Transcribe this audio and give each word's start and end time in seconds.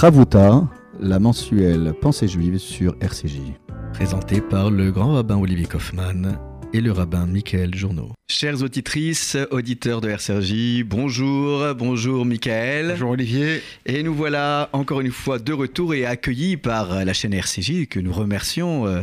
Ravuta, 0.00 0.62
la 1.00 1.18
mensuelle 1.18 1.92
Pensée 2.00 2.28
juive 2.28 2.58
sur 2.58 2.94
RCJ. 3.00 3.40
Présenté 3.92 4.40
par 4.40 4.70
le 4.70 4.92
grand 4.92 5.14
rabbin 5.14 5.36
Olivier 5.36 5.66
Kaufmann 5.66 6.38
et 6.72 6.80
le 6.80 6.92
rabbin 6.92 7.26
Michael 7.26 7.74
Journeau. 7.74 8.12
Chères 8.30 8.62
auditrices, 8.62 9.36
auditeurs 9.50 10.00
de 10.00 10.08
RCJ, 10.10 10.84
bonjour, 10.84 11.74
bonjour 11.74 12.24
Michael. 12.24 12.90
Bonjour 12.90 13.10
Olivier. 13.10 13.60
Et 13.86 14.04
nous 14.04 14.14
voilà 14.14 14.70
encore 14.72 15.00
une 15.00 15.10
fois 15.10 15.40
de 15.40 15.52
retour 15.52 15.92
et 15.94 16.06
accueillis 16.06 16.56
par 16.56 17.04
la 17.04 17.12
chaîne 17.12 17.34
RCJ 17.34 17.88
que 17.88 17.98
nous 17.98 18.12
remercions. 18.12 18.86
euh, 18.86 19.02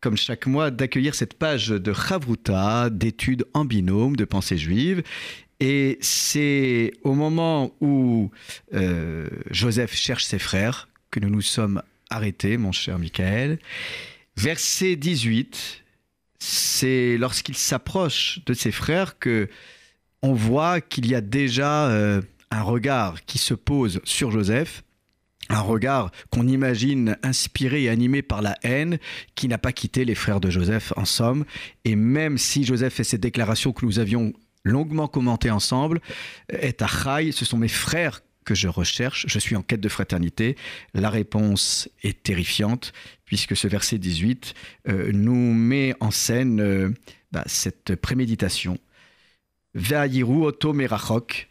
comme 0.00 0.16
chaque 0.16 0.48
mois, 0.48 0.72
d'accueillir 0.72 1.14
cette 1.14 1.34
page 1.34 1.68
de 1.68 1.92
Chavruta, 1.92 2.90
d'études 2.90 3.44
en 3.54 3.64
binôme 3.64 4.16
de 4.16 4.24
pensée 4.24 4.58
juive. 4.58 5.04
Et 5.64 5.96
c'est 6.00 6.90
au 7.04 7.14
moment 7.14 7.72
où 7.80 8.32
euh, 8.74 9.28
Joseph 9.52 9.94
cherche 9.94 10.24
ses 10.24 10.40
frères 10.40 10.88
que 11.12 11.20
nous 11.20 11.30
nous 11.30 11.40
sommes 11.40 11.82
arrêtés, 12.10 12.56
mon 12.56 12.72
cher 12.72 12.98
Michael. 12.98 13.60
Verset 14.36 14.96
18, 14.96 15.84
c'est 16.40 17.16
lorsqu'il 17.16 17.56
s'approche 17.56 18.40
de 18.44 18.54
ses 18.54 18.72
frères 18.72 19.20
que 19.20 19.48
on 20.20 20.32
voit 20.32 20.80
qu'il 20.80 21.06
y 21.06 21.14
a 21.14 21.20
déjà 21.20 21.88
euh, 21.90 22.22
un 22.50 22.62
regard 22.62 23.24
qui 23.24 23.38
se 23.38 23.54
pose 23.54 24.00
sur 24.02 24.32
Joseph, 24.32 24.82
un 25.48 25.60
regard 25.60 26.10
qu'on 26.30 26.48
imagine 26.48 27.16
inspiré 27.22 27.84
et 27.84 27.88
animé 27.88 28.22
par 28.22 28.42
la 28.42 28.56
haine, 28.64 28.98
qui 29.36 29.46
n'a 29.46 29.58
pas 29.58 29.72
quitté 29.72 30.04
les 30.04 30.16
frères 30.16 30.40
de 30.40 30.50
Joseph 30.50 30.92
en 30.96 31.04
somme. 31.04 31.44
Et 31.84 31.94
même 31.94 32.36
si 32.36 32.64
Joseph 32.64 32.94
fait 32.94 33.04
cette 33.04 33.20
déclaration 33.20 33.72
que 33.72 33.86
nous 33.86 34.00
avions 34.00 34.32
longuement 34.64 35.08
commentée 35.08 35.50
ensemble, 35.50 36.00
est 36.48 36.82
à 36.82 36.86
Chai, 36.86 37.32
ce 37.32 37.44
sont 37.44 37.58
mes 37.58 37.68
frères 37.68 38.22
que 38.44 38.54
je 38.54 38.68
recherche, 38.68 39.26
je 39.28 39.38
suis 39.38 39.56
en 39.56 39.62
quête 39.62 39.80
de 39.80 39.88
fraternité. 39.88 40.56
La 40.94 41.10
réponse 41.10 41.88
est 42.02 42.22
terrifiante, 42.22 42.92
puisque 43.24 43.56
ce 43.56 43.68
verset 43.68 43.98
18 43.98 44.54
euh, 44.88 45.10
nous 45.12 45.54
met 45.54 45.94
en 46.00 46.10
scène 46.10 46.60
euh, 46.60 46.90
bah, 47.30 47.44
cette 47.46 47.94
préméditation. 47.96 48.78
Oto 49.74 50.72
merachok, 50.72 51.48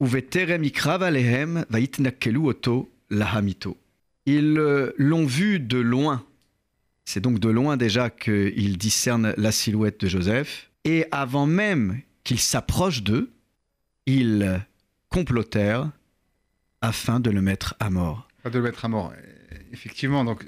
uveterem 0.00 0.64
ikrav 0.64 1.02
alehem 1.02 1.64
va'itnakelu 1.68 2.40
lahamito. 3.10 3.78
Ils 4.24 4.58
euh, 4.58 4.92
l'ont 4.96 5.26
vu 5.26 5.58
de 5.60 5.78
loin. 5.78 6.24
C'est 7.04 7.20
donc 7.20 7.40
de 7.40 7.48
loin 7.48 7.76
déjà 7.76 8.10
qu'ils 8.10 8.78
discernent 8.78 9.34
la 9.36 9.50
silhouette 9.50 10.00
de 10.00 10.08
Joseph. 10.08 10.70
Et 10.84 11.04
avant 11.10 11.46
même 11.46 12.00
qu'ils 12.24 12.40
s'approchent 12.40 13.02
d'eux, 13.02 13.32
ils 14.06 14.60
complotèrent 15.08 15.90
afin 16.80 17.20
de 17.20 17.30
le 17.30 17.42
mettre 17.42 17.74
à 17.80 17.90
mort. 17.90 18.28
De 18.44 18.50
le 18.50 18.62
mettre 18.62 18.84
à 18.84 18.88
mort. 18.88 19.12
Effectivement, 19.72 20.24
donc 20.24 20.44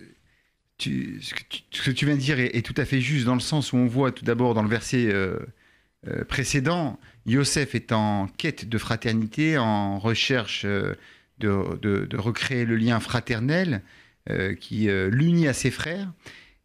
ce, 0.79 1.35
que 1.35 1.91
tu, 1.91 2.07
viens 2.07 2.17
de 2.17 2.21
dire 2.21 2.39
est, 2.41 2.65
tout 2.65 2.75
à 2.77 2.85
fait 2.85 3.01
juste 3.01 3.25
dans 3.25 3.35
le 3.35 3.41
sens 3.41 3.73
où 3.73 3.77
on 3.77 3.87
voit 3.87 4.13
tout 4.13 4.25
d'abord 4.25 4.55
dans 4.55 4.63
le 4.63 4.69
verset 4.69 5.07
euh, 5.07 5.39
euh, 6.09 6.25
précédent, 6.25 6.99
Yosef 7.27 7.75
est 7.75 7.93
en 7.93 8.27
quête 8.27 8.69
de 8.69 8.79
fraternité, 8.79 9.57
en 9.57 9.99
recherche 9.99 10.65
euh, 10.65 10.95
de, 11.39 12.17
recréer 12.17 12.65
le 12.65 12.77
lien 12.77 13.01
fraternel 13.01 13.83
qui 14.59 14.89
l'unit 15.11 15.49
à 15.49 15.53
ses 15.53 15.71
frères. 15.71 16.11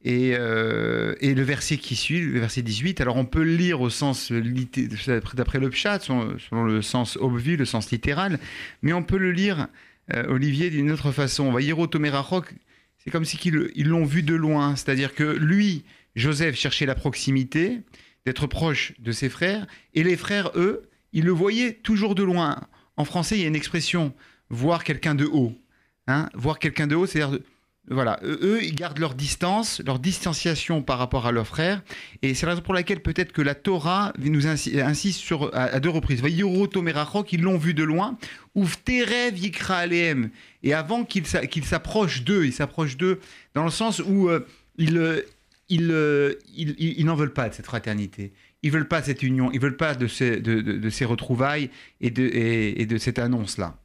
Et, 0.05 0.33
euh, 0.33 1.15
et 1.19 1.33
le 1.33 1.43
verset 1.43 1.77
qui 1.77 1.95
suit, 1.95 2.21
le 2.21 2.39
verset 2.39 2.61
18, 2.61 3.01
alors 3.01 3.17
on 3.17 3.25
peut 3.25 3.43
le 3.43 3.55
lire 3.55 3.81
au 3.81 3.89
sens, 3.89 4.31
d'après 4.31 5.59
le 5.59 5.69
pshat, 5.69 5.99
selon, 5.99 6.63
le 6.63 6.81
sens 6.81 7.17
obvi, 7.17 7.57
le 7.57 7.65
sens 7.65 7.91
littéral, 7.91 8.39
mais 8.81 8.93
on 8.93 9.03
peut 9.03 9.17
le 9.17 9.31
lire 9.31 9.67
euh, 10.13 10.25
Olivier, 10.27 10.69
d'une 10.69 10.91
autre 10.91 11.11
façon. 11.11 11.51
Vayero 11.51 11.85
Tomerachok, 11.85 12.53
c'est 12.97 13.11
comme 13.11 13.25
si 13.25 13.37
ils 13.75 13.87
l'ont 13.87 14.05
vu 14.05 14.23
de 14.23 14.35
loin. 14.35 14.75
C'est-à-dire 14.77 15.13
que 15.13 15.23
lui, 15.23 15.83
Joseph, 16.15 16.55
cherchait 16.55 16.85
la 16.85 16.95
proximité, 16.95 17.81
d'être 18.25 18.47
proche 18.47 18.93
de 18.99 19.11
ses 19.11 19.29
frères, 19.29 19.67
et 19.93 20.03
les 20.03 20.15
frères, 20.15 20.51
eux, 20.55 20.89
ils 21.11 21.25
le 21.25 21.31
voyaient 21.31 21.73
toujours 21.73 22.15
de 22.15 22.23
loin. 22.23 22.61
En 22.95 23.03
français, 23.03 23.37
il 23.37 23.41
y 23.41 23.45
a 23.45 23.47
une 23.47 23.55
expression, 23.55 24.13
voir 24.49 24.83
quelqu'un 24.85 25.15
de 25.15 25.25
haut. 25.25 25.53
Hein 26.07 26.29
voir 26.33 26.57
quelqu'un 26.57 26.87
de 26.87 26.95
haut, 26.95 27.05
c'est-à-dire, 27.05 27.39
voilà, 27.89 28.19
eux, 28.23 28.39
eux, 28.43 28.63
ils 28.63 28.75
gardent 28.75 28.99
leur 28.99 29.15
distance, 29.15 29.81
leur 29.85 29.99
distanciation 29.99 30.81
par 30.83 30.99
rapport 30.99 31.25
à 31.25 31.31
leurs 31.31 31.47
frères, 31.47 31.81
et 32.21 32.33
c'est 32.33 32.45
la 32.45 32.51
raison 32.53 32.61
pour 32.61 32.73
laquelle 32.73 33.01
peut-être 33.01 33.31
que 33.31 33.41
la 33.41 33.55
Torah 33.55 34.13
nous 34.19 34.45
insi- 34.45 34.79
insiste 34.81 35.19
sur, 35.19 35.53
à, 35.55 35.63
à 35.63 35.79
deux 35.79 35.89
reprises. 35.89 36.21
Tomerachok, 36.71 37.33
ils 37.33 37.41
l'ont 37.41 37.57
vu 37.57 37.73
de 37.73 37.83
loin, 37.83 38.17
Ouf 38.55 38.83
Terev 38.83 39.37
Yikra 39.37 39.77
Aleem. 39.77 40.29
Et 40.63 40.73
avant 40.73 41.03
qu'il 41.03 41.25
s'a- 41.25 41.47
qu'il 41.47 41.65
s'approche 41.65 42.23
d'eux, 42.23 42.45
il 42.45 42.53
s'approche 42.53 42.97
d'eux 42.97 43.19
dans 43.53 43.63
le 43.63 43.71
sens 43.71 43.99
où 43.99 44.29
euh, 44.29 44.45
ils, 44.77 44.97
euh, 44.97 45.21
ils, 45.69 45.89
euh, 45.91 46.33
ils- 46.55 46.75
ils- 46.77 46.99
ils 46.99 47.05
n'en 47.05 47.15
veulent 47.15 47.33
pas 47.33 47.49
de 47.49 47.53
cette 47.53 47.65
fraternité. 47.65 48.33
Ils 48.61 48.71
veulent 48.71 48.87
pas 48.87 49.01
cette 49.01 49.23
union. 49.23 49.51
Ils 49.53 49.59
veulent 49.59 49.77
pas 49.77 49.95
de 49.95 50.07
ces, 50.07 50.41
de, 50.41 50.61
de- 50.61 50.77
de 50.77 50.89
ces 50.89 51.05
retrouvailles 51.05 51.69
et 52.01 52.11
de, 52.11 52.23
et, 52.23 52.81
et 52.81 52.85
de 52.85 52.97
cette 52.97 53.17
annonce-là. 53.19 53.77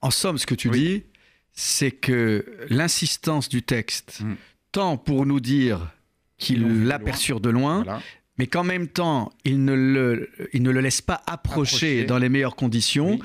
En 0.00 0.10
somme, 0.10 0.38
ce 0.38 0.46
que 0.46 0.54
tu 0.54 0.68
Oui. 0.68 0.78
dis, 0.80 1.02
c'est 1.60 1.90
que 1.90 2.44
l'insistance 2.70 3.48
du 3.48 3.62
texte, 3.62 4.20
Mm. 4.20 4.34
tant 4.70 4.96
pour 4.96 5.26
nous 5.26 5.40
dire 5.40 5.90
qu'il 6.38 6.84
l'aperçurent 6.84 7.40
de 7.40 7.50
loin, 7.50 7.82
Voilà. 7.82 8.00
mais 8.38 8.46
qu'en 8.46 8.62
même 8.62 8.86
temps, 8.86 9.32
il 9.44 9.64
ne 9.64 9.74
le, 9.74 10.30
il 10.52 10.62
ne 10.62 10.70
le 10.70 10.80
laisse 10.80 11.00
pas 11.02 11.20
approcher, 11.26 11.74
Approcher. 11.86 12.04
dans 12.04 12.18
les 12.18 12.28
meilleures 12.28 12.54
conditions. 12.54 13.12
Oui. 13.14 13.22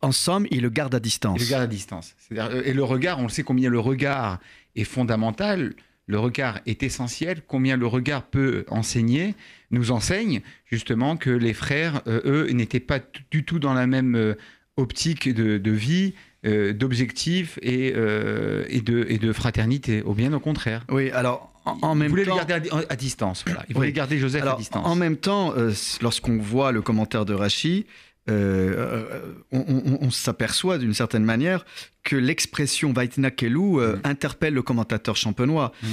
En 0.00 0.10
somme, 0.12 0.46
il 0.50 0.62
le 0.62 0.70
garde 0.70 0.94
à 0.94 1.00
distance. 1.00 1.38
Et 1.38 1.44
le 1.44 1.50
garde 1.50 1.64
à 1.64 1.66
distance. 1.66 2.14
Euh, 2.32 2.62
Et 2.64 2.72
le 2.72 2.82
regard, 2.82 3.18
on 3.18 3.24
le 3.24 3.28
sait 3.28 3.42
combien 3.42 3.68
le 3.68 3.78
regard 3.80 4.38
est 4.74 4.84
fondamental, 4.84 5.74
le 6.06 6.18
regard 6.18 6.60
est 6.64 6.82
essentiel, 6.82 7.42
combien 7.46 7.76
le 7.76 7.86
regard 7.86 8.22
peut 8.22 8.64
enseigner, 8.68 9.34
nous 9.70 9.90
enseigne 9.90 10.40
justement 10.64 11.18
que 11.18 11.28
les 11.30 11.52
frères, 11.52 12.00
euh, 12.06 12.22
eux, 12.24 12.50
n'étaient 12.52 12.80
pas 12.80 13.00
du 13.30 13.44
tout 13.44 13.58
dans 13.58 13.74
la 13.74 13.86
même 13.86 14.14
euh, 14.16 14.34
optique 14.78 15.28
de, 15.28 15.58
de 15.58 15.70
vie, 15.72 16.14
euh, 16.46 16.72
d'objectif 16.72 17.58
et, 17.62 17.92
euh, 17.96 18.64
et, 18.68 18.80
de, 18.80 19.04
et 19.08 19.18
de 19.18 19.32
fraternité, 19.32 20.02
au 20.02 20.14
bien 20.14 20.32
au 20.32 20.40
contraire. 20.40 20.84
Oui, 20.90 21.10
alors 21.10 21.52
en, 21.64 21.78
en 21.82 21.94
même 21.94 22.10
temps. 22.10 22.16
le 22.16 22.24
garder 22.24 22.54
à, 22.54 22.60
di- 22.60 22.70
à 22.88 22.96
distance. 22.96 23.42
Voilà. 23.46 23.64
Ils 23.68 23.74
voulaient 23.74 23.88
Oui. 23.88 23.92
garder 23.92 24.18
Joseph 24.18 24.44
à 24.44 24.54
distance. 24.56 24.86
en 24.86 24.94
même 24.94 25.16
temps, 25.16 25.52
euh, 25.56 25.72
lorsqu'on 26.00 26.38
voit 26.38 26.70
le 26.72 26.80
commentaire 26.82 27.24
de 27.24 27.34
Rachi, 27.34 27.86
euh, 28.28 29.04
on, 29.52 29.60
on- 29.68 29.98
on 30.00 30.10
s'aperçoit 30.10 30.78
d'une 30.78 30.94
certaine 30.94 31.24
manière 31.24 31.64
que 32.02 32.16
l'expression 32.16 32.92
Vaitna 32.92 33.30
Kelu 33.30 33.78
euh, 33.80 33.96
Mm. 33.96 34.00
interpelle 34.04 34.54
le 34.54 34.62
commentateur 34.62 35.16
champenois. 35.16 35.72
Mm. 35.82 35.86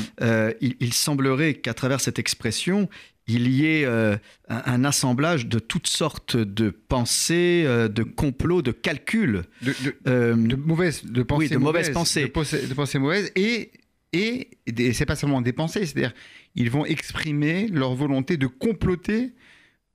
Il, 0.62 0.76
il 0.80 0.94
semblerait 0.94 1.56
qu'à 1.56 1.74
travers 1.74 2.02
cette 2.02 2.20
expression, 2.20 2.90
il 3.28 3.48
y 3.50 3.66
ait 3.66 3.86
euh, 3.86 4.18
un, 4.50 4.62
un 4.66 4.84
assemblage 4.86 5.48
de 5.48 5.60
toutes 5.60 5.88
sortes 5.88 6.36
de 6.36 6.70
pensées, 6.70 7.64
euh, 7.66 7.88
de 7.88 8.04
complots, 8.04 8.62
de 8.62 8.72
calculs. 8.72 9.44
De- 9.62 9.74
de- 9.84 9.96
Euh, 10.08 10.36
de 10.36 10.56
mauvaises 10.56 11.06
de 11.06 11.24
pensées 11.24 11.46
Oui, 11.46 11.50
de 11.50 11.58
mauvaises 11.58 11.90
pensées. 11.92 12.24
de, 12.24 12.28
pensées- 12.28 12.68
de 12.68 12.74
pensées 12.74 13.00
mauvaises 13.00 13.32
et 13.36 13.72
et, 14.16 14.50
et 14.68 14.94
c'est 14.94 15.08
pas 15.08 15.16
seulement 15.16 15.42
des 15.42 15.54
pensées 15.54 15.86
c'est-à-dire 15.88 16.14
ils 16.54 16.70
vont 16.70 16.86
exprimer 16.86 17.68
leur 17.68 17.96
volonté 17.96 18.38
de 18.38 18.46
comploter 18.46 19.34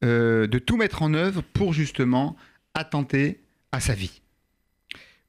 de 0.02 0.58
tout 0.58 0.76
mettre 0.76 1.02
en 1.02 1.14
œuvre 1.14 1.42
pour 1.52 1.72
justement 1.72 2.36
attenter 2.74 3.40
à 3.72 3.78
sa 3.80 3.94
vie 3.94 4.20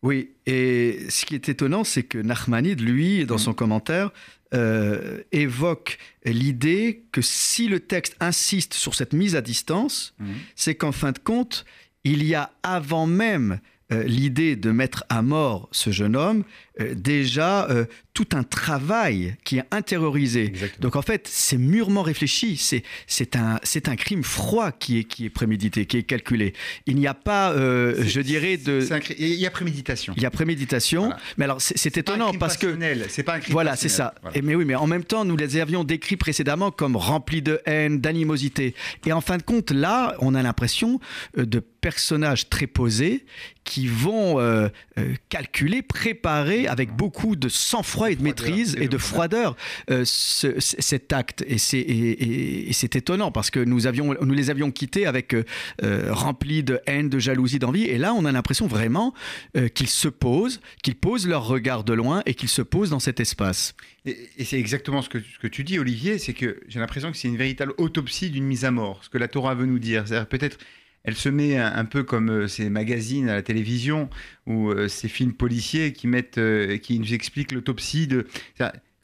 Oui, 0.01 0.31
et 0.45 0.99
ce 1.09 1.25
qui 1.25 1.35
est 1.35 1.49
étonnant, 1.49 1.83
c'est 1.83 2.03
que 2.03 2.17
Nachmanide, 2.17 2.79
lui, 2.81 3.25
dans 3.25 3.35
Mm. 3.35 3.39
son 3.47 3.53
commentaire, 3.53 4.11
euh, 4.53 5.21
évoque 5.31 5.97
l'idée 6.25 7.03
que 7.11 7.21
si 7.21 7.67
le 7.67 7.79
texte 7.79 8.15
insiste 8.19 8.73
sur 8.73 8.95
cette 8.95 9.13
mise 9.13 9.35
à 9.35 9.41
distance, 9.41 10.15
c'est 10.55 10.75
qu'en 10.75 10.91
fin 10.91 11.11
de 11.11 11.19
compte, 11.19 11.65
il 12.03 12.23
y 12.23 12.35
a 12.35 12.51
avant 12.63 13.05
même 13.05 13.59
euh, 13.91 14.03
l'idée 14.03 14.55
de 14.55 14.71
mettre 14.71 15.03
à 15.09 15.21
mort 15.21 15.67
ce 15.71 15.89
jeune 15.89 16.15
homme, 16.15 16.43
déjà 16.93 17.69
euh, 17.69 17.85
tout 18.13 18.27
un 18.33 18.43
travail 18.43 19.35
qui 19.43 19.57
est 19.57 19.63
intériorisé. 19.71 20.45
Exactement. 20.45 20.81
Donc 20.81 20.95
en 20.95 21.01
fait, 21.01 21.27
c'est 21.29 21.57
mûrement 21.57 22.01
réfléchi, 22.01 22.57
c'est 22.57 23.35
un, 23.35 23.95
crime 23.95 24.23
froid 24.23 24.71
qui 24.71 24.99
est, 24.99 25.03
qui 25.03 25.25
est 25.25 25.29
prémédité, 25.29 25.85
qui 25.85 25.97
est 25.97 26.03
calculé. 26.03 26.53
Il 26.85 26.97
n'y 26.97 27.07
a 27.07 27.13
pas, 27.13 27.51
euh, 27.51 28.03
je 28.05 28.21
dirais, 28.21 28.57
de... 28.57 28.85
il 29.17 29.35
y 29.35 29.45
a 29.45 29.51
préméditation 29.51 30.13
Il 30.17 30.23
y 30.23 30.25
a 30.25 30.31
préméditation, 30.31 31.03
Voilà. 31.03 31.19
mais 31.37 31.45
alors 31.45 31.61
c'est 31.61 31.77
c'est 31.77 31.91
Pas 31.91 31.97
un 31.97 32.15
étonnant 32.15 32.27
crime 32.29 32.39
parce 32.39 32.57
que 32.57 32.77
c'est 33.09 33.23
pas 33.23 33.35
un 33.35 33.39
crime 33.39 33.53
voilà, 33.53 33.75
c'est 33.75 33.89
ça. 33.89 34.13
Voilà. 34.21 34.37
Et 34.37 34.41
mais 34.41 34.55
oui, 34.55 34.65
mais 34.65 34.75
en 34.75 34.87
même 34.87 35.03
temps, 35.03 35.25
nous 35.25 35.37
les 35.37 35.57
avions 35.57 35.83
décrits 35.83 36.17
précédemment 36.17 36.71
comme 36.71 36.95
remplis 36.95 37.41
de 37.41 37.61
haine, 37.65 37.99
d'animosité. 37.99 38.75
Et 39.05 39.13
en 39.13 39.21
fin 39.21 39.37
de 39.37 39.43
compte, 39.43 39.71
là, 39.71 40.15
on 40.19 40.35
a 40.35 40.41
l'impression 40.43 40.99
euh, 41.37 41.45
de 41.45 41.59
personnages 41.59 42.49
très 42.49 42.67
posés 42.67 43.25
qui 43.63 43.87
vont 43.87 44.39
euh, 44.39 44.67
euh, 44.97 45.13
calculer, 45.29 45.81
préparer 45.81 46.67
avec 46.69 46.95
beaucoup 46.95 47.35
de 47.35 47.49
sang-froid 47.49 48.11
et 48.11 48.15
de 48.15 48.23
maîtrise 48.23 48.75
et 48.79 48.87
de 48.87 48.97
froideur 48.97 49.55
euh, 49.89 50.03
ce- 50.05 50.55
cet 50.59 51.11
acte. 51.13 51.43
Et 51.47 51.57
c'est 51.57 51.79
et- 51.79 52.11
et- 52.23 52.69
et 52.69 52.73
c'est 52.73 52.95
étonnant 52.95 53.31
parce 53.31 53.49
que 53.51 53.59
nous, 53.59 53.87
avions, 53.87 54.15
nous 54.21 54.33
les 54.33 54.49
avions 54.49 54.71
quittés 54.71 55.05
avec 55.05 55.33
euh, 55.33 55.43
euh, 55.83 56.13
remplis 56.13 56.63
de 56.63 56.79
haine, 56.85 57.09
de 57.09 57.19
jalousie, 57.19 57.59
d'envie. 57.59 57.83
Et 57.85 57.97
là, 57.97 58.13
on 58.13 58.25
a 58.25 58.31
l'impression 58.31 58.67
vraiment 58.67 59.13
euh, 59.57 59.67
qu'ils 59.67 59.89
se 59.89 60.07
posent, 60.07 60.61
qu'ils 60.83 60.95
posent 60.95 61.27
leur 61.27 61.45
regard 61.47 61.83
de 61.83 61.93
loin 61.93 62.21
et 62.25 62.33
qu'ils 62.33 62.49
se 62.49 62.61
posent 62.61 62.89
dans 62.91 62.99
cet 62.99 63.19
espace. 63.19 63.73
Et, 64.05 64.17
et 64.37 64.45
c'est 64.45 64.59
exactement 64.59 65.01
ce 65.01 65.09
que, 65.09 65.19
ce 65.19 65.39
que 65.41 65.47
tu 65.47 65.63
dis, 65.63 65.79
Olivier, 65.79 66.17
c'est 66.19 66.33
que 66.33 66.59
j'ai 66.67 66.79
l'impression 66.79 67.11
que 67.11 67.17
c'est 67.17 67.27
une 67.27 67.37
véritable 67.37 67.73
autopsie 67.77 68.29
d'une 68.29 68.45
mise 68.45 68.63
à 68.65 68.71
mort, 68.71 69.01
ce 69.03 69.09
que 69.09 69.17
la 69.17 69.27
Torah 69.27 69.55
veut 69.55 69.65
nous 69.65 69.79
dire. 69.79 70.07
C'est-à-dire 70.07 70.27
peut-être, 70.27 70.57
elle 71.03 71.15
se 71.15 71.29
met 71.29 71.57
un, 71.57 71.85
peu 71.85 72.03
comme 72.03 72.29
euh, 72.29 72.47
ces 72.47 72.69
magazines 72.69 73.29
à 73.29 73.35
la 73.35 73.41
télévision 73.41 74.09
ou 74.45 74.69
euh, 74.69 74.87
ces 74.87 75.07
films 75.07 75.33
policiers 75.33 75.93
qui 75.93 76.07
mettent, 76.07 76.37
euh, 76.37 76.77
qui 76.77 76.99
nous 76.99 77.13
expliquent 77.13 77.51
l'autopsie 77.51 78.07
de 78.07 78.27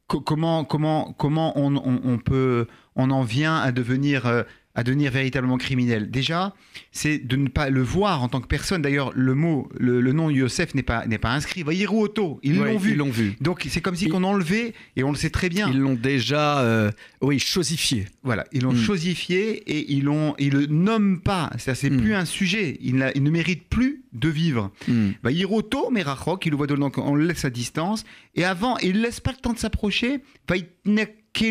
comment, 0.08 0.66
comment, 0.66 1.14
comment 1.14 1.54
on, 1.58 2.18
peut, 2.18 2.68
on 2.96 3.10
en 3.10 3.24
vient 3.24 3.58
à 3.58 3.72
devenir 3.72 4.46
à 4.76 4.84
devenir 4.84 5.12
véritablement 5.12 5.58
criminel. 5.58 6.12
Déjà, 6.12 6.54
c'est 6.92 7.18
de 7.18 7.36
ne 7.38 7.48
pas 7.48 7.70
le 7.70 7.82
voir 7.82 8.22
en 8.24 8.28
tant 8.28 8.42
que 8.42 8.48
personne. 8.48 8.82
D'ailleurs, 8.82 9.12
le 9.16 9.34
mot, 9.34 9.70
le, 9.78 10.02
le 10.02 10.12
nom 10.12 10.30
Yosef 10.30 10.76
n'est 10.76 10.84
pas, 10.84 11.06
n'est 11.08 11.18
pas 11.18 11.32
inscrit. 11.34 11.64
Voyez 11.64 11.88
Auto, 11.88 12.40
ils 12.44 12.60
Ouais, 12.60 12.74
l'ont 12.74 12.78
vu. 12.78 12.92
Ils 12.92 12.98
l'ont 12.98 13.10
vu. 13.10 13.36
Donc 13.42 13.66
c'est 13.70 13.82
comme 13.82 13.96
si 13.96 14.06
Ils- 14.06 14.12
qu'on 14.12 14.24
enlevait, 14.24 14.74
et 14.96 15.04
on 15.04 15.12
le 15.12 15.18
sait 15.18 15.30
très 15.30 15.50
bien, 15.50 15.70
Ils 15.72 15.80
l'ont 15.80 15.96
déjà, 15.96 16.60
euh, 16.60 16.92
oui, 17.22 17.40
chosifié. 17.40 18.06
voilà, 18.24 18.44
ils 18.52 18.62
l'ont 18.64 18.74
Mm. 18.74 18.78
chosifié 18.86 19.52
et 19.72 19.94
ils 19.94 20.04
l'ont, 20.04 20.36
ils 20.40 20.52
le 20.54 20.66
nomment 20.68 21.20
pas. 21.22 21.52
C'est 21.58 21.74
c'est 21.76 21.90
Mm. 21.90 22.02
plus 22.02 22.14
un 22.14 22.26
sujet. 22.26 22.78
Il, 22.82 22.96
ne 22.98 23.30
mérite 23.30 23.68
plus 23.70 24.04
de 24.14 24.30
vivre. 24.30 24.72
Hmm. 24.88 25.12
Bah, 25.24 25.32
Hiroto, 25.32 25.90
Merachok, 25.92 26.46
il 26.46 26.50
le 26.52 26.58
voit 26.58 26.68
de 26.68 26.76
donc 26.76 26.98
on 26.98 27.16
le 27.16 27.26
laisse 27.26 27.46
à 27.46 27.50
distance. 27.50 28.04
Et 28.36 28.44
avant, 28.46 28.78
il 28.80 28.94
ne 28.98 29.02
laisse 29.02 29.20
pas 29.20 29.32
le 29.32 29.38
temps 29.38 29.54
de 29.54 29.58
s'approcher. 29.58 30.20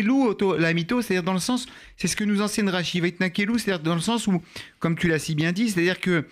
Auto 0.09 0.57
lamito, 0.57 1.01
c'est-à-dire 1.01 1.23
dans 1.23 1.33
le 1.33 1.39
sens, 1.39 1.67
c'est 1.97 2.07
ce 2.07 2.15
que 2.15 2.23
nous 2.23 2.41
enseigne 2.41 2.69
Rashi. 2.69 2.99
Vaitnakelu, 2.99 3.59
c'est-à-dire 3.59 3.83
dans 3.83 3.95
le 3.95 4.01
sens 4.01 4.27
où, 4.27 4.41
comme 4.79 4.97
tu 4.97 5.07
l'as 5.07 5.19
si 5.19 5.35
bien 5.35 5.51
dit, 5.51 5.69
c'est-à-dire 5.69 5.99
que 5.99 6.25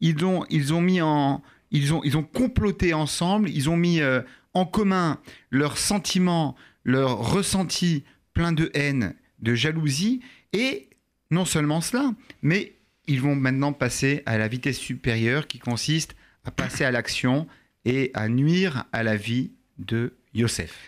ils 0.00 0.24
ont, 0.24 0.44
ils 0.50 0.72
ont 0.72 0.80
mis 0.80 1.00
en, 1.00 1.42
ils 1.70 1.92
ont, 1.92 2.02
ils 2.04 2.16
ont 2.16 2.22
comploté 2.22 2.94
ensemble, 2.94 3.50
ils 3.50 3.68
ont 3.68 3.76
mis 3.76 4.00
euh, 4.00 4.22
en 4.54 4.64
commun 4.64 5.20
leurs 5.50 5.78
sentiments, 5.78 6.56
leurs 6.84 7.18
ressentis 7.18 8.04
pleins 8.34 8.52
de 8.52 8.70
haine, 8.74 9.14
de 9.40 9.54
jalousie, 9.54 10.20
et 10.52 10.88
non 11.30 11.44
seulement 11.44 11.80
cela, 11.80 12.12
mais 12.42 12.74
ils 13.06 13.20
vont 13.20 13.34
maintenant 13.34 13.72
passer 13.72 14.22
à 14.26 14.38
la 14.38 14.48
vitesse 14.48 14.78
supérieure 14.78 15.46
qui 15.46 15.58
consiste 15.58 16.14
à 16.44 16.50
passer 16.50 16.84
à 16.84 16.90
l'action 16.90 17.46
et 17.84 18.10
à 18.14 18.28
nuire 18.28 18.84
à 18.92 19.02
la 19.02 19.16
vie 19.16 19.52
de 19.78 20.17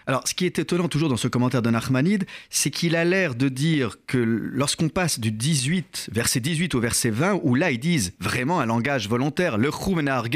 Alors, 0.06 0.26
ce 0.28 0.34
qui 0.34 0.46
est 0.46 0.58
étonnant 0.58 0.88
toujours 0.88 1.08
dans 1.08 1.16
ce 1.16 1.28
commentaire 1.28 1.62
de 1.62 1.70
Nachmanide, 1.70 2.24
c'est 2.50 2.70
qu'il 2.70 2.94
a 2.94 3.04
l'air 3.04 3.34
de 3.34 3.48
dire 3.48 3.96
que 4.06 4.18
lorsqu'on 4.18 4.88
passe 4.88 5.18
du 5.18 5.32
18, 5.32 6.10
verset 6.12 6.40
18 6.40 6.74
au 6.74 6.80
verset 6.80 7.10
20, 7.10 7.40
où 7.42 7.54
là 7.54 7.70
ils 7.70 7.78
disent 7.78 8.12
vraiment 8.20 8.60
un 8.60 8.66
langage 8.66 9.08
volontaire, 9.08 9.58
le 9.58 9.70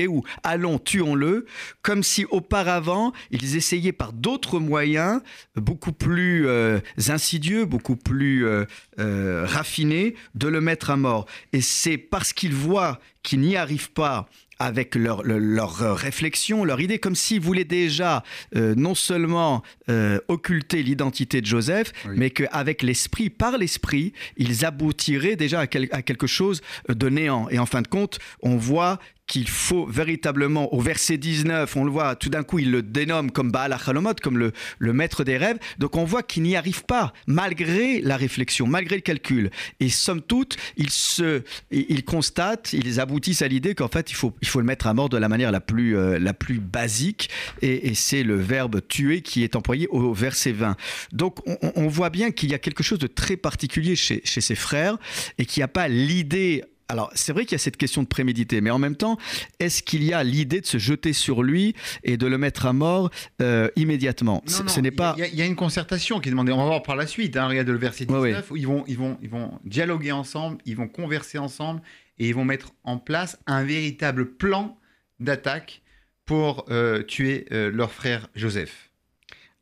ou 0.08 0.24
allons, 0.42 0.78
tuons-le, 0.78 1.46
comme 1.82 2.02
si 2.02 2.24
auparavant 2.30 3.12
ils 3.30 3.56
essayaient 3.56 3.92
par 3.92 4.12
d'autres 4.12 4.58
moyens, 4.58 5.20
beaucoup 5.54 5.92
plus 5.92 6.48
euh, 6.48 6.80
insidieux, 7.08 7.64
beaucoup 7.66 7.96
plus 7.96 8.46
euh, 8.46 8.64
euh, 8.98 9.44
raffinés, 9.46 10.14
de 10.34 10.48
le 10.48 10.60
mettre 10.60 10.90
à 10.90 10.96
mort. 10.96 11.26
Et 11.52 11.60
c'est 11.60 11.98
parce 11.98 12.32
qu'ils 12.32 12.54
voient 12.54 13.00
qu'ils 13.22 13.40
n'y 13.40 13.56
arrivent 13.56 13.90
pas 13.90 14.28
avec 14.58 14.94
leur, 14.94 15.22
leur, 15.22 15.38
leur, 15.38 15.82
euh, 15.82 15.94
réflexion, 15.94 16.64
leur 16.64 16.80
idée, 16.80 16.98
comme 16.98 17.14
s'ils 17.14 17.40
voulaient 17.40 17.64
déjà 17.64 18.22
euh, 18.56 18.74
non 18.76 18.94
seulement 18.94 19.62
euh, 19.88 20.18
occulter 20.28 20.82
l'identité 20.82 21.40
de 21.40 21.46
Joseph, 21.46 21.92
Oui. 22.06 22.14
mais 22.16 22.30
qu'avec 22.30 22.82
l'esprit, 22.82 23.30
par 23.30 23.58
l'esprit, 23.58 24.12
ils 24.36 24.64
aboutiraient 24.64 25.36
déjà 25.36 25.60
à, 25.60 25.66
quel- 25.66 25.88
à 25.92 26.02
quelque 26.02 26.26
chose 26.26 26.60
de 26.88 27.08
néant. 27.08 27.48
Et 27.50 27.58
en 27.58 27.66
fin 27.66 27.82
de 27.82 27.88
compte, 27.88 28.18
on 28.42 28.56
voit 28.56 28.98
qu'il 29.26 29.48
faut 29.48 29.86
véritablement, 29.86 30.72
au 30.74 30.80
verset 30.80 31.16
19, 31.16 31.76
on 31.76 31.84
le 31.84 31.90
voit, 31.90 32.14
tout 32.14 32.28
d'un 32.28 32.42
coup, 32.42 32.58
il 32.58 32.70
le 32.70 32.82
dénomme 32.82 33.30
comme 33.30 33.50
Baal 33.50 33.72
HaChalomot, 33.72 34.14
comme 34.22 34.38
le, 34.38 34.52
le 34.78 34.92
maître 34.92 35.24
des 35.24 35.36
rêves. 35.36 35.58
Donc 35.78 35.96
on 35.96 36.04
voit 36.04 36.22
qu'il 36.22 36.42
n'y 36.42 36.56
arrive 36.56 36.84
pas, 36.84 37.12
malgré 37.26 38.00
la 38.00 38.16
réflexion, 38.16 38.66
malgré 38.66 38.96
le 38.96 39.02
calcul. 39.02 39.50
Et 39.80 39.88
somme 39.88 40.20
toute, 40.20 40.56
ils, 40.76 40.90
se, 40.90 41.42
ils 41.70 42.04
constatent, 42.04 42.72
ils 42.74 43.00
aboutissent 43.00 43.42
à 43.42 43.48
l'idée 43.48 43.74
qu'en 43.74 43.88
fait, 43.88 44.10
il 44.10 44.14
faut, 44.14 44.34
il 44.42 44.48
faut 44.48 44.60
le 44.60 44.66
mettre 44.66 44.86
à 44.86 44.94
mort 44.94 45.08
de 45.08 45.16
la 45.16 45.28
manière 45.28 45.52
la 45.52 45.60
plus, 45.60 45.96
euh, 45.96 46.18
la 46.18 46.34
plus 46.34 46.60
basique. 46.60 47.30
Et, 47.62 47.88
et 47.88 47.94
c'est 47.94 48.22
le 48.22 48.36
verbe 48.36 48.86
tuer 48.86 49.22
qui 49.22 49.42
est 49.42 49.56
employé 49.56 49.88
au 49.88 50.12
verset 50.12 50.52
20. 50.52 50.76
Donc 51.12 51.38
on, 51.46 51.56
on 51.76 51.88
voit 51.88 52.10
bien 52.10 52.30
qu'il 52.30 52.50
y 52.50 52.54
a 52.54 52.58
quelque 52.58 52.82
chose 52.82 52.98
de 52.98 53.06
très 53.06 53.36
particulier 53.36 53.96
chez, 53.96 54.20
chez 54.24 54.40
ses 54.40 54.54
frères 54.54 54.98
et 55.38 55.46
qu'il 55.46 55.60
n'y 55.60 55.64
a 55.64 55.68
pas 55.68 55.88
l'idée 55.88 56.62
alors, 56.88 57.10
c'est 57.14 57.32
vrai 57.32 57.44
qu'il 57.44 57.52
y 57.52 57.54
a 57.56 57.58
cette 57.58 57.76
question 57.76 58.02
de 58.02 58.08
prémédité, 58.08 58.60
mais 58.60 58.70
en 58.70 58.78
même 58.78 58.96
temps, 58.96 59.16
est-ce 59.58 59.82
qu'il 59.82 60.02
y 60.04 60.12
a 60.12 60.22
l'idée 60.22 60.60
de 60.60 60.66
se 60.66 60.78
jeter 60.78 61.12
sur 61.12 61.42
lui 61.42 61.74
et 62.02 62.16
de 62.16 62.26
le 62.26 62.36
mettre 62.38 62.66
à 62.66 62.72
mort 62.72 63.10
euh, 63.40 63.68
immédiatement? 63.76 64.42
Non, 64.46 64.52
Ce- 64.52 64.62
non, 64.62 64.68
Ce 64.68 64.80
n'est 64.80 64.88
il 64.88 64.92
y 64.92 64.94
a- 64.94 64.98
pas. 64.98 65.14
Il 65.16 65.20
y, 65.20 65.22
a- 65.24 65.28
il 65.28 65.34
y 65.34 65.42
a 65.42 65.46
une 65.46 65.56
concertation 65.56 66.20
qui 66.20 66.28
est 66.28 66.30
demandée. 66.32 66.52
On 66.52 66.58
va 66.58 66.64
voir 66.66 66.82
par 66.82 66.96
la 66.96 67.06
suite. 67.06 67.36
Hein, 67.36 67.48
regarde 67.48 67.68
le 67.68 67.78
verset 67.78 68.04
19. 68.06 68.20
Ouais, 68.22 68.32
ouais. 68.34 68.42
où 68.50 68.56
Ils, 68.56 68.66
vont, 68.66 68.84
ils, 68.86 68.96
vont, 68.98 69.18
ils 69.22 69.28
vont 69.30 69.58
dialoguer 69.64 70.12
ensemble, 70.12 70.58
ils 70.66 70.76
vont 70.76 70.88
converser 70.88 71.38
ensemble 71.38 71.80
et 72.18 72.28
ils 72.28 72.34
vont 72.34 72.44
mettre 72.44 72.72
en 72.84 72.98
place 72.98 73.38
un 73.46 73.64
véritable 73.64 74.32
plan 74.36 74.78
d'attaque 75.20 75.80
pour 76.26 76.64
euh, 76.70 77.02
tuer 77.02 77.46
euh, 77.52 77.70
leur 77.70 77.92
frère 77.92 78.28
Joseph. 78.34 78.90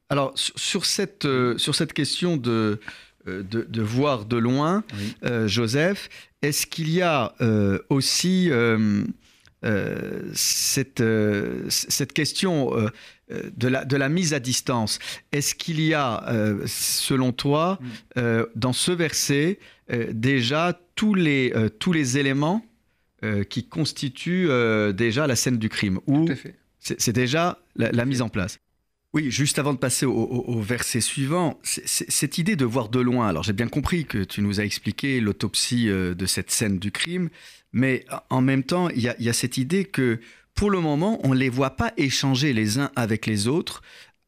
Alors, 0.09 0.33
sur, 0.37 0.85
cette, 0.85 1.27
sur 1.57 1.75
cette 1.75 1.93
question 1.93 2.37
de, 2.37 2.81
de, 3.27 3.43
de 3.43 3.83
voir 3.83 4.27
de 4.27 4.37
loin, 4.37 4.85
Oui. 4.99 5.15
euh, 5.25 5.49
Joseph, 5.49 6.09
est-ce 6.43 6.67
qu'il 6.67 6.91
y 6.91 7.03
a 7.03 7.35
euh, 7.41 7.79
aussi 7.89 8.49
euh, 8.51 9.05
euh, 9.65 10.31
cette, 10.35 11.03
question 12.13 12.73
de, 13.57 13.69
la, 13.69 13.85
de 13.85 13.97
la 13.97 14.09
mise 14.09 14.35
à 14.35 14.41
distance? 14.41 14.99
Est-ce 15.31 15.55
qu'il 15.55 15.81
y 15.81 15.95
a, 15.95 16.25
selon 16.67 17.33
toi, 17.33 17.79
Mm. 18.17 18.21
dans 18.57 18.73
ce 18.73 18.93
verset, 18.93 19.59
déjà 20.11 20.79
tous 20.95 21.15
les, 21.15 21.55
tous 21.79 21.93
les 21.93 22.19
éléments 22.19 22.65
qui 23.49 23.69
constituent 23.69 24.49
déjà 24.95 25.27
la 25.27 25.37
scène 25.37 25.59
du 25.59 25.69
crime? 25.69 26.01
Ou 26.07 26.27
c'est 26.81 27.01
c'est 27.01 27.13
déjà 27.13 27.59
la, 27.77 27.93
la 27.93 28.05
mise 28.05 28.23
en 28.23 28.29
place? 28.29 28.59
Oui, 29.15 29.31
juste 29.31 29.59
avant 29.59 29.75
de 29.75 29.79
passer 29.79 30.07
au, 30.07 30.61
verset 30.63 31.03
suivant, 31.03 31.61
cette 31.63 32.39
idée 32.39 32.57
de 32.57 32.65
voir 32.65 32.89
de 32.89 32.99
loin, 32.99 33.29
alors 33.29 33.43
j'ai 33.43 33.53
bien 33.53 33.69
compris 33.69 34.07
que 34.07 34.25
tu 34.25 34.41
nous 34.41 34.59
as 34.59 34.65
expliqué 34.65 35.21
l'autopsie 35.21 35.91
euh, 35.91 36.15
de 36.15 36.25
cette 36.25 36.51
scène 36.51 36.79
du 36.79 36.91
crime, 36.93 37.29
mais 37.75 38.07
en 38.31 38.41
même 38.41 38.63
temps, 38.63 38.89
il 38.89 39.03
y 39.03 39.13
y 39.19 39.29
a 39.29 39.33
cette 39.35 39.59
idée 39.59 39.85
que 39.85 40.19
pour 40.55 40.71
le 40.71 40.81
moment, 40.81 41.21
on 41.25 41.31
ne 41.31 41.39
les 41.39 41.51
voit 41.51 41.77
pas 41.77 41.93
échanger 41.99 42.55
les 42.55 42.79
uns 42.79 42.91
avec 42.97 43.27
les 43.27 43.49
autres 43.49 43.83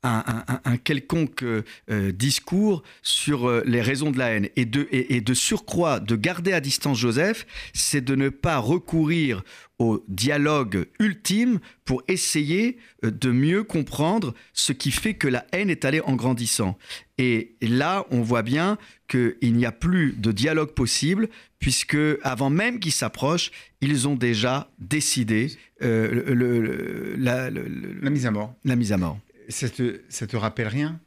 un, 0.05 0.23
un- 0.27 0.45
un- 0.55 0.61
un 0.65 0.77
quelconque 0.77 1.43
euh, 1.43 1.63
euh, 1.91 2.13
discours 2.13 2.83
sur 3.03 3.49
euh, 3.49 3.63
les 3.67 3.81
raisons 3.83 4.11
de 4.11 4.19
la 4.19 4.31
haine. 4.31 4.49
Et 4.57 4.65
de, 4.67 4.87
et, 4.93 5.17
et 5.17 5.21
de 5.21 5.35
surcroît, 5.35 5.99
de 6.01 6.15
garder 6.17 6.53
à 6.53 6.61
distance 6.61 6.99
Joseph, 6.99 7.47
c'est 7.73 8.05
de 8.05 8.15
ne 8.15 8.29
pas 8.29 8.59
recourir 8.59 9.43
au 9.81 10.05
dialogue 10.07 10.87
ultime 11.01 11.59
pour 11.85 12.03
essayer 12.07 12.77
de 13.03 13.31
mieux 13.33 13.65
comprendre 13.65 14.33
ce 14.53 14.73
qui 14.73 14.93
fait 14.93 15.15
que 15.15 15.27
la 15.27 15.45
haine 15.53 15.69
est 15.69 15.85
allée 15.85 16.01
en 16.01 16.15
grandissant. 16.15 16.79
Et 17.19 17.57
là, 17.61 18.07
on 18.13 18.23
voit 18.23 18.43
bien 18.43 18.79
qu'il 19.09 19.35
n'y 19.43 19.67
a 19.67 19.73
plus 19.73 20.13
de 20.17 20.31
dialogue 20.31 20.71
possible, 20.75 21.29
puisque 21.59 21.97
avant 22.23 22.51
même 22.51 22.79
qu'ils 22.79 22.93
s'approchent, 22.93 23.51
ils 23.81 24.07
ont 24.07 24.15
déjà 24.15 24.71
décidé 24.79 25.51
euh, 25.83 26.23
le- 26.27 26.35
le- 26.35 26.61
le- 26.61 27.15
la, 27.19 27.51
le- 27.51 27.65
le- 27.67 27.99
La 28.01 28.11
mise 28.11 28.27
à 28.27 28.31
mort. 28.31 28.55
la 28.65 28.77
mise 28.77 28.93
à 28.93 28.97
mort. 28.97 29.19
Ça 29.49 29.69
te, 29.69 30.01
ça 30.09 30.27
te 30.27 30.37
rappelle 30.37 30.69
rien? 30.69 31.01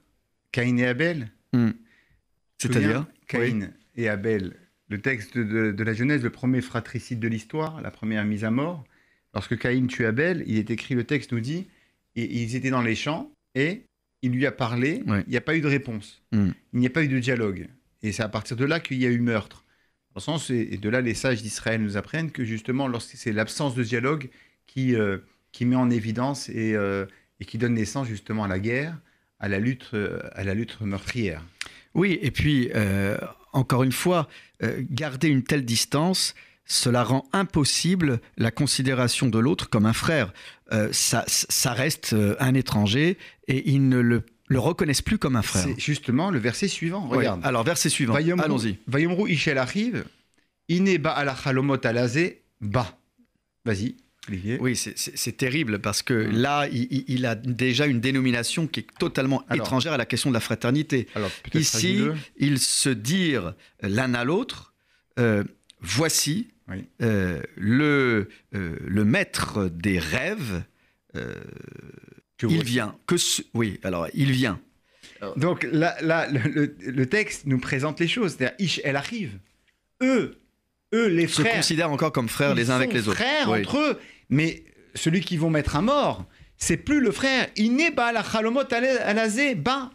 Caïn 0.52 0.78
et 0.78 0.86
Abel? 0.86 1.32
C'est-à-dire? 2.58 3.06
Caïn 3.28 3.72
et 3.96 4.10
Abel, 4.10 4.56
le 4.90 5.00
texte 5.02 5.38
de, 5.38 5.72
de 5.72 5.84
la 5.84 5.94
Genèse, 5.94 6.24
le 6.24 6.30
premier 6.30 6.62
fratricide 6.62 7.20
de 7.20 7.28
l'histoire, 7.28 7.82
la 7.82 7.92
première 7.92 8.26
mise 8.26 8.44
à 8.44 8.52
mort. 8.52 8.84
Lorsque 9.34 9.58
Caïn 9.58 9.88
tue 9.88 10.06
Abel, 10.06 10.44
il 10.48 10.58
est 10.58 10.70
écrit, 10.72 10.96
le 10.96 11.04
texte 11.04 11.32
nous 11.32 11.40
dit, 11.40 11.68
et 12.16 12.42
ils 12.42 12.56
étaient 12.56 12.70
dans 12.70 12.82
les 12.82 12.96
champs 12.96 13.32
et 13.56 13.84
il 14.22 14.32
lui 14.32 14.46
a 14.46 14.52
parlé, 14.52 15.04
il 15.06 15.24
n'y 15.30 15.38
a 15.38 15.42
pas 15.42 15.56
eu 15.56 15.62
de 15.62 15.68
réponse, 15.68 16.24
Mm. 16.32 16.50
il 16.74 16.80
n'y 16.80 16.88
a 16.88 16.90
pas 16.90 17.04
eu 17.04 17.08
de 17.08 17.20
dialogue. 17.20 17.68
Et 18.02 18.12
c'est 18.12 18.24
à 18.24 18.30
partir 18.30 18.58
de 18.58 18.66
là 18.66 18.80
qu'il 18.80 18.98
y 18.98 19.06
a 19.06 19.10
eu 19.10 19.20
meurtre. 19.20 19.64
Dans 20.14 20.20
le 20.20 20.22
sens, 20.22 20.50
et 20.50 20.70
et 20.74 20.78
de 20.78 20.90
là, 20.90 21.02
les 21.02 21.14
sages 21.14 21.42
d'Israël 21.44 21.82
nous 21.82 21.98
apprennent 21.98 22.32
que 22.32 22.44
justement, 22.44 22.88
lorsque 22.88 23.16
c'est 23.16 23.32
l'absence 23.32 23.76
de 23.76 23.84
dialogue 23.84 24.30
qui, 24.66 24.96
euh, 24.96 25.20
qui 25.52 25.66
met 25.66 25.76
en 25.76 25.90
évidence 25.92 26.50
et, 26.50 26.76
euh, 26.76 27.06
et 27.40 27.46
qui 27.46 27.58
donne 27.58 27.74
naissance 27.74 28.08
justement 28.08 28.44
à 28.44 28.48
la 28.48 28.60
guerre, 28.60 28.98
à 29.40 29.48
la 29.48 29.60
lutte, 29.60 29.90
euh, 29.94 30.20
à 30.34 30.44
la 30.44 30.54
lutte 30.54 30.80
meurtrière. 30.82 31.44
Oui, 31.98 32.20
et 32.22 32.32
puis, 32.32 32.70
euh, 32.76 33.18
encore 33.54 33.84
une 33.84 33.92
fois, 33.92 34.28
euh, 34.64 34.84
garder 34.90 35.30
une 35.30 35.44
telle 35.44 35.66
distance, 35.66 36.36
cela 36.66 37.04
rend 37.04 37.28
impossible 37.34 38.20
la 38.38 38.52
considération 38.52 39.28
de 39.28 39.40
l'autre 39.40 39.68
comme 39.70 39.86
un 39.88 39.94
frère. 39.94 40.32
Euh, 40.72 40.90
ça, 40.92 41.24
ça, 41.28 41.74
reste 41.74 42.16
un 42.40 42.54
étranger 42.54 43.18
et 43.48 43.70
ils 43.72 43.88
ne 43.90 44.00
le, 44.00 44.24
le 44.48 44.60
reconnaissent 44.60 45.02
plus 45.02 45.18
comme 45.18 45.36
un 45.36 45.42
frère. 45.42 45.64
C'est 45.64 45.80
justement 45.80 46.30
le 46.30 46.38
verset 46.38 46.68
suivant. 46.68 47.08
Regarde. 47.08 47.42
Alors, 47.44 47.64
verset 47.64 47.90
suivant. 47.90 48.14
Allons-y. 48.14 48.78
Vayomru 48.88 49.32
Ishel 49.32 49.58
arrive. 49.58 50.06
Ine 50.70 50.98
ba 50.98 51.12
ala 51.12 51.36
chalomot 51.36 51.84
alazé 51.84 52.44
ba. 52.62 52.98
Vas-y. 53.66 53.96
Oui, 54.60 54.76
c'est 54.76 55.38
terrible 55.38 55.80
parce 55.80 56.02
que 56.02 56.14
hum. 56.14 56.32
là, 56.32 56.68
il, 56.72 57.26
a 57.26 57.36
déjà 57.36 57.86
une 57.86 58.00
dénomination 58.00 58.68
qui 58.68 58.82
est 58.82 58.88
totalement 59.00 59.44
étrangère 59.54 59.94
à 59.94 59.98
la 59.98 60.06
question 60.06 60.30
de 60.30 60.34
la 60.34 60.40
fraternité. 60.40 61.08
Alors, 61.16 61.32
Ici, 61.54 62.04
ils 62.38 62.60
se 62.60 62.90
dirent 62.90 63.54
l'un 63.82 64.14
à 64.14 64.24
l'autre 64.24 64.74
euh, 65.20 65.44
voici 65.82 66.48
euh, 67.02 67.42
le, 67.56 68.30
euh, 68.54 68.76
le 68.86 69.06
maître 69.06 69.70
des 69.70 70.00
rêves. 70.00 70.64
il 72.44 72.64
vient. 72.64 72.96
Que 73.08 73.16
oui, 73.54 73.80
alors 73.84 74.08
il 74.14 74.32
vient. 74.32 74.60
Donc 75.36 75.68
là, 75.72 75.96
là 76.02 76.28
le, 76.30 77.06
texte 77.06 77.46
nous 77.46 77.60
présente 77.60 78.00
les 78.00 78.08
choses. 78.08 78.36
C'est-à-dire, 78.38 78.80
elle 78.84 78.96
arrive. 78.96 79.40
Eux, 80.04 80.38
eux, 80.94 81.08
les 81.08 81.28
frères. 81.28 81.52
Se 81.54 81.58
considèrent 81.58 81.92
encore 81.92 82.12
comme 82.12 82.30
frères 82.30 82.54
les 82.54 82.70
uns 82.70 82.76
avec 82.76 82.94
les 82.94 83.08
autres. 83.08 83.18
Frères 83.18 83.50
entre 83.50 83.78
eux. 83.78 84.00
Mais 84.30 84.64
celui 84.96 85.22
qu'ils 85.22 85.40
vont 85.40 85.50
mettre 85.50 85.76
à 85.76 85.82
mort, 85.82 86.26
c'est 86.58 86.78
plus 86.78 87.00
le 87.00 87.12
frère. 87.12 87.48
Il 87.56 87.76
n'est 87.76 87.92
pas 87.92 88.12
la 88.12 88.24
chalomot 88.24 88.64
alazé, 88.72 89.56
bah. 89.56 89.92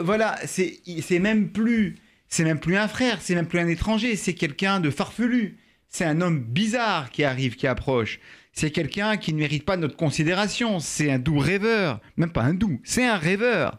Voilà, 0.00 0.36
c'est 0.46 1.18
même 1.20 1.50
plus 1.52 1.96
c'est 2.28 2.44
même 2.44 2.60
plus 2.60 2.76
un 2.76 2.88
frère, 2.88 3.20
c'est 3.20 3.34
même 3.34 3.46
plus 3.46 3.60
un 3.60 3.68
étranger, 3.68 4.16
c'est 4.16 4.34
quelqu'un 4.34 4.80
de 4.80 4.90
farfelu. 4.90 5.58
C'est 5.88 6.04
un 6.04 6.20
homme 6.20 6.40
bizarre 6.40 7.10
qui 7.10 7.24
arrive, 7.24 7.56
qui 7.56 7.66
approche. 7.66 8.20
C'est 8.52 8.70
quelqu'un 8.70 9.16
qui 9.16 9.32
ne 9.32 9.38
mérite 9.38 9.64
pas 9.64 9.76
notre 9.76 9.96
considération. 9.96 10.80
C'est 10.80 11.10
un 11.10 11.18
doux 11.18 11.38
rêveur. 11.38 12.00
Même 12.16 12.32
pas 12.32 12.42
un 12.42 12.54
doux, 12.54 12.80
c'est 12.84 13.06
un 13.06 13.16
rêveur. 13.16 13.78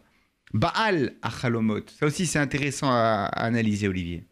Baal 0.53 1.15
Achalomot. 1.21 1.81
Ça 1.99 2.05
aussi, 2.05 2.25
c'est 2.25 2.39
intéressant 2.39 2.89
à, 2.89 3.25
analyser, 3.25 3.87
Olivier. 3.87 4.23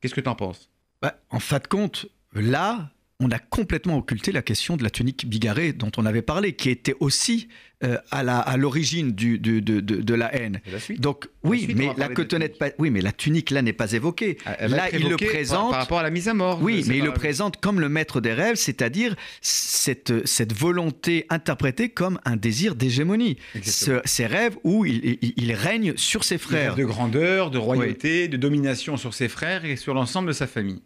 Qu'est-ce 0.00 0.14
que 0.14 0.20
tu 0.20 0.28
en 0.28 0.34
penses? 0.34 0.70
Bah, 1.00 1.18
En 1.30 1.40
fin 1.40 1.58
de 1.58 1.66
compte, 1.66 2.06
là, 2.34 2.90
on 3.20 3.30
a 3.30 3.38
complètement 3.38 3.96
occulté 3.96 4.30
la 4.30 4.42
question 4.42 4.76
de 4.76 4.82
la 4.82 4.90
tunique 4.90 5.26
bigarrée 5.26 5.72
dont 5.72 5.90
on 5.96 6.04
avait 6.04 6.22
parlé, 6.22 6.52
qui 6.52 6.68
était 6.68 6.94
aussi 7.00 7.48
euh, 7.82 7.96
à 8.10 8.56
l'origine 8.56 9.12
de, 9.12 9.36
de, 9.36 9.60
de, 9.60 10.14
la 10.14 10.34
haine. 10.34 10.60
Donc 10.98 11.28
oui, 11.42 11.66
mais 11.74 11.90
la 11.96 12.08
pas, 12.08 12.70
oui, 12.78 12.90
mais 12.90 13.00
la 13.00 13.12
tunique 13.12 13.50
là 13.50 13.62
n'est 13.62 13.72
pas 13.72 13.92
évoquée. 13.92 14.36
Ah, 14.44 14.68
là, 14.68 14.88
il 14.92 15.08
le 15.08 15.16
présente 15.16 15.70
par, 15.70 15.80
rapport 15.80 15.98
à 15.98 16.02
la 16.02 16.10
mise 16.10 16.28
à 16.28 16.34
mort. 16.34 16.60
Oui, 16.62 16.84
mais 16.86 16.98
il 16.98 17.04
le 17.04 17.12
présente 17.12 17.58
comme 17.58 17.80
le 17.80 17.88
maître 17.88 18.20
des 18.20 18.34
rêves, 18.34 18.56
c'est-à-dire 18.56 19.14
cette, 19.40 20.26
cette 20.26 20.52
volonté 20.52 21.26
interprétée 21.30 21.88
comme 21.88 22.18
un 22.24 22.36
désir 22.36 22.74
d'hégémonie. 22.74 23.38
ces 23.62 24.26
rêves 24.26 24.56
où 24.62 24.84
il, 24.84 25.18
il, 25.36 25.52
règne 25.52 25.94
sur 25.96 26.24
ses 26.24 26.38
frères. 26.38 26.76
De 26.76 26.84
grandeur, 26.84 27.50
de 27.50 27.58
royauté, 27.58 28.28
de 28.28 28.36
domination 28.36 28.96
sur 28.96 29.14
ses 29.14 29.28
frères 29.28 29.64
et 29.64 29.76
sur 29.76 29.94
l'ensemble 29.94 30.28
de 30.28 30.32
sa 30.34 30.46
famille. 30.46 30.82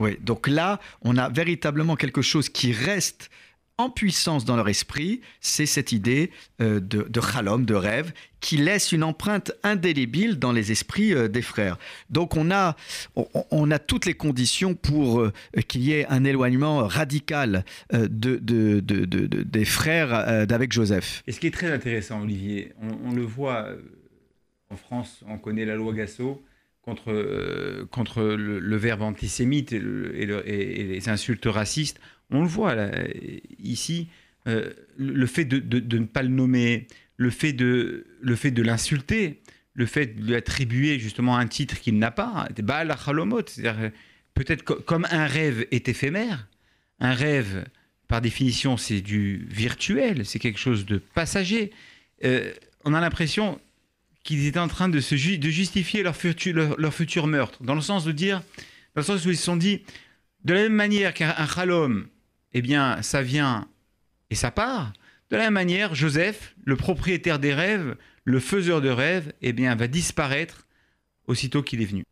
Oui, 0.00 0.18
donc 0.20 0.48
là, 0.48 0.80
on 1.02 1.16
a 1.16 1.28
véritablement 1.28 1.96
quelque 1.96 2.22
chose 2.22 2.48
qui 2.48 2.72
reste 2.72 3.30
en 3.78 3.90
puissance 3.90 4.44
dans 4.44 4.56
leur 4.56 4.68
esprit, 4.68 5.20
c'est 5.40 5.66
cette 5.66 5.92
idée 5.92 6.30
euh, 6.60 6.78
de, 6.78 7.02
de 7.02 7.20
chalom, 7.20 7.64
de 7.64 7.74
rêve, 7.74 8.12
qui 8.40 8.56
laisse 8.56 8.92
une 8.92 9.02
empreinte 9.02 9.52
indélébile 9.62 10.38
dans 10.38 10.52
les 10.52 10.72
esprits 10.72 11.14
euh, 11.14 11.28
des 11.28 11.42
frères. 11.42 11.78
Donc 12.10 12.36
on 12.36 12.50
a, 12.50 12.76
on, 13.50 13.70
a 13.70 13.78
toutes 13.78 14.06
les 14.06 14.14
conditions 14.14 14.74
pour 14.74 15.20
euh, 15.20 15.32
qu'il 15.68 15.82
y 15.82 15.92
ait 15.92 16.06
un 16.06 16.24
éloignement 16.24 16.86
radical 16.86 17.64
de, 17.92 18.38
des 18.80 19.64
frères 19.64 20.46
d'avec 20.46 20.72
Joseph. 20.72 21.22
Et 21.26 21.32
ce 21.32 21.40
qui 21.40 21.46
est 21.46 21.52
très 21.52 21.72
intéressant, 21.72 22.22
Olivier, 22.22 22.72
on, 23.04 23.12
le 23.12 23.22
voit 23.22 23.68
en 24.70 24.76
France, 24.76 25.24
on 25.28 25.38
connaît 25.38 25.64
la 25.64 25.74
loi 25.74 25.92
Gassot 25.92 26.42
contre, 26.82 27.10
euh, 27.10 27.86
contre 27.90 28.22
le, 28.22 28.76
verbe 28.76 29.02
antisémite 29.02 29.72
et, 29.72 29.80
les 29.80 31.08
insultes 31.08 31.46
racistes. 31.46 32.00
On 32.30 32.42
le 32.42 32.48
voit 32.48 32.76
ici, 33.58 34.08
euh, 34.46 34.70
le 34.96 35.26
fait 35.26 35.44
de, 35.44 35.98
ne 35.98 36.04
pas 36.04 36.22
le 36.22 36.28
nommer, 36.28 36.86
le 37.16 37.30
fait 37.30 37.52
de, 37.52 38.04
l'insulter, 38.62 39.40
le 39.74 39.86
fait 39.86 40.06
de 40.06 40.22
lui 40.22 40.34
attribuer 40.34 40.98
justement 40.98 41.36
un 41.36 41.46
titre 41.46 41.80
qu'il 41.80 41.98
n'a 41.98 42.10
pas, 42.10 42.48
Baal 42.62 42.94
c'est-à-dire 43.46 43.90
peut-être 44.34 44.62
comme 44.62 45.06
un 45.10 45.26
rêve 45.26 45.66
est 45.70 45.88
éphémère, 45.88 46.48
un 47.00 47.14
rêve, 47.14 47.64
par 48.08 48.20
définition, 48.20 48.76
c'est 48.76 49.00
du 49.00 49.46
virtuel, 49.50 50.26
c'est 50.26 50.38
quelque 50.38 50.58
chose 50.58 50.84
de 50.84 50.98
passager. 50.98 51.72
Euh, 52.24 52.52
on 52.84 52.94
a 52.94 53.00
l'impression 53.00 53.60
qu'ils 54.22 54.46
étaient 54.46 54.58
en 54.58 54.68
train 54.68 54.88
de, 54.88 55.00
se 55.00 55.14
de 55.14 55.48
justifier 55.48 56.02
leur 56.02 56.16
futur, 56.16 56.76
leur, 56.78 56.94
futur 56.94 57.26
meurtre, 57.26 57.62
dans 57.62 57.74
le 57.74 57.80
sens 57.80 58.04
de 58.04 58.12
dire, 58.12 58.42
dans 58.94 59.00
le 59.00 59.02
sens 59.02 59.24
où 59.26 59.30
ils 59.30 59.36
se 59.36 59.44
sont 59.44 59.56
dit, 59.56 59.82
de 60.44 60.54
la 60.54 60.62
même 60.62 60.74
manière 60.74 61.14
qu'un 61.14 61.46
chalom, 61.46 62.06
eh 62.52 62.62
bien, 62.62 63.00
ça 63.02 63.22
vient 63.22 63.68
et 64.30 64.34
ça 64.34 64.50
part, 64.50 64.92
de 65.30 65.36
la 65.36 65.44
même 65.44 65.54
manière, 65.54 65.94
Joseph, 65.94 66.54
le 66.64 66.76
propriétaire 66.76 67.38
des 67.38 67.54
rêves, 67.54 67.96
le 68.24 68.40
faiseur 68.40 68.80
de 68.80 68.88
rêves, 68.88 69.32
eh 69.42 69.52
bien, 69.52 69.74
va 69.74 69.88
disparaître 69.88 70.66
aussitôt 71.26 71.62
qu'il 71.62 71.80
est 71.82 71.86
venu. 71.86 72.04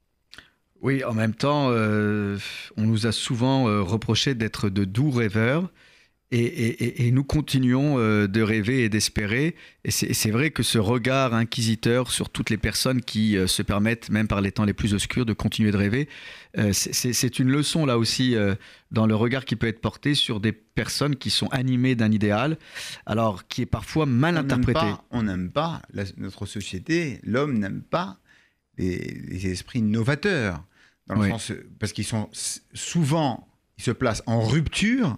Oui, 0.80 1.04
en 1.04 1.12
même 1.12 1.34
temps, 1.34 1.68
euh, 1.70 2.38
on 2.76 2.84
nous 2.84 3.06
a 3.06 3.12
souvent 3.12 3.68
euh, 3.68 3.82
reproché 3.82 4.34
d'être 4.34 4.70
de 4.70 4.84
doux 4.84 5.10
rêveurs. 5.10 5.70
Et, 6.32 7.10
nous 7.10 7.24
continuons 7.24 7.98
euh, 7.98 8.28
de 8.28 8.40
rêver 8.40 8.84
et 8.84 8.88
d'espérer. 8.88 9.56
Et 9.84 9.90
c'est 9.90 10.30
vrai 10.30 10.52
que 10.52 10.62
ce 10.62 10.78
regard 10.78 11.34
inquisiteur 11.34 12.12
sur 12.12 12.30
toutes 12.30 12.50
les 12.50 12.56
personnes 12.56 13.00
qui 13.00 13.36
euh, 13.36 13.48
se 13.48 13.62
permettent, 13.62 14.10
même 14.10 14.28
par 14.28 14.40
les 14.40 14.52
temps 14.52 14.64
les 14.64 14.72
plus 14.72 14.94
obscurs, 14.94 15.26
de 15.26 15.32
continuer 15.32 15.72
de 15.72 15.76
rêver, 15.76 16.08
euh, 16.56 16.72
c'est 16.72 17.38
une 17.40 17.50
leçon 17.50 17.84
là 17.84 17.98
aussi 17.98 18.36
dans 18.92 19.06
le 19.06 19.14
regard 19.16 19.44
qui 19.44 19.56
peut 19.56 19.66
être 19.66 19.80
porté 19.80 20.14
sur 20.14 20.38
des 20.38 20.52
personnes 20.52 21.16
qui 21.16 21.30
sont 21.30 21.48
animées 21.48 21.96
d'un 21.96 22.12
idéal, 22.12 22.58
alors 23.06 23.48
qui 23.48 23.62
est 23.62 23.66
parfois 23.66 24.06
mal 24.06 24.36
interprété. 24.36 24.86
on 25.10 25.24
n'aime 25.24 25.50
pas, 25.50 25.82
notre 26.16 26.46
société, 26.46 27.20
l'homme 27.24 27.58
n'aime 27.58 27.82
pas 27.82 28.18
les, 28.78 29.46
esprits 29.48 29.82
novateurs, 29.82 30.62
dans 31.08 31.16
le 31.16 31.28
sens, 31.30 31.52
parce 31.80 31.92
qu'ils 31.92 32.04
sont 32.04 32.28
souvent, 32.72 33.48
ils 33.78 33.84
se 33.84 33.90
placent 33.90 34.22
en 34.26 34.40
rupture 34.40 35.16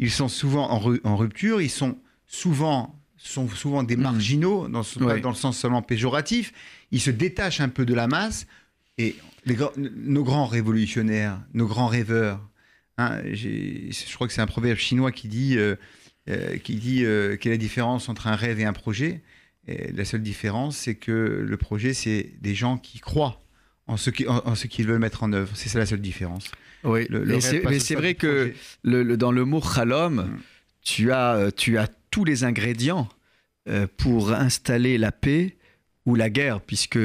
ils 0.00 0.10
sont 0.10 0.28
souvent 0.28 0.70
en, 0.70 1.16
rupture, 1.16 1.60
ils 1.60 1.70
sont 1.70 1.98
souvent, 2.26 2.98
sont 3.18 3.48
souvent 3.48 3.82
des 3.82 3.96
hmm. 3.96 4.02
marginaux, 4.02 4.68
dans, 4.68 4.82
dans 5.20 5.28
le 5.28 5.34
sens 5.34 5.58
seulement 5.58 5.82
péjoratif. 5.82 6.52
Ils 6.90 7.02
se 7.02 7.10
détachent 7.10 7.60
un 7.60 7.68
peu 7.68 7.84
de 7.84 7.94
la 7.94 8.06
masse. 8.06 8.46
Et 8.96 9.14
nos 9.46 10.24
grands 10.24 10.46
révolutionnaires, 10.46 11.40
nos 11.54 11.66
grands 11.66 11.86
rêveurs, 11.86 12.40
hein, 12.98 13.20
je 13.32 14.14
crois 14.14 14.26
que 14.26 14.32
c'est 14.32 14.40
un 14.40 14.46
proverbe 14.46 14.78
chinois 14.78 15.12
qui 15.12 15.28
dit, 15.28 15.56
euh, 15.56 15.76
euh, 16.28 16.56
qui 16.56 16.76
dit 16.76 17.04
euh, 17.04 17.36
quelle 17.36 17.52
est 17.52 17.56
la 17.56 17.60
différence 17.60 18.08
entre 18.08 18.26
un 18.26 18.36
rêve 18.36 18.58
et 18.58 18.64
un 18.64 18.72
projet? 18.72 19.22
Et 19.68 19.92
la 19.92 20.06
seule 20.06 20.22
différence, 20.22 20.76
c'est 20.76 20.94
que 20.94 21.44
le 21.46 21.56
projet, 21.58 21.92
c'est 21.92 22.32
des 22.40 22.54
gens 22.54 22.78
qui 22.78 23.00
croient 23.00 23.42
en 23.90 23.96
ce 23.96 24.66
qu'ils 24.66 24.86
veulent 24.86 25.00
mettre 25.00 25.22
en 25.22 25.32
œuvre. 25.32 25.50
C'est 25.54 25.68
ça 25.68 25.78
la 25.78 25.86
seule 25.86 26.00
différence. 26.00 26.50
Oui, 26.84 27.06
mais 27.10 27.40
c'est 27.40 27.94
vrai 27.94 28.14
que 28.14 28.52
le, 28.82 29.16
dans 29.16 29.32
le 29.32 29.44
mot 29.44 29.60
chalom, 29.62 30.14
mm. 30.14 30.40
tu, 30.82 31.12
as, 31.12 31.34
euh, 31.34 31.50
tu 31.54 31.78
as 31.78 31.88
tous 32.10 32.24
les 32.24 32.44
ingrédients 32.44 33.08
euh, 33.68 33.86
pour 33.96 34.32
installer 34.32 34.98
la 34.98 35.12
paix 35.12 35.56
ou 36.06 36.14
la 36.14 36.30
guerre, 36.30 36.60
puisque 36.60 36.98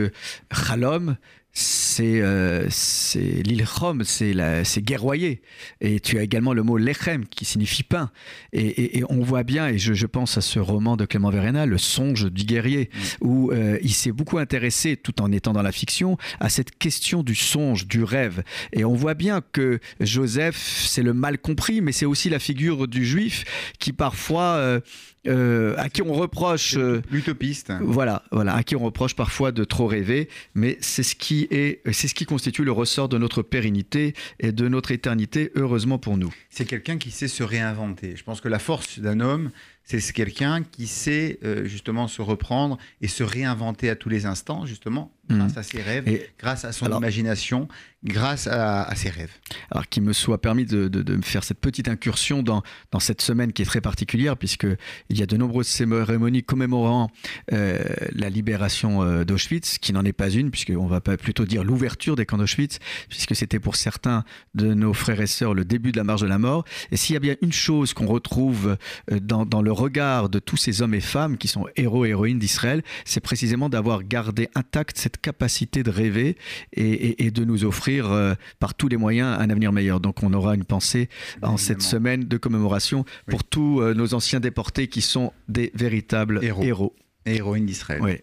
chalom, 0.53 1.17
c'est 1.57 2.19
euh, 2.19 2.67
l'ilchom, 3.15 4.03
c'est 4.03 4.81
guerroyer. 4.81 5.41
Et 5.79 6.01
tu 6.01 6.19
as 6.19 6.23
également 6.23 6.53
le 6.53 6.63
mot 6.63 6.77
lechem 6.77 7.25
qui 7.25 7.45
signifie 7.45 7.83
pain. 7.83 8.11
Et, 8.51 9.03
on 9.09 9.21
voit 9.21 9.43
bien, 9.43 9.69
et 9.69 9.77
je, 9.77 10.05
pense 10.05 10.37
à 10.37 10.41
ce 10.41 10.59
roman 10.59 10.97
de 10.97 11.05
Clément 11.05 11.29
Verena, 11.29 11.65
Le 11.65 11.77
songe 11.77 12.29
du 12.29 12.43
guerrier, 12.43 12.89
mm. 12.93 13.25
où 13.25 13.51
euh, 13.51 13.79
il 13.81 13.93
s'est 13.93 14.11
beaucoup 14.11 14.37
intéressé, 14.37 14.97
tout 14.97 15.21
en 15.21 15.31
étant 15.31 15.53
dans 15.53 15.61
la 15.61 15.71
fiction, 15.71 16.17
à 16.41 16.49
cette 16.49 16.77
question 16.77 17.23
du 17.23 17.35
songe, 17.35 17.87
du 17.87 18.03
rêve. 18.03 18.43
Et 18.73 18.83
on 18.83 18.93
voit 18.93 19.13
bien 19.13 19.41
que 19.53 19.79
Joseph, 20.01 20.57
c'est 20.57 21.03
le 21.03 21.13
mal 21.13 21.37
compris, 21.37 21.79
mais 21.79 21.93
c'est 21.93 22.05
aussi 22.05 22.29
la 22.29 22.39
figure 22.39 22.85
du 22.85 23.05
juif 23.05 23.45
qui 23.79 23.93
parfois 23.93 24.55
euh, 24.55 24.81
euh, 25.27 25.75
à 25.77 25.89
qui 25.89 26.01
on 26.01 26.13
reproche 26.13 26.75
euh, 26.77 27.01
l'utopiste. 27.11 27.71
Voilà, 27.81 28.23
voilà, 28.31 28.55
à 28.55 28.63
qui 28.63 28.75
on 28.75 28.83
reproche 28.83 29.15
parfois 29.15 29.51
de 29.51 29.63
trop 29.63 29.87
rêver, 29.87 30.29
mais 30.53 30.77
c'est 30.81 31.03
ce 31.03 31.15
qui 31.15 31.47
est, 31.51 31.81
c'est 31.91 32.07
ce 32.07 32.15
qui 32.15 32.25
constitue 32.25 32.63
le 32.63 32.71
ressort 32.71 33.09
de 33.09 33.17
notre 33.17 33.41
pérennité 33.41 34.13
et 34.39 34.51
de 34.51 34.67
notre 34.67 34.91
éternité, 34.91 35.51
heureusement 35.55 35.97
pour 35.97 36.17
nous. 36.17 36.33
C'est 36.49 36.65
quelqu'un 36.65 36.97
qui 36.97 37.11
sait 37.11 37.27
se 37.27 37.43
réinventer. 37.43 38.15
Je 38.15 38.23
pense 38.23 38.41
que 38.41 38.47
la 38.47 38.59
force 38.59 38.99
d'un 38.99 39.19
homme, 39.19 39.51
c'est 39.83 40.01
quelqu'un 40.13 40.63
qui 40.63 40.87
sait 40.87 41.39
euh, 41.43 41.65
justement 41.65 42.07
se 42.07 42.21
reprendre 42.21 42.77
et 43.01 43.07
se 43.07 43.23
réinventer 43.23 43.89
à 43.89 43.95
tous 43.95 44.09
les 44.09 44.25
instants, 44.25 44.65
justement, 44.65 45.11
mmh. 45.29 45.37
grâce 45.37 45.57
à 45.57 45.63
ses 45.63 45.81
rêves, 45.81 46.21
grâce 46.39 46.65
à 46.65 46.71
son 46.71 46.95
imagination, 46.97 47.67
grâce 48.03 48.47
à, 48.47 48.83
à 48.83 48.95
ses 48.95 49.09
rêves. 49.09 49.31
Alors 49.71 49.87
qu'il 49.89 50.03
me 50.03 50.13
soit 50.13 50.39
permis 50.39 50.65
de, 50.65 50.87
de- 50.87 51.21
faire 51.23 51.43
cette 51.43 51.59
petite 51.59 51.87
incursion 51.87 52.43
dans, 52.43 52.61
dans 52.91 52.99
cette 52.99 53.21
semaine 53.21 53.51
qui 53.51 53.61
est 53.63 53.65
très 53.65 53.81
particulière, 53.81 54.37
puisqu'il 54.37 55.17
y 55.17 55.23
a 55.23 55.25
de 55.25 55.37
nombreuses 55.37 55.67
cérémonies 55.67 56.43
commémorant 56.43 57.09
euh, 57.51 57.83
la 58.11 58.29
libération 58.29 59.01
euh, 59.01 59.23
d'Auschwitz, 59.23 59.79
qui 59.79 59.91
n'en 59.93 60.05
est 60.05 60.13
pas 60.13 60.29
une, 60.29 60.51
puisqu'on 60.51 60.87
va 60.87 61.01
plutôt 61.01 61.45
dire 61.45 61.63
l'ouverture 61.63 62.15
des 62.15 62.25
camps 62.25 62.37
d'Auschwitz, 62.37 62.79
puisque 63.09 63.35
c'était 63.35 63.59
pour 63.59 63.75
certains 63.75 64.23
de 64.53 64.73
nos 64.73 64.93
frères 64.93 65.21
et 65.21 65.27
sœurs 65.27 65.53
le 65.53 65.65
début 65.65 65.91
de 65.91 65.97
la 65.97 66.03
marche 66.03 66.21
de 66.21 66.27
la 66.27 66.37
mort. 66.37 66.63
Et 66.91 66.97
s'il 66.97 67.13
y 67.13 67.17
a 67.17 67.19
bien 67.19 67.35
une 67.41 67.53
chose 67.53 67.93
qu'on 67.93 68.07
retrouve 68.07 68.77
euh, 69.11 69.19
dans, 69.19 69.45
dans 69.45 69.61
le 69.63 69.71
regard 69.71 70.29
de 70.29 70.39
tous 70.39 70.57
ces 70.57 70.81
hommes 70.81 70.93
et 70.93 71.01
femmes 71.01 71.37
qui 71.37 71.47
sont 71.47 71.65
héros 71.75 72.05
et 72.05 72.09
héroïnes 72.09 72.39
d'Israël, 72.39 72.83
c'est 73.03 73.19
précisément 73.19 73.69
d'avoir 73.69 74.03
gardé 74.03 74.49
intacte 74.53 74.97
cette 74.97 75.14
capacité 75.21 75.83
de 75.83 75.89
rêver 75.89 76.37
et, 76.73 76.83
et- 76.83 77.25
et 77.25 77.31
de 77.31 77.43
nous 77.45 77.65
offrir 77.65 78.11
euh, 78.11 78.33
par 78.59 78.73
tous 78.73 78.87
les 78.87 78.97
moyens 78.97 79.37
un 79.39 79.49
avenir 79.49 79.71
meilleur. 79.71 79.99
Donc 79.99 80.23
on 80.23 80.33
aura 80.33 80.55
une 80.55 80.65
pensée 80.65 81.09
en 81.41 81.57
cette 81.57 81.81
semaine 81.81 82.23
de 82.25 82.37
commémoration 82.37 83.05
pour 83.27 83.43
tous 83.43 83.81
euh, 83.81 83.93
nos 83.93 84.13
anciens 84.13 84.39
déportés 84.39 84.87
qui 84.87 85.01
sont 85.01 85.31
des 85.47 85.71
véritables 85.75 86.39
Héros. 86.43 86.63
héros. 86.63 86.95
Et 87.25 87.35
héroïne 87.37 87.65
d'Israël. 87.65 88.01
Oui. 88.01 88.17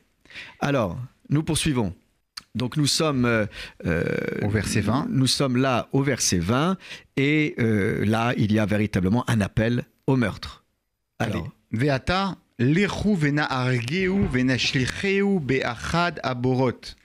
Alors, 0.60 0.98
nous 1.28 1.42
poursuivons. 1.42 1.94
Donc 2.54 2.76
nous 2.76 2.86
sommes 2.86 3.24
euh, 3.24 3.46
Au 4.42 4.48
verset 4.50 4.80
20. 4.82 5.06
Nous 5.10 5.26
sommes 5.26 5.56
là 5.56 5.88
au 5.92 6.02
verset 6.02 6.38
20 6.38 6.76
et 7.16 7.54
là 7.58 8.34
il 8.36 8.52
y 8.52 8.58
a 8.58 8.66
véritablement 8.66 9.24
un 9.28 9.40
appel 9.40 9.84
au 10.06 10.16
meurtre. 10.16 10.62
Alors, 11.18 11.48
Veata, 11.72 12.36
lechu 12.62 13.16
vena 13.16 13.44
argeu 13.44 14.28
vena 14.28 14.56
shlicheu 14.56 15.40
beachad 15.40 16.20
aborot. 16.22 16.96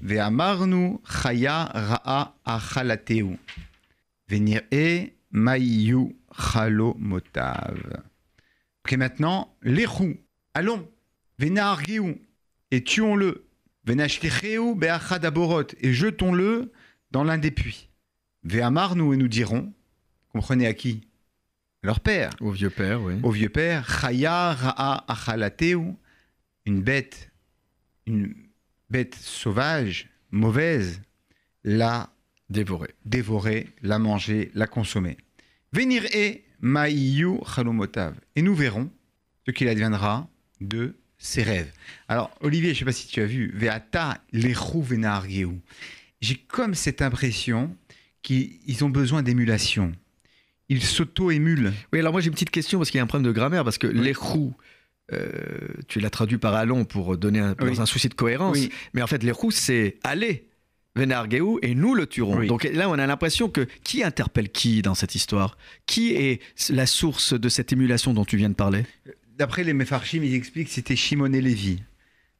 Veamarnu 0.00 1.00
chaya 1.04 1.64
ra'a 1.64 2.34
achalateu. 2.44 3.36
Venir'e 4.28 5.12
maïyu 5.30 6.16
chalomotav. 6.30 8.02
Ok, 8.84 8.92
maintenant, 8.92 9.54
lechu, 9.62 10.20
allons, 10.54 10.88
vena 11.38 11.76
et 12.70 12.84
tuons-le. 12.84 13.46
Vena 13.84 14.08
shlicheu 14.08 14.74
beachad 14.74 15.24
aborot, 15.24 15.66
et 15.80 15.92
jetons-le 15.92 16.72
dans 17.10 17.24
l'un 17.24 17.38
des 17.38 17.50
puits. 17.50 17.90
Veamarnu, 18.44 19.14
et 19.14 19.16
nous 19.16 19.28
dirons, 19.28 19.72
comprenez 20.32 20.66
à 20.66 20.74
qui? 20.74 21.08
Leur 21.84 22.00
père 22.00 22.30
au 22.40 22.50
vieux 22.50 22.70
père, 22.70 23.02
oui. 23.02 23.16
au 23.22 23.30
vieux 23.30 23.50
père, 23.50 23.86
Chaya 23.86 24.54
Ra'a 24.54 25.04
Achalateu, 25.06 25.82
une 26.64 26.80
bête, 26.82 27.30
une 28.06 28.34
bête 28.88 29.14
sauvage, 29.14 30.08
mauvaise, 30.30 31.02
l'a 31.62 32.10
Dévoré. 32.48 32.94
dévorer, 33.04 33.68
la 33.82 33.98
manger, 33.98 34.50
la 34.54 34.66
consommer. 34.66 35.18
Venir 35.72 36.04
e 36.14 36.38
Maïyu 36.60 37.40
Chalomotav. 37.44 38.14
Et 38.34 38.40
nous 38.40 38.54
verrons 38.54 38.90
ce 39.44 39.50
qu'il 39.50 39.68
adviendra 39.68 40.26
de 40.62 40.96
ses 41.18 41.42
rêves. 41.42 41.70
Alors, 42.08 42.30
Olivier, 42.40 42.70
je 42.70 42.76
ne 42.76 42.78
sais 42.78 42.84
pas 42.86 42.92
si 42.92 43.08
tu 43.08 43.20
as 43.20 43.26
vu, 43.26 43.52
Veata 43.54 44.22
Lechu 44.32 44.80
Venargeu. 44.80 45.60
J'ai 46.22 46.36
comme 46.36 46.74
cette 46.74 47.02
impression 47.02 47.76
qu'ils 48.22 48.84
ont 48.84 48.90
besoin 48.90 49.22
d'émulation. 49.22 49.92
Ils 50.68 50.82
s'auto-émulent. 50.82 51.72
Oui, 51.92 51.98
alors 52.00 52.12
moi 52.12 52.20
j'ai 52.20 52.28
une 52.28 52.32
petite 52.34 52.50
question 52.50 52.78
parce 52.78 52.90
qu'il 52.90 52.98
y 52.98 53.00
a 53.00 53.04
un 53.04 53.06
problème 53.06 53.26
de 53.26 53.32
grammaire 53.36 53.64
parce 53.64 53.78
que 53.78 53.86
les 53.86 54.12
roues, 54.12 54.54
euh, 55.12 55.28
tu 55.88 56.00
l'as 56.00 56.10
traduit 56.10 56.38
par 56.38 56.54
allons 56.54 56.84
pour 56.84 57.16
donner 57.18 57.40
un, 57.40 57.54
Oui. 57.60 57.70
dans 57.74 57.82
un 57.82 57.86
souci 57.86 58.08
de 58.08 58.14
cohérence, 58.14 58.56
Oui. 58.56 58.70
mais 58.94 59.02
en 59.02 59.06
fait 59.06 59.22
les 59.22 59.30
roues 59.32 59.50
c'est 59.50 59.98
aller. 60.02 60.48
Venargeu 60.96 61.42
et 61.62 61.74
nous 61.74 61.94
le 61.96 62.06
tuerons. 62.06 62.38
Oui. 62.38 62.46
Donc 62.46 62.62
là, 62.62 62.88
on 62.88 62.92
a 62.92 63.04
l'impression 63.08 63.48
que 63.50 63.66
qui 63.82 64.04
interpelle 64.04 64.48
qui 64.48 64.80
dans 64.80 64.94
cette 64.94 65.16
histoire? 65.16 65.58
Qui 65.86 66.12
est 66.14 66.40
la 66.70 66.86
source 66.86 67.32
de 67.34 67.48
cette 67.48 67.72
émulation 67.72 68.14
dont 68.14 68.24
tu 68.24 68.36
viens 68.36 68.48
de 68.48 68.54
parler? 68.54 68.84
D'après 69.36 69.64
les 69.64 69.72
Mefarchim, 69.72 70.22
ils 70.22 70.34
expliquent 70.34 70.68
que 70.68 70.72
c'était 70.72 70.94
Shimon 70.94 71.32
et 71.32 71.40
Lévi. 71.40 71.82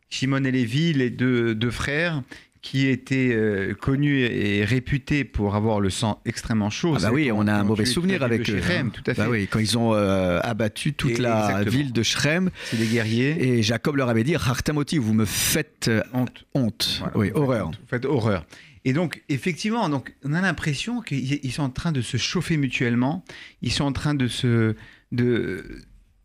Shimon 0.09 0.45
et 0.45 0.52
Lévi, 0.52 0.93
les 0.93 1.11
deux, 1.11 1.57
deux 1.57 1.73
frères, 1.73 2.23
qui 2.64 2.87
étaient 2.88 3.28
euh, 3.35 3.75
connus 3.75 4.23
et 4.23 4.64
réputés 4.64 5.23
pour 5.25 5.54
avoir 5.54 5.80
le 5.80 5.90
sang 5.90 6.23
extrêmement 6.25 6.71
chaud. 6.71 6.94
Ah 6.97 7.02
bah 7.02 7.11
oui, 7.12 7.30
on 7.30 7.47
a 7.47 7.52
un 7.52 7.62
mauvais 7.62 7.85
souvenir 7.85 8.23
avec 8.23 8.49
eux. 8.49 8.59
Hein. 8.71 8.88
tout 8.90 9.02
à 9.06 9.12
fait. 9.12 9.21
Bah 9.23 9.28
oui, 9.28 9.47
quand 9.50 9.59
ils 9.59 9.76
ont 9.76 9.92
euh, 9.94 10.40
abattu 10.42 10.94
toute 10.94 11.11
Et- 11.18 11.23
la 11.23 11.50
exactement. 11.50 11.71
ville 11.76 11.92
de 11.92 12.02
Shrem 12.02 12.50
C'est 12.64 12.78
des 12.78 12.87
guerriers. 12.87 13.59
et 13.59 13.62
Jacob 13.62 13.97
leur 13.97 14.09
avait 14.09 14.25
dit 14.25 14.35
Hartamoti, 14.35 14.97
vous 14.97 15.12
me 15.12 15.26
faites 15.26 15.88
euh, 15.88 16.00
honte. 16.14 16.47
honte. 16.54 17.00
Voilà, 17.00 17.19
oui, 17.19 17.28
vous 17.28 17.34
faites 17.34 17.36
horreur. 17.43 17.67
honte, 17.69 17.78
Vous 17.82 17.86
faites 17.89 18.04
horreur. 18.06 18.47
Et 18.86 18.95
donc, 18.95 19.23
effectivement, 19.28 19.91
donc, 19.91 20.15
on 20.25 20.32
a 20.32 20.41
l'impression 20.41 21.02
qu'ils 21.02 21.41
ils 21.45 21.52
sont 21.52 21.65
en 21.65 21.69
train 21.71 21.93
de 21.93 22.00
se 22.00 22.17
chauffer 22.17 22.56
mutuellement. 22.56 23.26
Ils 23.60 23.73
sont 23.73 23.84
en 23.84 23.93
train 23.93 24.15
de 24.15 24.26
se. 24.26 24.75
De, 25.12 25.82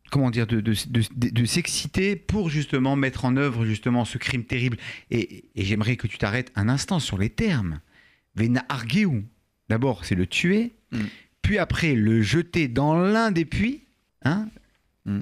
comment 0.09 0.29
dire 0.31 0.47
de, 0.47 0.59
de, 0.61 0.73
de- 1.15 1.45
s'exciter 1.45 2.15
pour 2.15 2.49
justement 2.49 2.95
mettre 2.95 3.25
en 3.25 3.35
œuvre 3.37 3.65
justement 3.65 4.05
ce 4.05 4.17
crime 4.17 4.43
terrible. 4.43 4.77
Et, 5.11 5.45
et 5.55 5.63
j'aimerais 5.65 5.95
que 5.95 6.07
tu 6.07 6.17
t'arrêtes 6.17 6.51
un 6.55 6.69
instant 6.69 6.99
sur 6.99 7.17
les 7.17 7.29
termes. 7.29 7.79
Vena 8.35 8.65
argeu. 8.69 9.23
D'abord, 9.69 10.05
c'est 10.05 10.15
le 10.15 10.25
tuer, 10.27 10.71
Mm. 10.91 10.97
puis 11.43 11.57
après 11.59 11.93
le 11.93 12.21
jeter 12.23 12.67
dans 12.67 12.95
l'un 12.95 13.31
des 13.31 13.45
puits. 13.45 13.81
Hein 14.23 14.49
Mm. 15.05 15.19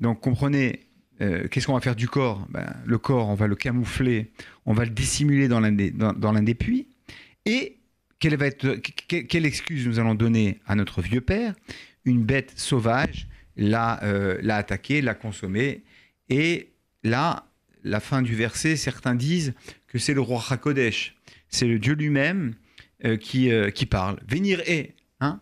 Donc 0.00 0.20
comprenez, 0.20 0.80
euh, 1.20 1.48
qu'est-ce 1.48 1.66
qu'on 1.66 1.74
va 1.74 1.80
faire 1.80 1.96
du 1.96 2.08
corps? 2.08 2.46
Ben, 2.50 2.72
Le 2.86 2.98
corps, 2.98 3.28
on 3.28 3.34
va 3.34 3.46
le 3.48 3.56
camoufler, 3.56 4.30
on 4.66 4.72
va 4.72 4.84
le 4.84 4.90
dissimuler 4.90 5.48
dans 5.48 5.60
l'un 5.60 5.72
des, 5.72 5.90
dans, 5.90 6.12
dans 6.12 6.32
l'un 6.32 6.42
des 6.42 6.54
puits. 6.54 6.86
Et 7.46 7.76
quelle, 8.20 8.36
va 8.36 8.46
être, 8.46 8.76
que- 9.08 9.22
quelle 9.22 9.44
excuse 9.46 9.86
nous 9.86 9.98
allons 9.98 10.14
donner 10.14 10.60
à 10.66 10.74
notre 10.76 11.02
vieux 11.02 11.20
père? 11.20 11.54
Une 12.04 12.22
bête 12.22 12.52
sauvage 12.56 13.26
l'a, 13.56 14.02
euh, 14.02 14.38
l'a 14.42 14.56
attaqué, 14.56 15.00
l'a 15.00 15.14
consommé. 15.14 15.82
Et 16.28 16.70
là, 17.02 17.46
la 17.84 18.00
fin 18.00 18.22
du 18.22 18.34
verset, 18.34 18.76
certains 18.76 19.14
disent 19.14 19.54
que 19.88 19.98
c'est 19.98 20.14
le 20.14 20.20
roi 20.20 20.42
Hakodesh. 20.48 21.16
C'est 21.48 21.66
le 21.66 21.78
Dieu 21.78 21.94
lui-même 21.94 22.54
euh, 23.04 23.16
qui, 23.16 23.50
euh, 23.50 23.70
qui 23.70 23.86
parle. 23.86 24.18
Venir 24.26 24.60
est, 24.66 24.94
hein 25.20 25.40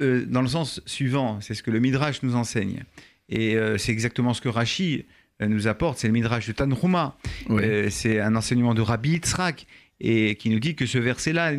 dans 0.00 0.42
le 0.42 0.48
sens 0.48 0.80
suivant, 0.86 1.40
c'est 1.40 1.54
ce 1.54 1.62
que 1.62 1.70
le 1.70 1.78
Midrash 1.78 2.24
nous 2.24 2.34
enseigne. 2.34 2.82
Et 3.28 3.56
c'est 3.76 3.92
exactement 3.92 4.34
ce 4.34 4.40
que 4.40 4.48
Rashi 4.48 5.04
nous 5.38 5.68
apporte, 5.68 5.98
c'est 5.98 6.08
le 6.08 6.12
Midrash 6.12 6.48
de 6.48 6.52
Tanhuma. 6.52 7.16
Oui. 7.48 7.62
C'est 7.90 8.18
un 8.18 8.34
enseignement 8.34 8.74
de 8.74 8.80
Rabbi 8.80 9.10
Yitzhak 9.10 9.68
et 10.00 10.34
qui 10.34 10.50
nous 10.50 10.58
dit 10.58 10.74
que 10.74 10.84
ce 10.84 10.98
verset-là 10.98 11.52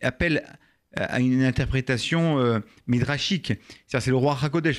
appelle 0.00 0.44
à 0.96 1.20
une 1.20 1.42
interprétation 1.42 2.38
euh, 2.38 2.58
midrashique. 2.86 3.54
C'est 3.86 4.06
le 4.08 4.16
roi 4.16 4.38
Hakodesh, 4.42 4.78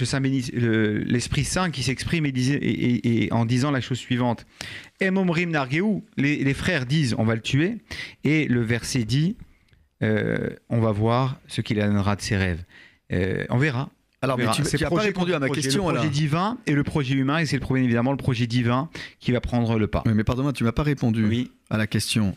le- 0.53 0.97
l'Esprit 0.99 1.43
Saint, 1.43 1.71
qui 1.71 1.83
s'exprime 1.83 2.25
et, 2.25 3.31
en 3.31 3.45
disant 3.45 3.71
la 3.71 3.81
chose 3.81 3.97
suivante. 3.99 4.45
Em 5.01 5.17
omrim 5.17 5.49
nargeu, 5.51 5.83
les, 6.17 6.43
les 6.43 6.53
frères 6.53 6.85
disent 6.85 7.15
on 7.17 7.23
va 7.23 7.35
le 7.35 7.41
tuer, 7.41 7.77
et 8.23 8.45
le 8.47 8.61
verset 8.61 9.03
dit 9.05 9.37
euh, 10.01 10.49
on 10.69 10.79
va 10.79 10.91
voir 10.91 11.39
ce 11.47 11.61
qu'il 11.61 11.79
adviendra 11.79 12.15
de 12.15 12.21
ses 12.21 12.35
rêves. 12.37 12.63
Euh, 13.11 13.45
on 13.49 13.57
verra. 13.57 13.89
Alors, 14.21 14.37
On 14.37 14.45
mais 14.45 14.51
tu 14.53 14.61
n'as 14.61 14.89
pas 14.89 15.01
répondu 15.01 15.33
à 15.33 15.39
ma 15.39 15.47
projet. 15.47 15.61
question. 15.61 15.81
Le 15.83 15.93
projet 15.95 15.99
alors. 16.01 16.11
divin 16.11 16.57
et 16.65 16.71
le 16.73 16.83
projet 16.83 17.13
humain, 17.15 17.39
et 17.39 17.45
c'est 17.45 17.57
le 17.57 17.61
premier 17.61 17.83
évidemment 17.83 18.11
le 18.11 18.17
projet 18.17 18.47
divin 18.47 18.89
qui 19.19 19.31
va 19.33 19.41
prendre 19.41 19.77
le 19.77 19.87
pas. 19.87 20.01
Oui, 20.05 20.13
mais 20.15 20.23
pardonne-moi, 20.23 20.53
tu 20.53 20.63
m'as 20.63 20.71
pas 20.71 20.83
répondu 20.83 21.25
Oui. 21.25 21.51
à 21.69 21.77
la 21.77 21.87
question. 21.87 22.33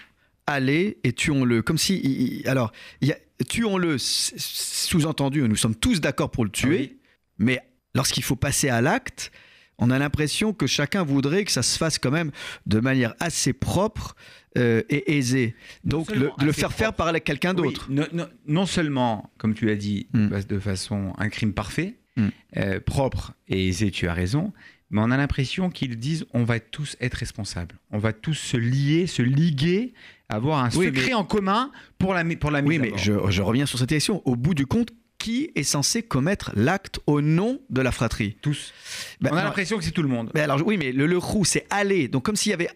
Allez 0.49 0.99
et 1.05 1.12
tuons-le. 1.12 1.62
Comme 1.62 1.79
si. 1.79 2.01
il- 2.03 2.41
il- 2.41 2.49
alors, 2.49 2.73
il 3.01 3.09
y 3.09 3.12
a- 3.12 3.19
tuons-le, 3.49 3.96
sous-entendu, 3.99 5.42
nous 5.42 5.57
sommes 5.57 5.75
tous 5.75 6.01
d'accord 6.01 6.31
pour 6.31 6.44
le 6.44 6.51
tuer, 6.51 6.79
Oui. 6.79 6.96
mais 7.38 7.61
lorsqu'il 7.94 8.22
faut 8.22 8.37
passer 8.37 8.68
à 8.68 8.81
l'acte, 8.81 9.33
on 9.79 9.90
a 9.90 9.99
l'impression 9.99 10.55
que 10.55 10.66
chacun 10.66 11.03
voudrait 11.05 11.44
que 11.44 11.53
ça 11.53 11.62
se 11.62 11.77
fasse 11.77 11.99
quand 11.99 12.11
même 12.11 12.31
de 12.66 12.81
manière 12.81 13.14
assez 13.20 13.53
propre 13.53 14.16
euh, 14.57 14.83
et 14.88 15.18
aisée. 15.18 15.55
Donc, 15.85 16.11
le, 16.11 16.31
le 16.42 16.53
faire 16.53 16.72
faire 16.72 16.94
par 16.94 17.12
quelqu'un 17.22 17.53
d'autre. 17.53 17.87
Oui, 17.90 17.96
non, 17.96 18.07
non- 18.12 18.29
non 18.46 18.64
seulement, 18.66 19.31
comme 19.37 19.53
tu 19.53 19.66
l'as 19.66 19.77
dit, 19.77 20.07
Mm. 20.14 20.29
bah, 20.29 20.40
de 20.42 20.59
façon 20.59 21.12
un 21.18 21.29
crime 21.29 21.53
parfait, 21.53 21.96
Mm. 22.16 22.29
euh, 22.57 22.81
propre 22.81 23.35
et 23.49 23.68
aisé, 23.68 23.90
tu 23.90 24.09
as 24.09 24.14
raison, 24.14 24.55
mais 24.88 25.03
on 25.03 25.11
a 25.11 25.18
l'impression 25.18 25.68
qu'ils 25.68 25.99
disent 25.99 26.25
on 26.33 26.44
va 26.44 26.59
tous 26.61 26.96
être 27.03 27.12
responsables, 27.16 27.75
on 27.90 27.99
va 27.99 28.14
tous 28.14 28.33
se 28.33 28.57
lier, 28.57 29.07
se 29.07 29.20
liguer, 29.20 29.92
avoir 30.29 30.65
un 30.65 30.71
Oui, 30.77 30.87
secret 30.87 31.07
mais- 31.09 31.15
en 31.15 31.25
commun 31.25 31.71
pour 31.99 32.15
la, 32.15 32.25
pour 32.37 32.51
la 32.51 32.62
mise 32.62 32.69
Oui, 32.69 32.79
mais 32.79 32.93
je, 32.99 33.12
je 33.31 33.43
reviens 33.43 33.67
sur 33.67 33.79
cette 33.79 33.89
question. 33.89 34.23
Au 34.27 34.37
bout 34.37 34.55
du 34.55 34.67
compte, 34.67 34.89
qui 35.19 35.51
est 35.55 35.62
censé 35.62 36.03
commettre 36.03 36.53
l'acte 36.57 37.01
au 37.07 37.21
nom 37.23 37.61
de 37.71 37.81
la 37.81 37.91
fratrie? 37.91 38.37
Tous. 38.43 38.73
Ben, 39.21 39.31
on 39.33 39.37
a 39.37 39.45
l'impression 39.45 39.79
que 39.79 39.85
c'est 39.85 39.91
tout 39.91 40.03
le 40.03 40.09
monde. 40.09 40.31
Mais 40.35 40.41
alors, 40.43 40.61
oui, 40.67 40.77
mais 40.77 40.93
le, 40.93 41.07
le 41.07 41.17
roux, 41.19 41.45
c'est 41.45 41.67
aller. 41.71 42.07
Donc, 42.09 42.25
comme 42.25 42.37
s'il 42.37 42.51
y 42.51 42.55
avait, 42.55 42.69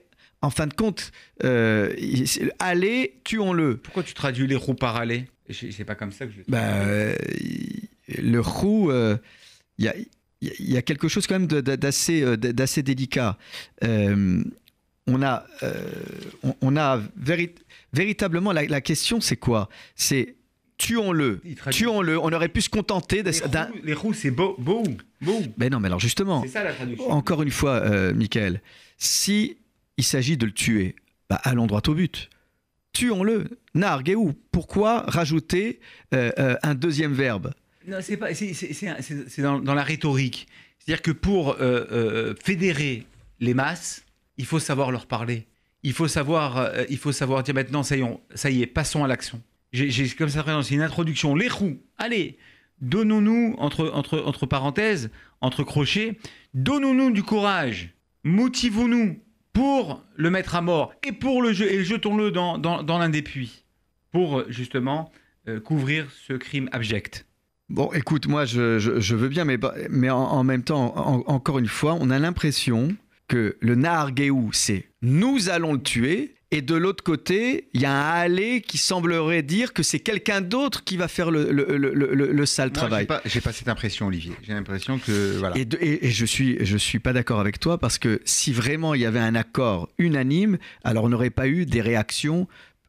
en 0.42 0.48
fin 0.50 0.66
de 0.66 0.72
compte, 0.74 1.12
euh, 1.44 1.92
aller, 2.58 3.20
tuons-le. 3.24 3.76
Pourquoi 3.76 4.02
tu 4.02 4.14
traduis 4.14 4.46
les 4.46 4.56
roues 4.56 4.74
par 4.74 4.96
aller? 4.96 5.26
C'est 5.50 5.84
pas 5.84 5.94
comme 5.96 6.12
ça 6.12 6.26
que 6.26 6.32
je. 6.32 6.38
le 6.38 6.44
Bah, 6.48 6.60
traduis. 6.60 6.88
euh, 6.88 8.22
le 8.22 8.40
roux, 8.40 8.90
euh, 8.90 9.16
il 9.78 9.84
y, 9.84 9.88
a, 9.88 9.96
y 9.96 10.48
a- 10.48 10.52
il 10.58 10.70
y 10.70 10.76
a 10.78 10.82
quelque 10.82 11.08
chose 11.08 11.26
quand 11.26 11.38
même 11.38 11.48
euh, 11.52 11.60
d'assez 11.62 12.82
délicat. 12.82 13.36
On 15.06 15.22
a, 15.22 15.44
euh, 15.62 15.74
on, 16.42 16.54
on 16.60 16.76
a 16.76 17.00
véri- 17.20 17.54
véritablement 17.92 18.52
la, 18.52 18.64
la 18.66 18.80
question, 18.80 19.20
c'est 19.20 19.36
quoi? 19.36 19.68
C'est 19.96 20.36
tuons-le, 20.78 21.40
tuons-le. 21.70 22.18
On 22.18 22.32
aurait 22.32 22.48
pu 22.48 22.60
se 22.62 22.68
contenter 22.70 23.22
d'un. 23.22 23.68
les 23.82 23.92
roues, 23.94 24.14
c'est 24.14 24.30
beau, 24.30 24.54
beau, 24.58 24.82
beau. 25.20 25.42
Mais 25.58 25.68
non, 25.68 25.80
mais 25.80 25.86
alors 25.88 26.00
justement, 26.00 26.44
ça 26.46 26.64
la 26.64 26.72
traduction. 26.72 27.10
encore 27.10 27.42
une 27.42 27.50
fois, 27.50 27.76
euh, 27.84 28.14
Michael, 28.14 28.62
si 28.98 29.56
il 29.96 30.04
s'agit 30.04 30.36
de 30.36 30.46
le 30.46 30.52
tuer, 30.52 30.94
bah, 31.28 31.40
allons 31.44 31.66
droit 31.66 31.82
au 31.88 31.94
but. 31.94 32.30
Tuons-le. 32.92 33.58
Narguez-ou. 33.74 34.32
Pourquoi 34.52 35.02
rajouter 35.02 35.80
euh, 36.14 36.30
euh, 36.38 36.56
un 36.62 36.74
deuxième 36.74 37.12
verbe? 37.12 37.52
Non, 37.86 37.98
c'est 38.00 38.16
pas. 38.16 38.34
C'est 38.34 39.42
dans, 39.42 39.58
dans 39.60 39.74
la 39.74 39.82
rhétorique. 39.84 40.46
C'est-à-dire 40.78 41.02
que 41.02 41.10
pour 41.12 41.56
fédérer 42.42 43.04
les 43.40 43.54
masses, 43.54 44.02
il 44.40 44.46
faut 44.46 44.58
savoir 44.70 44.90
leur 44.90 45.06
parler. 45.06 45.46
Il 45.82 45.92
faut 45.92 46.08
savoir, 46.08 46.56
euh, 46.58 46.84
il 46.88 46.98
faut 46.98 47.12
savoir 47.12 47.42
dire 47.42 47.54
maintenant, 47.54 47.82
ça 47.82 47.96
y 47.96 48.00
est, 48.02 48.18
ça 48.34 48.50
y 48.50 48.62
est, 48.62 48.66
passons 48.66 49.02
à 49.04 49.08
l'action. 49.08 49.38
J'ai 49.72 50.08
comme 50.18 50.28
ça 50.28 50.44
c'est 50.62 50.74
une 50.74 50.82
introduction. 50.90 51.34
Les 51.34 51.48
roues. 51.48 51.78
Allez, 51.96 52.38
donnons-nous 52.80 53.54
entre 53.58 53.90
entre 53.94 54.18
entre 54.30 54.46
parenthèses, 54.46 55.10
entre 55.40 55.62
crochets, 55.62 56.18
donnons-nous 56.54 57.10
du 57.12 57.22
courage. 57.22 57.94
Motivons-nous 58.24 59.18
pour 59.52 60.02
le 60.16 60.30
mettre 60.30 60.54
à 60.54 60.60
mort 60.60 60.92
et 61.06 61.12
pour 61.12 61.42
le 61.42 61.52
jeu 61.52 61.70
et 61.70 61.84
jetons-le 61.84 62.30
dans, 62.30 62.58
dans, 62.58 62.82
dans 62.82 62.98
l'un 62.98 63.08
des 63.10 63.22
puits 63.22 63.64
pour 64.12 64.44
justement 64.48 65.10
euh, 65.48 65.60
couvrir 65.60 66.06
ce 66.26 66.32
crime 66.34 66.68
abject. 66.72 67.26
Bon, 67.68 67.92
écoute, 67.92 68.26
moi, 68.26 68.44
je, 68.44 68.78
je- 68.78 68.98
veux 69.14 69.28
bien, 69.28 69.44
mais, 69.44 69.58
mais 69.90 70.10
en, 70.10 70.18
même 70.44 70.64
temps, 70.64 70.92
en- 70.96 71.22
encore 71.32 71.58
une 71.60 71.68
fois, 71.68 71.96
on 72.00 72.10
a 72.10 72.18
l'impression 72.18 72.88
que 73.30 73.56
le 73.60 73.74
Nahargeou, 73.76 74.50
c'est 74.52 74.84
nous 75.02 75.48
allons 75.48 75.72
le 75.74 75.82
tuer, 75.82 76.34
et 76.50 76.62
de 76.62 76.74
l'autre 76.74 77.04
côté, 77.04 77.68
il 77.74 77.80
y 77.80 77.84
a 77.84 77.92
un 77.92 78.10
aller 78.20 78.60
qui 78.60 78.76
semblerait 78.76 79.42
dire 79.44 79.72
que 79.72 79.84
c'est 79.84 80.00
quelqu'un 80.00 80.40
d'autre 80.40 80.82
qui 80.82 80.96
va 80.96 81.06
faire 81.06 81.30
le, 81.30 81.52
le- 81.52 81.76
le- 81.78 81.94
le- 81.94 82.12
le- 82.12 82.32
le 82.32 82.46
sale 82.46 82.72
travail. 82.72 83.06
J'ai 83.24 83.40
pas, 83.40 83.50
pas 83.50 83.52
cette 83.52 83.68
impression, 83.68 84.08
Olivier. 84.08 84.32
J'ai 84.42 84.52
l'impression 84.52 84.98
que 84.98 85.36
voilà. 85.38 85.56
Et, 85.56 85.64
de- 85.64 85.78
et- 85.80 86.06
et 86.06 86.10
je 86.10 86.26
suis 86.26 86.58
je 86.66 86.76
suis 86.76 86.98
pas 86.98 87.12
d'accord 87.12 87.38
avec 87.38 87.60
toi 87.60 87.78
parce 87.78 87.98
que 87.98 88.20
si 88.24 88.52
vraiment 88.52 88.94
il 88.94 89.00
y 89.00 89.06
avait 89.06 89.20
un 89.20 89.36
accord 89.36 89.88
unanime, 89.98 90.58
alors 90.82 91.04
on 91.04 91.08
n'aurait 91.08 91.30
pas 91.30 91.46
eu 91.46 91.66
des 91.66 91.80
réactions 91.80 92.48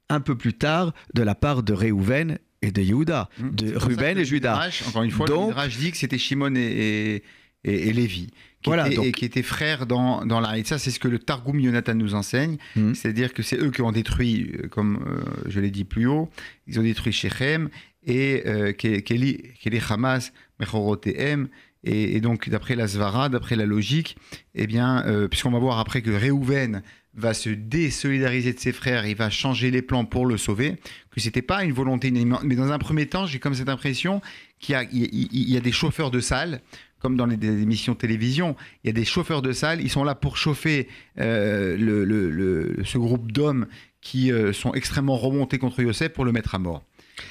un 0.09 0.21
peu 0.21 0.35
plus 0.35 0.53
tard 0.55 0.93
de 1.13 1.21
la 1.21 1.35
part 1.35 1.61
de 1.61 1.71
Réhouven 1.73 2.39
et 2.63 2.71
de 2.71 2.81
Yehuda, 2.81 3.29
Mmh. 3.37 3.49
de 3.51 3.75
Ruben 3.77 4.17
et 4.17 4.25
Judas. 4.25 4.53
Midrash, 4.55 4.87
encore 4.87 5.03
une 5.03 5.11
fois, 5.11 5.27
Donc- 5.27 5.41
le 5.41 5.47
Midrash 5.49 5.77
dit 5.77 5.91
que 5.91 5.97
c'était 5.97 6.17
Shimon 6.17 6.55
et- 6.55 7.21
et 7.63 7.93
Lévi. 7.93 8.31
Qui 8.61 8.69
Voilà, 8.69 8.89
donc- 8.89 9.05
et 9.05 9.11
qui 9.11 9.25
étaient 9.25 9.41
frères 9.43 9.85
dans, 9.87 10.25
dans 10.25 10.39
la 10.39 10.57
Et 10.57 10.63
ça, 10.63 10.77
c'est 10.77 10.91
ce 10.91 10.99
que 10.99 11.07
le 11.07 11.17
Targum 11.19 11.59
Yonatan 11.59 11.95
nous 11.95 12.13
enseigne. 12.13 12.57
Mhm. 12.75 12.93
C'est-à-dire 12.95 13.33
que 13.33 13.41
c'est 13.43 13.57
eux 13.57 13.71
qui 13.71 13.81
ont 13.81 13.91
détruit, 13.91 14.51
euh, 14.63 14.67
comme 14.67 14.99
euh, 15.07 15.23
je 15.49 15.59
l'ai 15.59 15.71
dit 15.71 15.83
plus 15.83 16.05
haut, 16.05 16.29
ils 16.67 16.79
ont 16.79 16.83
détruit 16.83 17.11
Shechem 17.11 17.69
et 18.05 18.43
euh, 18.45 18.71
Ke- 18.71 19.01
Keli 19.01 19.41
Keli 19.63 19.79
Hamas, 19.89 20.31
Mechorotehem. 20.59 21.47
Et, 21.83 22.15
et 22.15 22.21
donc, 22.21 22.47
d'après 22.49 22.75
la 22.75 22.87
Svara, 22.87 23.29
d'après 23.29 23.55
la 23.55 23.65
logique, 23.65 24.15
eh 24.53 24.67
bien, 24.67 25.03
euh, 25.07 25.27
puisqu'on 25.27 25.49
va 25.49 25.57
voir 25.57 25.79
après 25.79 26.03
que 26.03 26.11
Réhouven 26.11 26.83
va 27.15 27.33
se 27.33 27.49
désolidariser 27.49 28.53
de 28.53 28.59
ses 28.59 28.71
frères, 28.71 29.05
il 29.07 29.15
va 29.15 29.29
changer 29.31 29.71
les 29.71 29.81
plans 29.81 30.05
pour 30.05 30.25
le 30.27 30.37
sauver, 30.37 30.75
que 31.09 31.19
c'était 31.19 31.41
pas 31.41 31.63
une 31.63 31.73
volonté 31.73 32.09
unanime. 32.09 32.37
Mais 32.43 32.55
dans 32.55 32.71
un 32.71 32.77
premier 32.77 33.07
temps, 33.07 33.25
j'ai 33.25 33.39
comme 33.39 33.55
cette 33.55 33.67
impression 33.67 34.21
qu'il 34.59 34.77
y 34.93 35.51
y 35.53 35.57
a 35.57 35.59
des 35.59 35.71
chauffeurs 35.71 36.11
de 36.11 36.19
salle, 36.19 36.61
comme 37.01 37.17
dans 37.17 37.25
les, 37.25 37.35
émissions 37.35 37.95
télévision, 37.95 38.55
il 38.83 38.87
y 38.87 38.89
a 38.89 38.93
des 38.93 39.05
chauffeurs 39.05 39.41
de 39.41 39.51
salle, 39.53 39.81
ils 39.81 39.89
sont 39.89 40.03
là 40.03 40.15
pour 40.15 40.37
chauffer 40.37 40.87
euh, 41.19 41.75
le, 41.77 42.05
le- 42.05 42.29
le- 42.29 42.83
ce 42.85 42.97
groupe 42.97 43.31
d'hommes 43.31 43.67
qui 44.01 44.31
euh, 44.31 44.53
sont 44.53 44.73
extrêmement 44.73 45.17
remontés 45.17 45.57
contre 45.57 45.81
Yosef 45.81 46.09
pour 46.09 46.25
le 46.25 46.31
mettre 46.31 46.55
à 46.55 46.59
mort. 46.59 46.83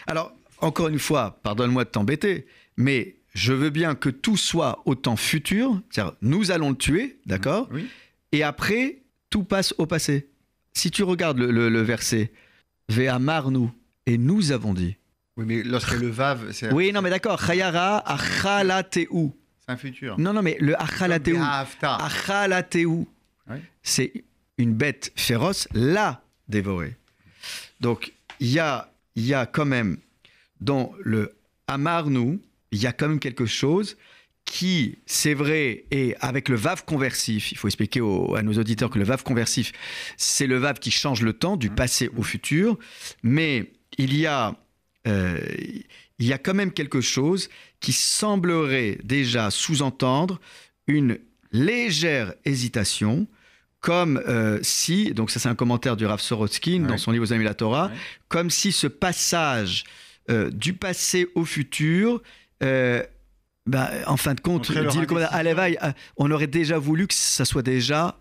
Alors, 0.06 0.32
encore 0.58 0.88
une 0.88 0.98
fois, 0.98 1.38
pardonne-moi 1.42 1.84
de 1.84 1.90
t'embêter, 1.90 2.46
mais 2.76 3.16
je 3.34 3.52
veux 3.52 3.70
bien 3.70 3.94
que 3.94 4.08
tout 4.10 4.36
soit 4.36 4.82
au 4.86 4.94
temps 4.94 5.16
futur, 5.16 5.80
c'est-à-dire 5.90 6.14
nous 6.22 6.50
allons 6.50 6.70
le 6.70 6.76
tuer, 6.76 7.18
d'accord 7.26 7.68
Oui. 7.72 7.86
Et 8.32 8.42
après, 8.42 8.98
tout 9.30 9.44
passe 9.44 9.74
au 9.78 9.86
passé. 9.86 10.28
Si 10.72 10.90
tu 10.90 11.02
regardes 11.02 11.38
le, 11.38 11.50
le- 11.50 11.68
le 11.68 11.80
verset, 11.82 12.32
Ve'amarnu, 12.88 13.68
et 14.06 14.18
nous 14.18 14.52
avons 14.52 14.74
dit. 14.74 14.96
Oui, 15.36 15.44
mais 15.46 15.62
lorsque 15.62 15.92
le 15.98 16.08
Vav, 16.08 16.50
c'est 16.52 16.72
Oui, 16.72 16.92
non, 16.92 17.02
mais 17.02 17.10
d'accord, 17.10 17.40
Chayara 17.40 17.98
achalateu. 18.12 19.06
C'est 19.64 19.72
un 19.72 19.76
futur. 19.76 20.18
Non, 20.18 20.32
non, 20.32 20.42
mais 20.42 20.56
le 20.60 20.80
achalateu, 20.80 21.36
achalateu, 21.82 22.86
Oui. 22.86 23.56
c'est 23.82 24.12
une 24.58 24.74
bête 24.74 25.12
féroce, 25.16 25.68
l'a 25.72 26.22
dévoré. 26.48 26.96
Donc, 27.80 28.12
il 28.40 28.48
y 28.50 28.58
a, 28.58 28.92
il 29.16 29.24
y 29.26 29.34
a 29.34 29.46
quand 29.46 29.64
même, 29.64 29.98
dans 30.60 30.92
le 31.00 31.36
Amarnu, 31.66 32.40
il 32.72 32.80
y 32.82 32.86
a 32.86 32.92
quand 32.92 33.08
même 33.08 33.20
quelque 33.20 33.46
chose 33.46 33.96
qui, 34.44 34.98
c'est 35.06 35.34
vrai, 35.34 35.84
et 35.92 36.16
avec 36.20 36.48
le 36.48 36.56
VAV 36.56 36.84
conversif, 36.84 37.52
il 37.52 37.58
faut 37.58 37.68
expliquer 37.68 38.00
à 38.00 38.42
nos 38.42 38.54
auditeurs 38.54 38.90
que 38.90 38.98
le 38.98 39.04
VAV 39.04 39.22
conversif, 39.22 39.70
c'est 40.16 40.46
le 40.48 40.56
VAV 40.58 40.78
qui 40.80 40.90
change 40.90 41.22
le 41.22 41.32
temps 41.32 41.56
du 41.56 41.70
passé 41.70 42.10
au 42.16 42.22
futur, 42.22 42.76
mais 43.22 43.70
il 43.98 44.16
y 44.16 44.26
a, 44.26 44.56
euh, 45.06 45.38
il 46.18 46.26
y 46.26 46.32
a 46.32 46.38
quand 46.38 46.54
même 46.54 46.72
quelque 46.72 47.00
chose 47.00 47.48
qui 47.80 47.92
semblerait 47.92 48.98
déjà 49.04 49.50
sous-entendre 49.50 50.40
une 50.86 51.18
légère 51.52 52.34
hésitation, 52.44 53.26
comme 53.80 54.22
euh, 54.28 54.58
si, 54.62 55.12
donc 55.14 55.30
ça 55.30 55.40
c'est 55.40 55.48
un 55.48 55.54
commentaire 55.54 55.96
du 55.96 56.04
Rav 56.06 56.20
Sorotskin 56.20 56.80
dans 56.80 56.98
son 56.98 57.12
livre 57.12 57.24
Aux 57.24 57.32
Amis 57.32 57.44
de 57.44 57.48
la 57.48 57.54
Torah, 57.54 57.86
Ouais. 57.86 57.92
comme 58.28 58.50
si 58.50 58.72
ce 58.72 58.86
passage 58.86 59.84
euh, 60.28 60.50
du 60.50 60.74
passé 60.74 61.28
au 61.34 61.44
futur, 61.44 62.22
euh, 62.62 63.02
bah, 63.66 63.90
en 64.06 64.16
fin 64.16 64.34
de 64.34 64.40
compte, 64.40 64.70
dit 64.70 64.98
le. 65.00 65.34
Alevaï, 65.34 65.78
on 66.16 66.30
aurait 66.30 66.46
déjà 66.46 66.78
voulu 66.78 67.06
que 67.06 67.14
ça 67.14 67.44
soit 67.44 67.62
déjà 67.62 68.18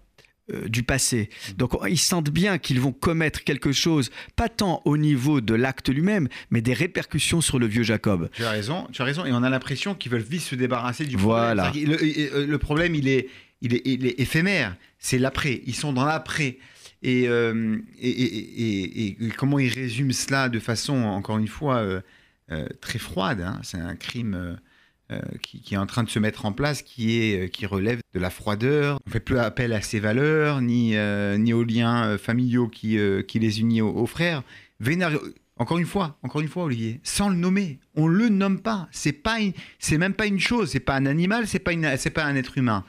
euh, 0.53 0.67
du 0.67 0.83
passé. 0.83 1.29
Donc 1.57 1.71
ils 1.89 1.97
sentent 1.99 2.29
bien 2.29 2.57
qu'ils 2.57 2.79
vont 2.79 2.91
commettre 2.91 3.43
quelque 3.43 3.71
chose, 3.71 4.09
pas 4.35 4.49
tant 4.49 4.81
au 4.85 4.97
niveau 4.97 5.41
de 5.41 5.53
l'acte 5.53 5.89
lui-même, 5.89 6.27
mais 6.49 6.61
des 6.61 6.73
répercussions 6.73 7.41
sur 7.41 7.59
le 7.59 7.65
vieux 7.67 7.83
Jacob. 7.83 8.29
Tu 8.33 8.43
as 8.43 8.49
raison, 8.51 8.87
tu 8.91 9.01
as 9.01 9.05
raison, 9.05 9.25
et 9.25 9.31
on 9.31 9.43
a 9.43 9.49
l'impression 9.49 9.95
qu'ils 9.95 10.11
veulent 10.11 10.21
vite 10.21 10.41
se 10.41 10.55
débarrasser 10.55 11.05
du 11.05 11.15
Voilà. 11.17 11.65
problème. 11.69 11.91
Le, 11.91 12.03
et- 12.03 12.19
et- 12.21 12.45
le 12.45 12.57
problème, 12.57 12.95
il 12.95 13.07
est, 13.07 13.27
il 13.61 13.73
est, 13.75 13.81
il 13.85 14.05
est 14.05 14.19
éphémère. 14.19 14.75
C'est 14.97 15.19
l'après. 15.19 15.61
Ils 15.65 15.75
sont 15.75 15.93
dans 15.93 16.05
l'après. 16.05 16.57
Et, 17.01 17.29
euh, 17.29 17.77
et, 18.01 19.07
et- 19.07 19.29
comment 19.37 19.59
ils 19.59 19.69
résument 19.71 20.11
cela 20.11 20.49
de 20.49 20.59
façon, 20.59 20.95
encore 21.03 21.37
une 21.37 21.47
fois, 21.47 21.77
euh, 21.77 22.01
euh, 22.51 22.67
très 22.81 22.99
froide. 22.99 23.41
hein. 23.41 23.59
C'est 23.63 23.77
un 23.77 23.95
crime 23.95 24.33
euh, 24.33 24.51
euh, 24.51 24.55
qui, 25.41 25.61
qui 25.61 25.73
est 25.73 25.77
en 25.77 25.85
train 25.85 26.03
de 26.03 26.09
se 26.09 26.19
mettre 26.19 26.45
en 26.45 26.51
place, 26.51 26.81
qui, 26.81 27.19
est, 27.19 27.45
euh, 27.45 27.47
qui 27.47 27.65
relève 27.65 27.99
de 28.13 28.19
la 28.19 28.29
froideur. 28.29 28.99
On 29.05 29.09
fait 29.09 29.19
plus 29.19 29.37
appel 29.39 29.73
à 29.73 29.81
ses 29.81 29.99
valeurs, 29.99 30.61
ni, 30.61 30.95
euh, 30.95 31.37
ni 31.37 31.53
aux 31.53 31.63
liens 31.63 32.05
euh, 32.05 32.17
familiaux 32.17 32.67
qui, 32.67 32.97
euh, 32.97 33.21
qui 33.21 33.39
les 33.39 33.59
unissent 33.61 33.81
aux, 33.81 34.05
frères. 34.05 34.43
Vénère, 34.79 35.17
encore 35.57 35.77
une 35.77 35.85
fois, 35.85 36.17
encore 36.23 36.41
une 36.41 36.47
fois, 36.47 36.63
Olivier, 36.63 36.99
sans 37.03 37.29
le 37.29 37.35
nommer, 37.35 37.79
on 37.95 38.07
le 38.07 38.29
nomme 38.29 38.61
pas. 38.61 38.87
C'est 38.91 39.13
pas, 39.13 39.37
c'est 39.77 39.97
même 39.97 40.13
pas 40.13 40.25
une 40.25 40.39
chose. 40.39 40.71
C'est 40.71 40.79
pas 40.79 40.95
un 40.95 41.05
animal. 41.05 41.47
C'est 41.47 41.59
pas 41.59 41.71
pas 42.13 42.25
un 42.25 42.35
être 42.35 42.57
humain. 42.57 42.85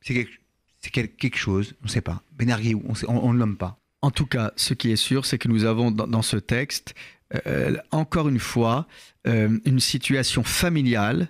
C'est 0.00 0.90
quelque, 0.90 1.36
chose. 1.36 1.74
On 1.84 1.88
sait 1.88 2.00
pas. 2.00 2.22
On, 2.40 3.16
on 3.16 3.32
le 3.32 3.38
nomme 3.38 3.56
pas. 3.56 3.76
En 4.02 4.10
tout 4.10 4.24
cas, 4.24 4.52
ce 4.56 4.72
qui 4.72 4.90
est 4.90 4.96
sûr, 4.96 5.26
c'est 5.26 5.36
que 5.36 5.48
nous 5.48 5.64
avons 5.64 5.90
dans 5.90 6.22
ce 6.22 6.38
texte, 6.38 6.94
euh, 7.46 7.76
encore 7.90 8.28
une 8.28 8.40
fois, 8.40 8.86
euh, 9.26 9.58
une 9.64 9.80
situation 9.80 10.42
familiale 10.42 11.28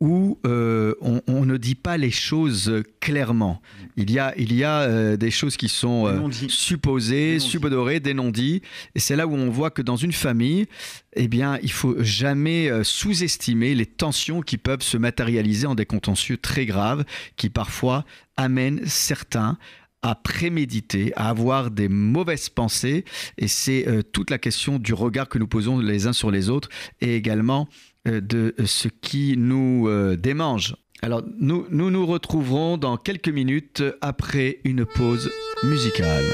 où 0.00 0.40
euh, 0.46 0.96
on, 1.00 1.22
on 1.28 1.44
ne 1.44 1.56
dit 1.56 1.76
pas 1.76 1.96
les 1.96 2.10
choses 2.10 2.82
clairement. 2.98 3.62
Il 3.96 4.10
y 4.10 4.18
a, 4.18 4.34
il 4.36 4.52
y 4.52 4.64
a 4.64 4.80
euh, 4.80 5.16
des 5.16 5.30
choses 5.30 5.56
qui 5.56 5.68
sont 5.68 6.08
euh, 6.08 6.48
supposées, 6.48 7.38
subodorées, 7.38 8.00
des 8.00 8.12
non-dits. 8.12 8.62
Et 8.96 8.98
c'est 8.98 9.14
là 9.14 9.28
où 9.28 9.34
on 9.36 9.48
voit 9.48 9.70
que 9.70 9.80
dans 9.80 9.94
une 9.94 10.12
famille, 10.12 10.66
eh 11.14 11.28
bien, 11.28 11.56
il 11.62 11.70
faut 11.70 12.02
jamais 12.02 12.68
sous-estimer 12.82 13.76
les 13.76 13.86
tensions 13.86 14.40
qui 14.40 14.58
peuvent 14.58 14.82
se 14.82 14.96
matérialiser 14.96 15.68
en 15.68 15.76
des 15.76 15.86
contentieux 15.86 16.36
très 16.36 16.66
graves 16.66 17.04
qui 17.36 17.48
parfois 17.48 18.04
amènent 18.36 18.80
certains 18.86 19.56
à 20.02 20.14
préméditer, 20.14 21.12
à 21.16 21.28
avoir 21.28 21.70
des 21.70 21.88
mauvaises 21.88 22.48
pensées. 22.48 23.04
Et 23.38 23.48
c'est 23.48 23.88
euh, 23.88 24.02
toute 24.02 24.30
la 24.30 24.38
question 24.38 24.78
du 24.78 24.94
regard 24.94 25.28
que 25.28 25.38
nous 25.38 25.46
posons 25.46 25.78
les 25.78 26.06
uns 26.06 26.12
sur 26.12 26.30
les 26.30 26.50
autres 26.50 26.68
et 27.00 27.16
également 27.16 27.68
euh, 28.08 28.20
de 28.20 28.54
ce 28.64 28.88
qui 28.88 29.36
nous 29.36 29.88
euh, 29.88 30.16
démange. 30.16 30.76
Alors, 31.02 31.22
nous 31.40 31.66
nous 31.70 32.06
retrouverons 32.06 32.76
dans 32.76 32.96
quelques 32.96 33.28
minutes 33.28 33.82
après 34.00 34.60
une 34.64 34.84
pause 34.84 35.30
musicale. 35.64 36.24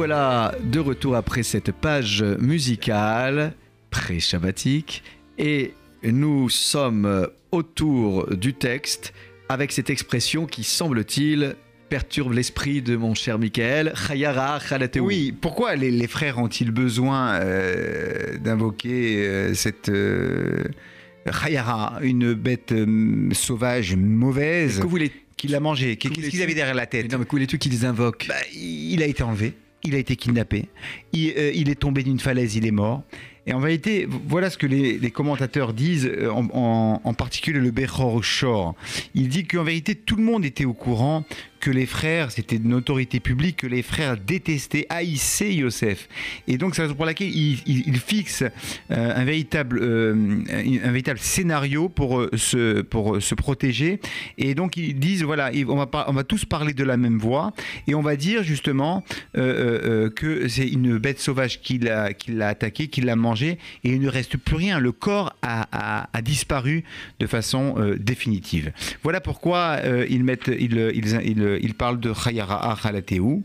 Voilà 0.00 0.54
de 0.64 0.78
retour 0.78 1.14
après 1.14 1.42
cette 1.42 1.72
page 1.72 2.22
musicale 2.22 3.52
pré-shabbatique. 3.90 5.02
Et 5.36 5.74
nous 6.02 6.48
sommes 6.48 7.28
autour 7.52 8.34
du 8.34 8.54
texte 8.54 9.12
avec 9.50 9.72
cette 9.72 9.90
expression 9.90 10.46
qui 10.46 10.64
semble-t-il 10.64 11.54
perturbe 11.90 12.32
l'esprit 12.32 12.80
de 12.80 12.96
mon 12.96 13.14
cher 13.14 13.38
Michael. 13.38 13.92
Oui, 15.02 15.34
pourquoi 15.38 15.76
les, 15.76 15.90
les 15.90 16.06
frères 16.06 16.38
ont-ils 16.38 16.70
besoin 16.70 17.34
euh, 17.34 18.38
d'invoquer 18.38 19.26
euh, 19.26 19.52
cette 19.52 19.90
euh, 19.90 20.64
Chayara, 21.30 21.98
une 22.00 22.32
bête 22.32 22.72
euh, 22.72 23.28
sauvage, 23.32 23.96
mauvaise, 23.96 24.80
Que 24.80 24.86
voulez 24.86 25.12
qu'il 25.36 25.54
a 25.54 25.60
mangée? 25.60 25.96
Qu'est-ce 25.96 26.30
qu'ils 26.30 26.40
avaient 26.40 26.54
derrière 26.54 26.74
la 26.74 26.86
tête? 26.86 27.12
non, 27.12 27.18
mais 27.18 27.26
que 27.26 27.30
voulez-tu 27.32 27.58
qu'ils 27.58 27.84
invoquent? 27.84 28.28
Bah, 28.28 28.36
Il 28.54 29.02
a 29.02 29.06
été 29.06 29.22
enlevé, 29.22 29.52
il 29.84 29.94
a 29.94 29.98
été 29.98 30.16
kidnappé, 30.16 30.66
il, 31.12 31.32
euh, 31.36 31.52
il 31.54 31.68
est 31.70 31.74
tombé 31.80 32.02
d'une 32.02 32.20
falaise, 32.20 32.54
il 32.56 32.66
est 32.66 32.70
mort. 32.70 33.02
Et 33.46 33.54
en 33.54 33.58
vérité, 33.58 34.06
voilà 34.28 34.50
ce 34.50 34.58
que 34.58 34.66
les, 34.66 35.10
commentateurs 35.10 35.72
disent, 35.72 36.06
euh, 36.06 36.30
en, 36.30 36.46
en- 36.52 37.00
en 37.02 37.14
particulier 37.14 37.58
le 37.58 37.70
Bechor 37.70 38.22
Shor. 38.22 38.74
Il 39.14 39.28
dit 39.28 39.44
qu'en 39.46 39.64
vérité, 39.64 39.94
tout 39.94 40.16
le 40.16 40.22
monde 40.22 40.44
était 40.44 40.66
au 40.66 40.74
courant 40.74 41.24
que 41.60 41.70
les 41.70 41.86
frères, 41.86 42.30
c'était 42.30 42.56
une 42.56 42.74
autorité 42.74 43.20
publique, 43.20 43.58
que 43.58 43.66
les 43.66 43.82
frères 43.82 44.16
détestaient, 44.16 44.86
haïssaient 44.88 45.54
Yosef. 45.54 46.08
Et 46.48 46.56
donc, 46.58 46.74
c'est 46.74 46.82
la 46.82 46.86
raison 46.88 46.96
pour 46.96 47.06
laquelle 47.06 47.28
il, 47.28 47.58
il- 47.66 47.84
il 47.86 47.98
fixe 47.98 48.42
euh, 48.42 48.48
un, 48.90 49.24
véritable, 49.24 49.78
euh, 49.82 50.14
un, 50.50 50.90
véritable 50.90 51.18
scénario 51.20 51.88
pour, 51.88 52.20
euh, 52.20 52.30
se, 52.36 52.80
pour 52.80 53.20
se 53.22 53.34
protéger. 53.34 54.00
Et 54.38 54.54
donc, 54.54 54.76
ils 54.76 54.98
disent, 54.98 55.22
voilà, 55.22 55.52
il- 55.52 55.66
on 55.66 55.76
va, 55.76 55.88
on 56.08 56.12
va 56.12 56.24
tous 56.24 56.44
parler 56.44 56.72
de 56.72 56.84
la 56.84 56.96
même 56.96 57.18
voix, 57.18 57.52
et 57.86 57.94
on 57.94 58.02
va 58.02 58.16
dire 58.16 58.42
justement 58.42 59.04
que 59.34 60.48
c'est 60.48 60.66
une 60.68 60.98
bête 60.98 61.20
sauvage 61.20 61.60
qui 61.60 61.78
l'a 61.78 62.10
l'a 62.28 62.48
attaqué, 62.48 62.88
qui 62.88 63.00
l'a 63.02 63.16
mangé, 63.16 63.58
et 63.84 63.90
il 63.90 64.00
ne 64.00 64.08
reste 64.08 64.36
plus 64.36 64.56
rien. 64.56 64.78
Le 64.78 64.92
corps 64.92 65.34
a, 65.42 66.06
a- 66.12 66.22
disparu 66.22 66.84
de 67.18 67.26
façon 67.26 67.74
définitive. 67.98 68.72
Voilà 69.02 69.20
pourquoi 69.20 69.78
ils, 70.08 70.22
mettent, 70.22 70.50
ils, 70.58 70.92
ils 71.62 71.74
parlent 71.74 72.00
de 72.00 72.12
Chayara 72.12 72.76
Khalateou. 72.82 73.42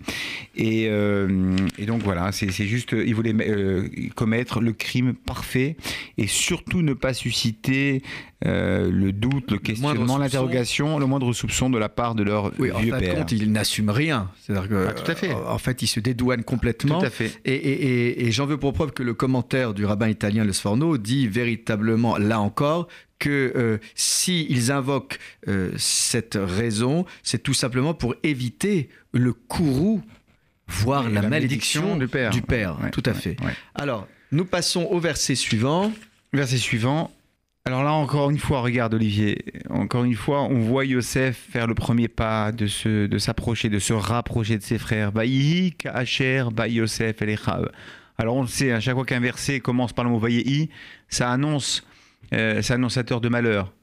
Et, 0.56 0.88
euh, 0.90 1.56
et 1.78 1.86
donc 1.86 2.02
voilà, 2.04 2.32
c'est 2.32 2.50
juste, 2.52 2.94
ils 2.94 3.14
voulaient 3.16 3.36
euh, 3.48 3.88
commettre 4.16 4.62
le 4.62 4.74
crime 4.74 5.14
parfait 5.14 5.76
et 6.18 6.28
surtout 6.28 6.82
ne 6.82 6.94
pas 6.94 7.14
susciter 7.14 8.02
euh, 8.46 8.90
le 8.92 9.12
doute, 9.12 9.52
le 9.52 9.58
questionnement, 9.58 10.18
l'interrogation, 10.18 11.00
le 11.00 11.06
moindre 11.06 11.34
soupçon 11.34 11.70
de 11.70 11.78
la 11.78 11.90
part 11.90 12.16
de 12.16 12.24
leur 12.24 12.52
Oui, 12.60 12.72
en 12.72 12.80
vieux 12.80 12.92
de 12.92 13.00
père. 13.00 13.16
compte, 13.16 13.32
ils 13.32 13.52
n'assument 13.52 13.90
rien. 13.90 14.30
C'est-à-dire 14.42 14.70
que, 14.70 14.88
Ah, 14.90 14.94
tout 14.94 15.10
à 15.12 15.16
fait. 15.16 15.32
euh, 15.32 15.50
en 15.50 15.58
fait, 15.58 15.82
ils 15.82 15.88
se 15.88 16.00
dédouanent 16.00 16.44
complètement. 16.44 17.00
Tout 17.00 17.06
à 17.06 17.10
fait. 17.10 17.32
Et, 17.46 17.54
et- 17.54 17.86
et- 18.22 18.26
et 18.28 18.32
j'en 18.32 18.46
veux 18.46 18.58
pour 18.58 18.74
preuve 18.74 18.92
que 18.92 19.04
le 19.04 19.14
commentaire 19.14 19.74
du 19.74 19.86
rabbin 19.86 20.08
italien 20.10 20.44
Le 20.46 20.54
Sforno 20.54 20.98
dit 20.98 21.28
véritablement, 21.28 22.18
là 22.18 22.40
encore, 22.40 22.88
que 23.20 23.54
euh, 23.56 23.78
s'ils 23.96 24.72
invoquent 24.72 25.20
euh, 25.48 25.72
cette 25.78 26.38
raison, 26.42 27.06
c'est 27.24 27.42
tout 27.42 27.54
simplement 27.54 27.94
pour 27.94 28.16
éviter 28.24 28.90
le 29.14 29.34
courroux, 29.34 30.02
voire 30.68 31.08
Et 31.08 31.12
la, 31.12 31.22
malédiction, 31.22 31.98
du 31.98 32.08
père. 32.08 32.30
du 32.32 32.42
père. 32.42 32.78
Ouais, 32.82 32.92
tout 32.92 33.04
à 33.06 33.12
ouais, 33.12 33.18
fait. 33.18 33.38
ouais. 33.42 33.54
Alors, 33.74 34.08
nous 34.32 34.46
passons 34.46 34.84
au 34.84 35.00
verset 35.00 35.36
suivant. 35.36 35.92
Verset 36.34 36.58
suivant. 36.58 37.12
Alors 37.68 37.84
là, 37.84 37.94
encore 37.94 38.30
une 38.30 38.38
fois, 38.38 38.62
regarde 38.62 38.94
Olivier, 38.94 39.44
encore 39.72 40.04
une 40.04 40.14
fois, 40.14 40.44
on 40.44 40.60
voit 40.60 40.86
Yosef 40.86 41.48
faire 41.52 41.66
le 41.66 41.74
premier 41.74 42.08
pas 42.08 42.52
de 42.52 42.68
se, 42.68 43.08
de 43.08 43.18
s'approcher, 43.18 43.70
de 43.70 43.80
se 43.80 43.94
rapprocher 43.94 44.58
de 44.60 44.62
ses 44.64 44.78
frères. 44.78 45.12
Vaïhi, 45.12 45.74
Kacher, 45.74 46.46
Ba 46.54 46.68
Yosef, 46.68 47.24
Elechav. 47.24 47.72
Alors 48.20 48.36
on 48.36 48.44
le 48.44 48.48
sait, 48.48 48.72
à 48.72 48.80
chaque 48.80 48.94
fois 48.94 49.04
qu'un 49.06 49.20
verset 49.20 49.62
commence 49.62 49.94
par 49.94 50.06
le 50.06 50.12
mot 50.12 50.20
Vaïhi, 50.20 50.70
ça 51.10 51.32
annonce, 51.32 51.84
euh, 52.34 52.62
c'est 52.62 52.74
annonçateur 52.74 53.22
de 53.22 53.30
malheur. 53.30 53.74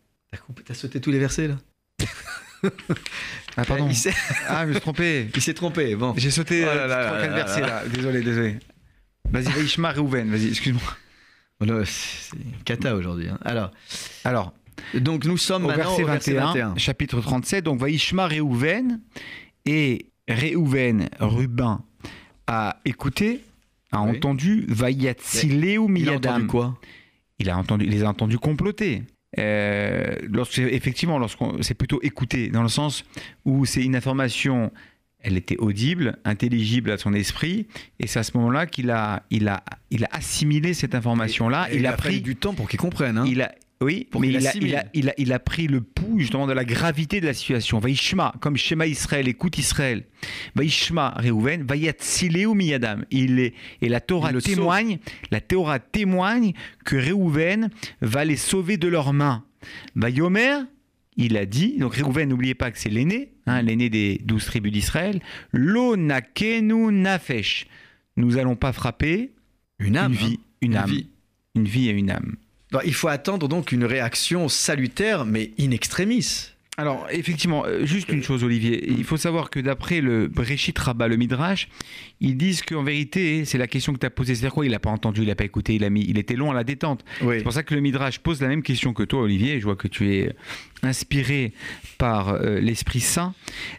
T'as 0.65 0.75
sauté 0.75 1.01
tous 1.01 1.11
les 1.11 1.19
versets 1.19 1.49
là 1.49 1.59
Ah 3.57 3.65
pardon. 3.65 3.89
Il 3.89 3.97
s'est 3.97 4.15
Ah, 4.49 4.63
je 4.63 4.69
me 4.69 4.73
suis 4.73 4.81
trompé. 4.81 5.29
il 5.35 5.43
s'est 5.43 5.55
trompé. 5.55 5.95
Bon. 5.97 6.15
J'ai 6.17 6.31
sauté 6.31 6.63
Oh 6.63 6.67
là 6.67 6.73
euh, 6.73 6.87
là 6.87 7.45
trois, 7.45 7.61
là. 7.61 7.83
Désolé, 7.93 8.23
désolé. 8.23 8.59
Vas-y, 9.31 9.45
Vaïshma 9.45 9.93
Reuven, 9.93 10.31
vas-y, 10.31 10.49
excuse-moi. 10.49 10.83
Oh 11.61 11.85
c'est 11.85 12.37
cata 12.65 12.95
aujourd'hui. 12.97 13.29
hein. 13.29 13.39
Alors, 13.45 13.71
Alors, 14.25 14.53
donc 14.95 15.25
nous 15.25 15.37
sommes 15.37 15.65
au 15.65 15.69
maintenant 15.69 15.97
verset 15.97 16.03
au 16.03 16.07
verset 16.07 16.33
21, 16.33 16.47
21. 16.71 16.77
chapitre 16.77 17.21
37, 17.21 17.65
donc 17.65 17.79
Vaishma 17.81 18.27
Réhouven, 18.27 19.01
et 19.65 20.07
Réhouven, 20.29 21.09
Rubin, 21.21 21.85
a 22.47 22.81
écouté, 22.85 23.43
a 23.93 24.03
Oui. 24.03 24.17
entendu 24.17 24.65
Vayatzileu 24.69 25.73
Il 25.73 25.77
a 25.79 25.89
Miyadam. 25.89 26.33
entendu 26.35 26.47
quoi? 26.49 26.79
Il 27.43 27.51
a 27.51 27.59
entendu, 27.59 27.85
il 27.85 27.91
les 27.91 28.05
a 28.05 28.09
entendus 28.09 28.39
comploter. 28.39 29.03
Euh, 29.39 30.17
lorsque, 30.31 30.59
effectivement, 30.59 31.19
lorsqu'on, 31.19 31.61
c'est 31.63 31.75
plutôt 31.75 32.01
écouter, 32.03 32.49
dans 32.49 32.63
le 32.63 32.69
sens 32.69 33.05
où 33.45 33.67
c'est 33.67 33.83
une 33.83 33.97
information, 33.97 34.71
elle 35.19 35.37
était 35.37 35.57
audible, 35.57 36.19
intelligible 36.25 36.91
à 36.91 36.99
son 36.99 37.15
esprit, 37.15 37.67
et 37.99 38.07
c'est 38.07 38.21
à 38.21 38.23
ce 38.23 38.37
moment-là 38.37 38.67
qu'il 38.67 38.91
a, 38.91 39.25
il 39.31 39.49
a, 39.49 39.65
il 39.91 40.05
a 40.05 40.09
assimilé 40.13 40.73
cette 40.73 40.95
information-là. 40.95 41.69
Et 41.73 41.79
il, 41.79 41.87
a 41.87 41.93
pris 41.95 42.21
du 42.21 42.37
temps 42.37 42.55
pour 42.55 42.69
qu'ils 42.69 42.79
comprennent. 42.79 43.19
hein. 43.19 43.25
il 43.27 43.43
a, 43.43 43.53
oui, 43.83 44.09
Pour 44.11 44.21
mais 44.21 44.29
il 44.29 44.47
a, 44.47 44.51
assimile. 44.51 44.69
il, 44.69 44.77
a, 44.77 44.85
il, 44.95 45.09
a, 45.11 45.15
il 45.19 45.33
a 45.33 45.39
pris 45.39 45.67
le 45.67 45.81
pouls 45.81 46.19
justement 46.21 46.47
de 46.47 46.53
la 46.53 46.65
gravité 46.65 47.21
de 47.21 47.27
la 47.27 47.35
situation. 47.35 47.79
Vaishma, 47.79 48.33
comme 48.41 48.57
Shema 48.57 48.87
Israël, 48.87 49.29
écoute 49.29 49.59
Israël. 49.59 50.05
Vaishma 50.55 51.15
Reuven, 51.19 51.63
Vayatzileu 51.65 52.55
Miyadam. 52.55 53.05
Il 53.11 53.39
est, 53.41 53.55
et 53.81 53.89
la 53.89 54.01
Torah 54.01 54.31
sauve. 54.33 54.43
témoigne, 54.43 54.99
la 55.31 55.41
Torah 55.41 55.79
témoigne 55.79 56.53
que 56.85 56.97
Reuven 56.97 57.71
va 58.01 58.25
les 58.25 58.37
sauver 58.37 58.77
de 58.77 58.89
leurs 58.89 59.13
mains. 59.13 59.45
Vayomer, 59.95 60.59
il 61.17 61.37
a 61.37 61.45
dit, 61.47 61.77
donc 61.79 61.95
Reuven, 61.97 62.29
n'oubliez 62.29 62.55
pas 62.55 62.71
que 62.71 62.79
c'est 62.79 62.89
l'aîné, 62.91 63.33
hein, 63.47 63.63
l'aîné 63.63 63.91
des 63.91 64.21
douze 64.25 64.47
tribus 64.47 64.73
d'Israël. 64.73 65.21
Lo 65.53 65.97
nakenu 65.97 66.93
nafesh. 66.93 67.67
Nous 68.17 68.37
allons 68.39 68.57
pas 68.57 68.73
frapper 68.73 69.33
Une 69.79 69.97
âme. 69.97 70.13
une 70.13 70.19
vie, 70.19 70.35
hein. 70.39 70.45
une, 70.63 70.77
âme, 70.77 70.91
vie. 70.91 71.07
une 71.55 71.65
vie 71.65 71.89
et 71.89 71.93
une 71.93 72.11
âme. 72.11 72.37
Il 72.85 72.95
faut 72.95 73.09
attendre 73.09 73.49
donc 73.49 73.73
une 73.73 73.85
réaction 73.85 74.49
salutaire, 74.49 75.25
mais 75.25 75.51
in 75.59 75.71
extremis. 75.71 76.53
Alors, 76.79 77.07
effectivement, 77.11 77.67
euh, 77.67 77.85
juste 77.85 78.09
une 78.09 78.23
chose, 78.23 78.43
Olivier. 78.45 78.91
Il 78.91 79.05
faut 79.05 79.19
savoir 79.19 79.51
que 79.51 79.61
d'après 79.61 80.01
le 80.01 80.27
Breshit 80.27 80.79
Rabbah, 80.79 81.07
le 81.07 81.19
Midrash, 81.19 81.69
ils 82.23 82.35
disent 82.35 82.63
qu'en 82.63 82.83
vérité, 82.83 83.45
c'est 83.45 83.59
la 83.59 83.67
question 83.67 83.93
que 83.93 83.99
tu 83.99 84.07
as 84.07 84.11
posée. 84.11 84.35
C'est-à-dire 84.35 84.55
quoi 84.55 84.65
Il 84.65 84.73
n'a 84.73 84.79
pas 84.79 84.89
entendu, 84.89 85.21
il 85.21 85.29
n'a 85.29 85.35
pas 85.35 85.45
écouté, 85.45 85.75
il, 85.75 85.85
a 85.85 85.91
mis, 85.91 86.03
il 86.09 86.17
était 86.17 86.35
long 86.35 86.51
à 86.51 86.55
la 86.55 86.65
détente. 86.65 87.05
Oui. 87.21 87.37
C'est 87.37 87.43
pour 87.43 87.53
ça 87.53 87.63
que 87.63 87.75
le 87.75 87.83
Midrash 87.83 88.21
pose 88.21 88.41
la 88.41 88.49
même 88.49 88.63
question 88.63 88.95
que 88.95 89.03
toi, 89.03 89.21
Olivier. 89.21 89.61
Je 89.61 89.65
vois 89.65 89.77
que 89.77 89.87
tu 89.87 90.15
es 90.15 90.35
inspiré 90.83 91.53
par 91.99 92.31
euh, 92.31 92.59
l'Esprit 92.59 93.01
Saint. 93.01 93.35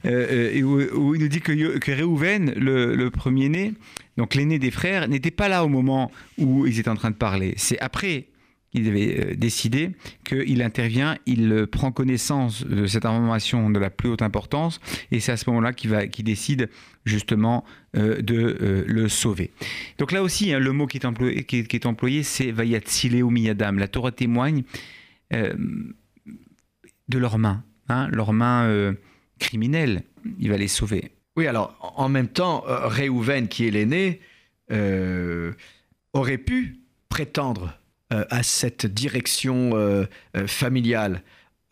Euh, 0.06 0.28
euh, 0.30 0.54
et 0.54 0.62
où, 0.62 0.80
où 0.96 1.16
il 1.16 1.22
nous 1.22 1.30
dit 1.30 1.42
que, 1.42 1.80
que 1.80 1.92
Réhouven, 1.92 2.54
le, 2.56 2.96
le 2.96 3.10
premier-né, 3.10 3.74
donc 4.18 4.36
l'aîné 4.36 4.60
des 4.60 4.70
frères, 4.70 5.08
n'était 5.08 5.32
pas 5.32 5.48
là 5.48 5.66
au 5.66 5.68
moment 5.68 6.12
où 6.38 6.68
ils 6.68 6.80
étaient 6.80 6.90
en 6.90 6.96
train 6.96 7.10
de 7.10 7.16
parler. 7.16 7.56
C'est 7.58 7.80
après 7.80 8.28
qu'il 8.74 8.88
avait 8.88 9.20
euh, 9.20 9.36
décidé 9.36 9.92
qu'il 10.24 10.62
intervient, 10.62 11.18
il 11.26 11.52
euh, 11.52 11.68
prend 11.68 11.92
connaissance 11.92 12.66
de 12.66 12.88
cette 12.88 13.06
information 13.06 13.70
de 13.70 13.80
la 13.80 13.90
plus 13.90 14.10
haute 14.10 14.22
importance, 14.22 14.80
et 15.12 15.20
c'est 15.20 15.32
à 15.32 15.38
ce 15.38 15.50
moment-là 15.50 15.74
qu'il 15.74 16.26
décide 16.26 16.70
justement 17.06 17.64
euh, 17.96 18.22
de 18.22 18.86
le 18.88 19.10
sauver. 19.10 19.52
Donc 19.98 20.12
là 20.12 20.24
aussi, 20.24 20.54
hein, 20.54 20.60
le 20.60 20.72
mot 20.72 20.88
qui 20.88 20.98
est 20.98 21.06
employé, 21.06 21.44
qui 21.44 21.60
est, 21.60 21.64
qui 21.68 21.80
employé, 21.86 22.24
c'est 22.24 22.52
Miyadam. 22.52 23.78
La 23.78 23.88
Torah 23.88 24.12
témoigne 24.12 24.64
de 25.32 27.18
leurs 27.18 27.38
mains, 27.38 27.64
hein, 27.90 28.08
leurs 28.12 28.34
mains 28.34 28.96
criminelles. 29.40 30.04
Il 30.40 30.50
va 30.50 30.58
les 30.58 30.68
sauver. 30.68 31.12
Oui, 31.36 31.48
alors 31.48 31.76
en 31.98 32.08
même 32.08 32.28
temps, 32.28 32.64
Réhouven, 32.66 33.48
qui 33.48 33.68
est 33.68 33.72
l'aîné, 33.72 34.22
aurait 36.14 36.38
pu 36.38 36.80
prétendre 37.10 37.78
à 38.30 38.44
cette 38.44 38.86
direction 38.86 39.72
euh, 39.74 40.06
euh, 40.36 40.48
familiale. 40.48 41.24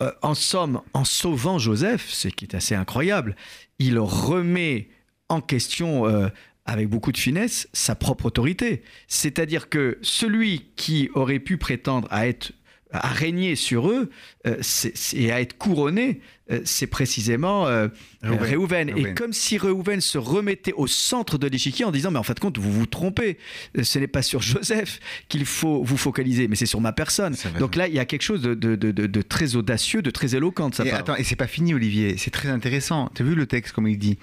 Euh, 0.01 0.12
en 0.23 0.34
somme, 0.34 0.82
en 0.93 1.04
sauvant 1.04 1.60
Joseph, 1.60 2.10
ce 2.10 2.27
qui 2.27 2.45
est 2.45 2.56
assez 2.56 2.73
incroyable, 2.73 3.36
il 3.77 3.99
remet 3.99 4.89
en 5.30 5.41
question, 5.41 6.08
euh, 6.08 6.27
avec 6.65 6.89
beaucoup 6.89 7.12
de 7.12 7.17
finesse, 7.17 7.69
sa 7.71 7.93
propre 7.95 8.25
autorité. 8.25 8.82
C'est-à-dire 9.08 9.69
que 9.69 9.99
celui 10.01 10.71
qui 10.75 11.10
aurait 11.13 11.39
pu 11.39 11.58
prétendre 11.58 12.08
à 12.10 12.27
être 12.27 12.51
à 12.91 13.08
régner 13.10 13.56
sur 13.56 13.89
eux 13.89 14.10
euh, 14.45 14.58
c'est- 14.62 14.95
c'est- 14.97 15.17
et 15.17 15.32
à 15.32 15.39
être 15.41 15.58
couronné, 15.58 16.19
euh, 16.51 16.60
c'est 16.65 16.88
précisément 16.88 17.67
euh, 17.67 17.88
Réhouven. 18.23 18.89
Et 18.97 19.13
comme 19.13 19.34
si 19.34 19.58
Réhouven 19.58 20.01
se 20.01 20.17
remettait 20.17 20.73
au 20.73 20.88
centre 20.88 21.38
de 21.38 21.47
l'échiquier 21.47 21.86
en 21.86 21.91
disant, 21.91 22.12
mais 22.12 22.19
en 22.19 22.23
fait, 22.23 22.39
compte, 22.39 22.58
vous 22.58 22.71
vous 22.71 22.86
trompez. 22.86 23.38
Euh, 23.77 23.84
Ce 23.84 23.99
n'est 23.99 24.08
pas 24.08 24.21
sur 24.21 24.41
Joseph 24.41 24.99
qu'il 25.30 25.45
faut 25.45 25.84
vous 25.84 25.97
focaliser, 25.97 26.47
mais 26.47 26.56
c'est 26.56 26.65
sur 26.65 26.82
ma 26.82 26.91
personne. 26.93 27.36
Donc 27.60 27.75
là, 27.75 27.88
il 27.88 27.93
y 27.93 27.99
a 27.99 28.06
quelque 28.06 28.21
chose 28.23 28.41
de, 28.41 28.54
de- 28.54 28.75
de- 28.75 28.91
de- 28.91 29.08
de 29.08 29.21
très 29.21 29.56
audacieux, 29.56 30.01
de 30.01 30.12
très 30.12 30.36
éloquent 30.36 30.69
de 30.69 30.75
sa 30.75 30.86
Et 30.86 30.89
part. 30.89 30.99
attends, 30.99 31.15
et 31.15 31.23
c'est 31.23 31.36
pas 31.36 31.47
fini, 31.47 31.73
Olivier. 31.73 32.17
C'est 32.17 32.32
très 32.32 32.49
intéressant. 32.49 33.10
Tu 33.15 33.21
as 33.21 33.25
vu 33.25 33.36
le 33.36 33.45
texte, 33.45 33.73
comme 33.73 33.88
il 33.88 33.97
dit? 33.97 34.17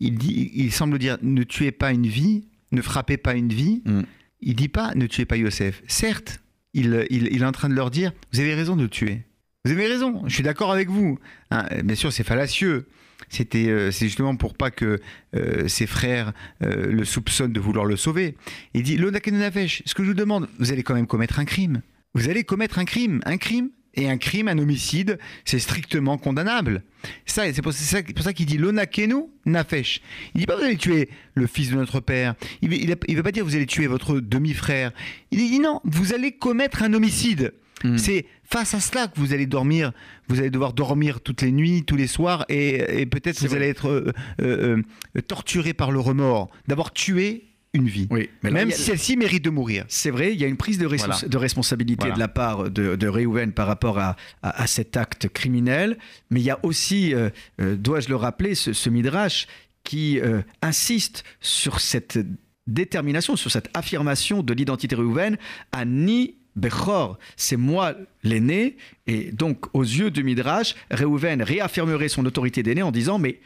Il, 0.00 0.16
dit, 0.16 0.50
il 0.54 0.72
semble 0.72 0.98
dire 0.98 1.18
ne 1.22 1.42
tuez 1.42 1.72
pas 1.72 1.92
une 1.92 2.06
vie, 2.06 2.44
ne 2.72 2.82
frappez 2.82 3.16
pas 3.16 3.34
une 3.34 3.52
vie. 3.52 3.82
Mm. 3.84 4.02
Il 4.40 4.54
dit 4.54 4.68
pas 4.68 4.92
ne 4.94 5.06
tuez 5.06 5.24
pas 5.24 5.36
Yosef. 5.36 5.82
Certes, 5.88 6.40
il, 6.78 7.42
est 7.42 7.44
en 7.44 7.52
train 7.52 7.68
de 7.68 7.74
leur 7.74 7.90
dire 7.90 8.12
vous 8.32 8.40
avez 8.40 8.54
raison 8.54 8.76
de 8.76 8.82
le 8.82 8.88
tuer. 8.88 9.22
Vous 9.64 9.72
avez 9.72 9.86
raison, 9.86 10.22
je 10.26 10.34
suis 10.34 10.42
d'accord 10.42 10.72
avec 10.72 10.88
vous. 10.88 11.18
Hein, 11.50 11.66
bien 11.84 11.96
sûr, 11.96 12.12
c'est 12.12 12.24
fallacieux. 12.24 12.86
C'était, 13.28 13.68
euh, 13.68 13.90
c'est 13.90 14.06
justement 14.06 14.36
pour 14.36 14.54
pas 14.54 14.70
que 14.70 15.00
euh, 15.34 15.68
ses 15.68 15.86
frères 15.86 16.32
euh, 16.62 16.90
le 16.90 17.04
soupçonnent 17.04 17.52
de 17.52 17.60
vouloir 17.60 17.84
le 17.84 17.96
sauver. 17.96 18.36
Il 18.74 18.84
dit 18.84 18.96
L'Onakenonafesh, 18.96 19.82
ce 19.84 19.94
que 19.94 20.02
je 20.04 20.08
vous 20.08 20.14
demande, 20.14 20.48
vous 20.58 20.72
allez 20.72 20.82
quand 20.82 20.94
même 20.94 21.06
commettre 21.06 21.38
un 21.38 21.44
crime. 21.44 21.82
Vous 22.14 22.28
allez 22.28 22.44
commettre 22.44 22.78
un 22.78 22.84
crime. 22.84 23.20
Un 23.26 23.36
crime 23.36 23.70
et 23.98 24.08
un 24.08 24.16
crime, 24.16 24.48
un 24.48 24.58
homicide, 24.58 25.18
c'est 25.44 25.58
strictement 25.58 26.18
condamnable. 26.18 26.82
Ça, 27.26 27.52
c'est 27.52 27.62
pour, 27.62 27.72
ça, 27.72 27.98
ça 28.20 28.32
qu'il 28.32 28.46
dit 28.46 28.58
Lonakenu 28.58 29.24
Nafesh. 29.44 30.00
Il 30.34 30.40
dit 30.40 30.46
pas 30.46 30.56
vous 30.56 30.64
allez 30.64 30.76
tuer 30.76 31.08
le 31.34 31.46
fils 31.46 31.70
de 31.70 31.76
notre 31.76 32.00
père. 32.00 32.34
Il 32.62 32.70
ne 32.70 33.16
veut 33.16 33.22
pas 33.22 33.32
dire 33.32 33.44
vous 33.44 33.56
allez 33.56 33.66
tuer 33.66 33.86
votre 33.86 34.20
demi-frère. 34.20 34.92
Il 35.30 35.38
dit 35.38 35.58
non, 35.58 35.80
vous 35.84 36.14
allez 36.14 36.32
commettre 36.32 36.82
un 36.82 36.94
homicide. 36.94 37.52
Mm. 37.84 37.98
C'est 37.98 38.26
face 38.44 38.74
à 38.74 38.80
cela 38.80 39.08
que 39.08 39.18
vous 39.20 39.32
allez 39.32 39.46
dormir, 39.46 39.92
vous 40.28 40.38
allez 40.40 40.50
devoir 40.50 40.72
dormir 40.72 41.20
toutes 41.20 41.42
les 41.42 41.52
nuits, 41.52 41.84
tous 41.84 41.96
les 41.96 42.06
soirs, 42.06 42.44
et, 42.48 43.00
et 43.02 43.06
peut-être 43.06 43.40
vous 43.40 43.48
vrai. 43.48 43.56
allez 43.58 43.68
être 43.68 43.88
euh, 43.88 44.12
euh, 44.40 44.82
euh, 45.16 45.22
torturé 45.22 45.74
par 45.74 45.90
le 45.90 46.00
remords 46.00 46.50
d'avoir 46.66 46.92
tué 46.92 47.47
une 47.74 47.86
vie, 47.88 48.06
Oui, 48.10 48.30
mais 48.42 48.50
même 48.50 48.68
a- 48.68 48.72
si 48.72 48.82
celle-ci 48.82 49.16
mérite 49.16 49.44
de 49.44 49.50
mourir. 49.50 49.84
C'est 49.88 50.10
vrai, 50.10 50.32
il 50.32 50.40
y 50.40 50.44
a 50.44 50.46
une 50.46 50.56
prise 50.56 50.78
de, 50.78 50.86
respons- 50.86 51.08
Voilà. 51.12 51.28
de 51.28 51.36
responsabilité 51.36 52.00
Voilà. 52.00 52.14
de 52.14 52.18
la 52.20 52.28
part 52.28 52.70
de, 52.70 52.96
de 52.96 53.06
Réhouven 53.08 53.52
par 53.52 53.66
rapport 53.66 53.98
à, 53.98 54.16
à- 54.42 54.62
à 54.62 54.66
cet 54.66 54.96
acte 54.96 55.28
criminel, 55.28 55.98
mais 56.30 56.40
il 56.40 56.44
y 56.44 56.50
a 56.50 56.58
aussi, 56.64 57.14
euh, 57.14 57.28
euh, 57.60 57.76
dois-je 57.76 58.08
le 58.08 58.16
rappeler, 58.16 58.54
ce, 58.54 58.72
ce 58.72 58.88
midrash 58.88 59.46
qui 59.84 60.18
euh, 60.20 60.40
insiste 60.62 61.24
sur 61.40 61.80
cette 61.80 62.18
détermination, 62.66 63.36
sur 63.36 63.50
cette 63.50 63.68
affirmation 63.74 64.42
de 64.42 64.52
l'identité 64.54 64.94
Réhouven, 64.96 65.36
Ani 65.72 66.36
Bechor, 66.58 67.18
c'est 67.36 67.56
moi 67.56 67.94
l'aîné, 68.24 68.76
et 69.06 69.30
donc 69.32 69.66
aux 69.74 69.82
yeux 69.82 70.10
du 70.10 70.22
Midrash, 70.24 70.74
Réhouven 70.90 71.42
réaffirmerait 71.42 72.08
son 72.08 72.26
autorité 72.26 72.62
d'aîné 72.62 72.82
en 72.82 72.90
disant 72.90 73.18
mais 73.18 73.40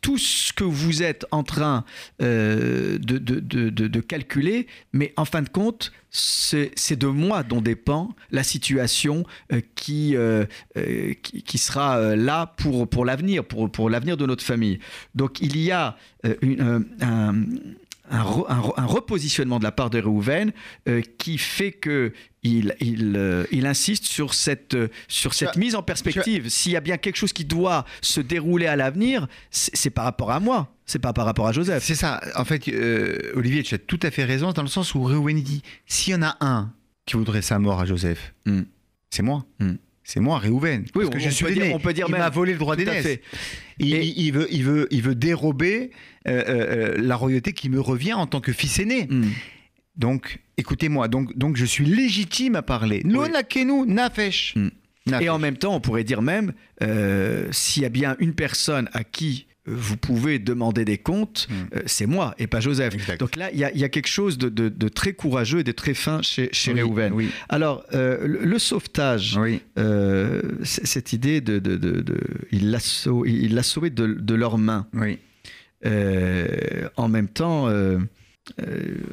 tout 0.00 0.18
ce 0.18 0.52
que 0.52 0.64
vous 0.64 1.02
êtes 1.02 1.24
en 1.30 1.42
train 1.44 1.84
euh, 2.20 2.98
de, 2.98 3.18
de- 3.18 3.40
de- 3.40 3.70
de- 3.70 4.00
calculer, 4.00 4.66
mais 4.92 5.12
en 5.16 5.24
fin 5.24 5.40
de 5.42 5.48
compte, 5.48 5.92
c'est 6.10 6.96
de 6.96 7.06
moi 7.06 7.42
dont 7.42 7.60
dépend 7.60 8.14
la 8.30 8.42
situation 8.44 9.24
euh, 9.52 9.60
qui, 9.74 10.14
euh, 10.14 10.44
qui, 11.22 11.42
qui 11.42 11.58
sera 11.58 12.14
là 12.16 12.54
pour, 12.56 12.86
pour 12.88 13.04
l'avenir, 13.04 13.44
pour, 13.44 13.70
pour 13.70 13.88
l'avenir 13.90 14.16
de 14.16 14.26
notre 14.26 14.44
famille. 14.44 14.78
Donc 15.14 15.40
il 15.40 15.56
y 15.58 15.70
a 15.72 15.96
une- 16.42 16.86
un, 17.00 17.34
un, 18.10 18.22
re- 18.22 18.44
un 18.48 18.60
re- 18.60 18.74
un 18.76 18.84
repositionnement 18.86 19.58
de 19.58 19.64
la 19.64 19.72
part 19.72 19.90
de 19.90 19.98
Réhouven 19.98 20.52
euh, 20.88 21.00
qui 21.18 21.38
fait 21.38 21.72
que 21.72 22.12
il, 22.42 22.74
il, 22.80 23.14
euh, 23.16 23.44
il 23.50 23.64
insiste 23.66 24.04
sur 24.04 24.34
cette, 24.34 24.74
euh, 24.74 24.88
sur 25.08 25.32
cette 25.32 25.56
mise 25.56 25.74
en 25.74 25.82
perspective. 25.82 26.48
S'il 26.50 26.72
y 26.72 26.76
a 26.76 26.80
bien 26.80 26.98
quelque 26.98 27.16
chose 27.16 27.32
qui 27.32 27.44
doit 27.46 27.86
se 28.02 28.20
dérouler 28.20 28.66
à 28.66 28.76
l'avenir, 28.76 29.26
c'est 29.50 29.88
par 29.90 30.04
rapport 30.04 30.30
à 30.30 30.40
moi, 30.40 30.74
c'est 30.84 30.98
pas 30.98 31.12
par 31.14 31.24
rapport 31.24 31.46
à 31.48 31.52
Joseph. 31.52 31.82
C'est 31.82 31.94
ça. 31.94 32.20
En 32.36 32.44
fait, 32.44 32.68
Olivier, 33.34 33.62
tu 33.62 33.74
as 33.74 33.78
tout 33.78 34.00
à 34.02 34.10
fait 34.10 34.24
raison 34.24 34.52
dans 34.52 34.62
le 34.62 34.68
sens 34.68 34.94
où 34.94 35.02
Reuven 35.02 35.40
dit 35.40 35.62
s'il 35.86 36.12
y 36.12 36.16
en 36.16 36.22
a 36.22 36.36
un 36.40 36.72
qui 37.06 37.16
voudrait 37.16 37.42
sa 37.42 37.58
mort 37.58 37.80
à 37.80 37.86
Joseph, 37.86 38.34
Mm. 38.46 38.62
c'est 39.10 39.22
moi. 39.22 39.44
Mm. 39.60 39.72
C'est 40.06 40.20
moi, 40.20 40.38
Réhouven. 40.38 40.82
Oui, 40.82 40.90
parce 40.92 41.06
on- 41.06 41.10
que 41.10 41.16
on 41.16 41.20
je 41.20 41.30
suis 41.30 41.44
peut 41.46 41.52
dire- 41.52 41.74
on 41.74 41.78
peut 41.80 41.92
dire 41.94 42.06
Il 42.08 42.12
m'a 42.12 42.28
volé 42.28 42.52
le 42.52 42.58
droit 42.58 42.76
d'aînesse. 42.76 43.18
Il, 43.78 43.88
il- 43.88 44.32
veut, 44.32 44.46
il, 44.50 44.62
veut, 44.62 44.86
il 44.90 45.02
veut 45.02 45.14
dérober 45.14 45.90
euh, 46.28 46.30
euh, 46.30 46.44
euh, 46.48 46.94
la 46.98 47.16
royauté 47.16 47.52
qui 47.54 47.68
me 47.70 47.80
revient 47.80 48.12
en 48.12 48.26
tant 48.26 48.40
que 48.40 48.52
fils 48.52 48.78
aîné. 48.78 49.06
Mm. 49.10 49.30
Donc, 49.96 50.40
écoutez-moi, 50.58 51.08
donc, 51.08 51.36
donc 51.38 51.56
je 51.56 51.64
suis 51.64 51.84
légitime 51.86 52.54
à 52.56 52.62
parler. 52.62 53.00
Non, 53.04 53.28
nakenu, 53.28 53.86
nafesh. 53.86 54.54
Mm. 54.56 54.68
Nafesh. 55.06 55.26
Et 55.26 55.28
en 55.30 55.38
même 55.38 55.56
temps, 55.56 55.74
on 55.74 55.80
pourrait 55.80 56.04
dire 56.04 56.22
même, 56.22 56.52
euh, 56.82 57.46
s'il 57.50 57.82
y 57.82 57.86
a 57.86 57.90
bien 57.90 58.16
une 58.18 58.34
personne 58.34 58.88
à 58.92 59.04
qui 59.04 59.46
vous 59.66 59.96
pouvez 59.96 60.38
demander 60.38 60.84
des 60.84 60.98
comptes, 60.98 61.46
Mm. 61.48 61.54
euh, 61.76 61.82
c'est 61.86 62.06
moi 62.06 62.34
et 62.38 62.46
pas 62.46 62.60
Joseph. 62.60 62.92
Exact. 62.94 63.18
Donc 63.20 63.36
là, 63.36 63.50
il 63.52 63.58
y, 63.58 63.64
a- 63.64 63.72
il 63.72 63.80
y 63.80 63.84
a 63.84 63.88
quelque 63.88 64.08
chose 64.08 64.36
de, 64.36 64.48
de- 64.50 64.68
de 64.68 64.88
très 64.88 65.14
courageux 65.14 65.60
et 65.60 65.64
de 65.64 65.72
très 65.72 65.94
fin 65.94 66.20
chez, 66.22 66.50
chez 66.52 66.72
Oui, 66.72 66.80
Réhouven. 66.80 67.12
Oui, 67.14 67.30
Alors, 67.48 67.82
euh, 67.94 68.26
le, 68.26 68.44
le 68.44 68.58
sauvetage, 68.58 69.36
oui. 69.38 69.60
euh, 69.78 70.42
cette 70.64 71.12
idée 71.14 71.40
de... 71.40 71.60
il 72.52 72.70
l'a 72.70 73.62
sauvé 73.62 73.90
de, 73.90 74.34
leurs 74.34 74.58
mains. 74.58 74.86
Euh, 75.86 76.88
en 76.96 77.08
même 77.08 77.28
temps, 77.28 77.68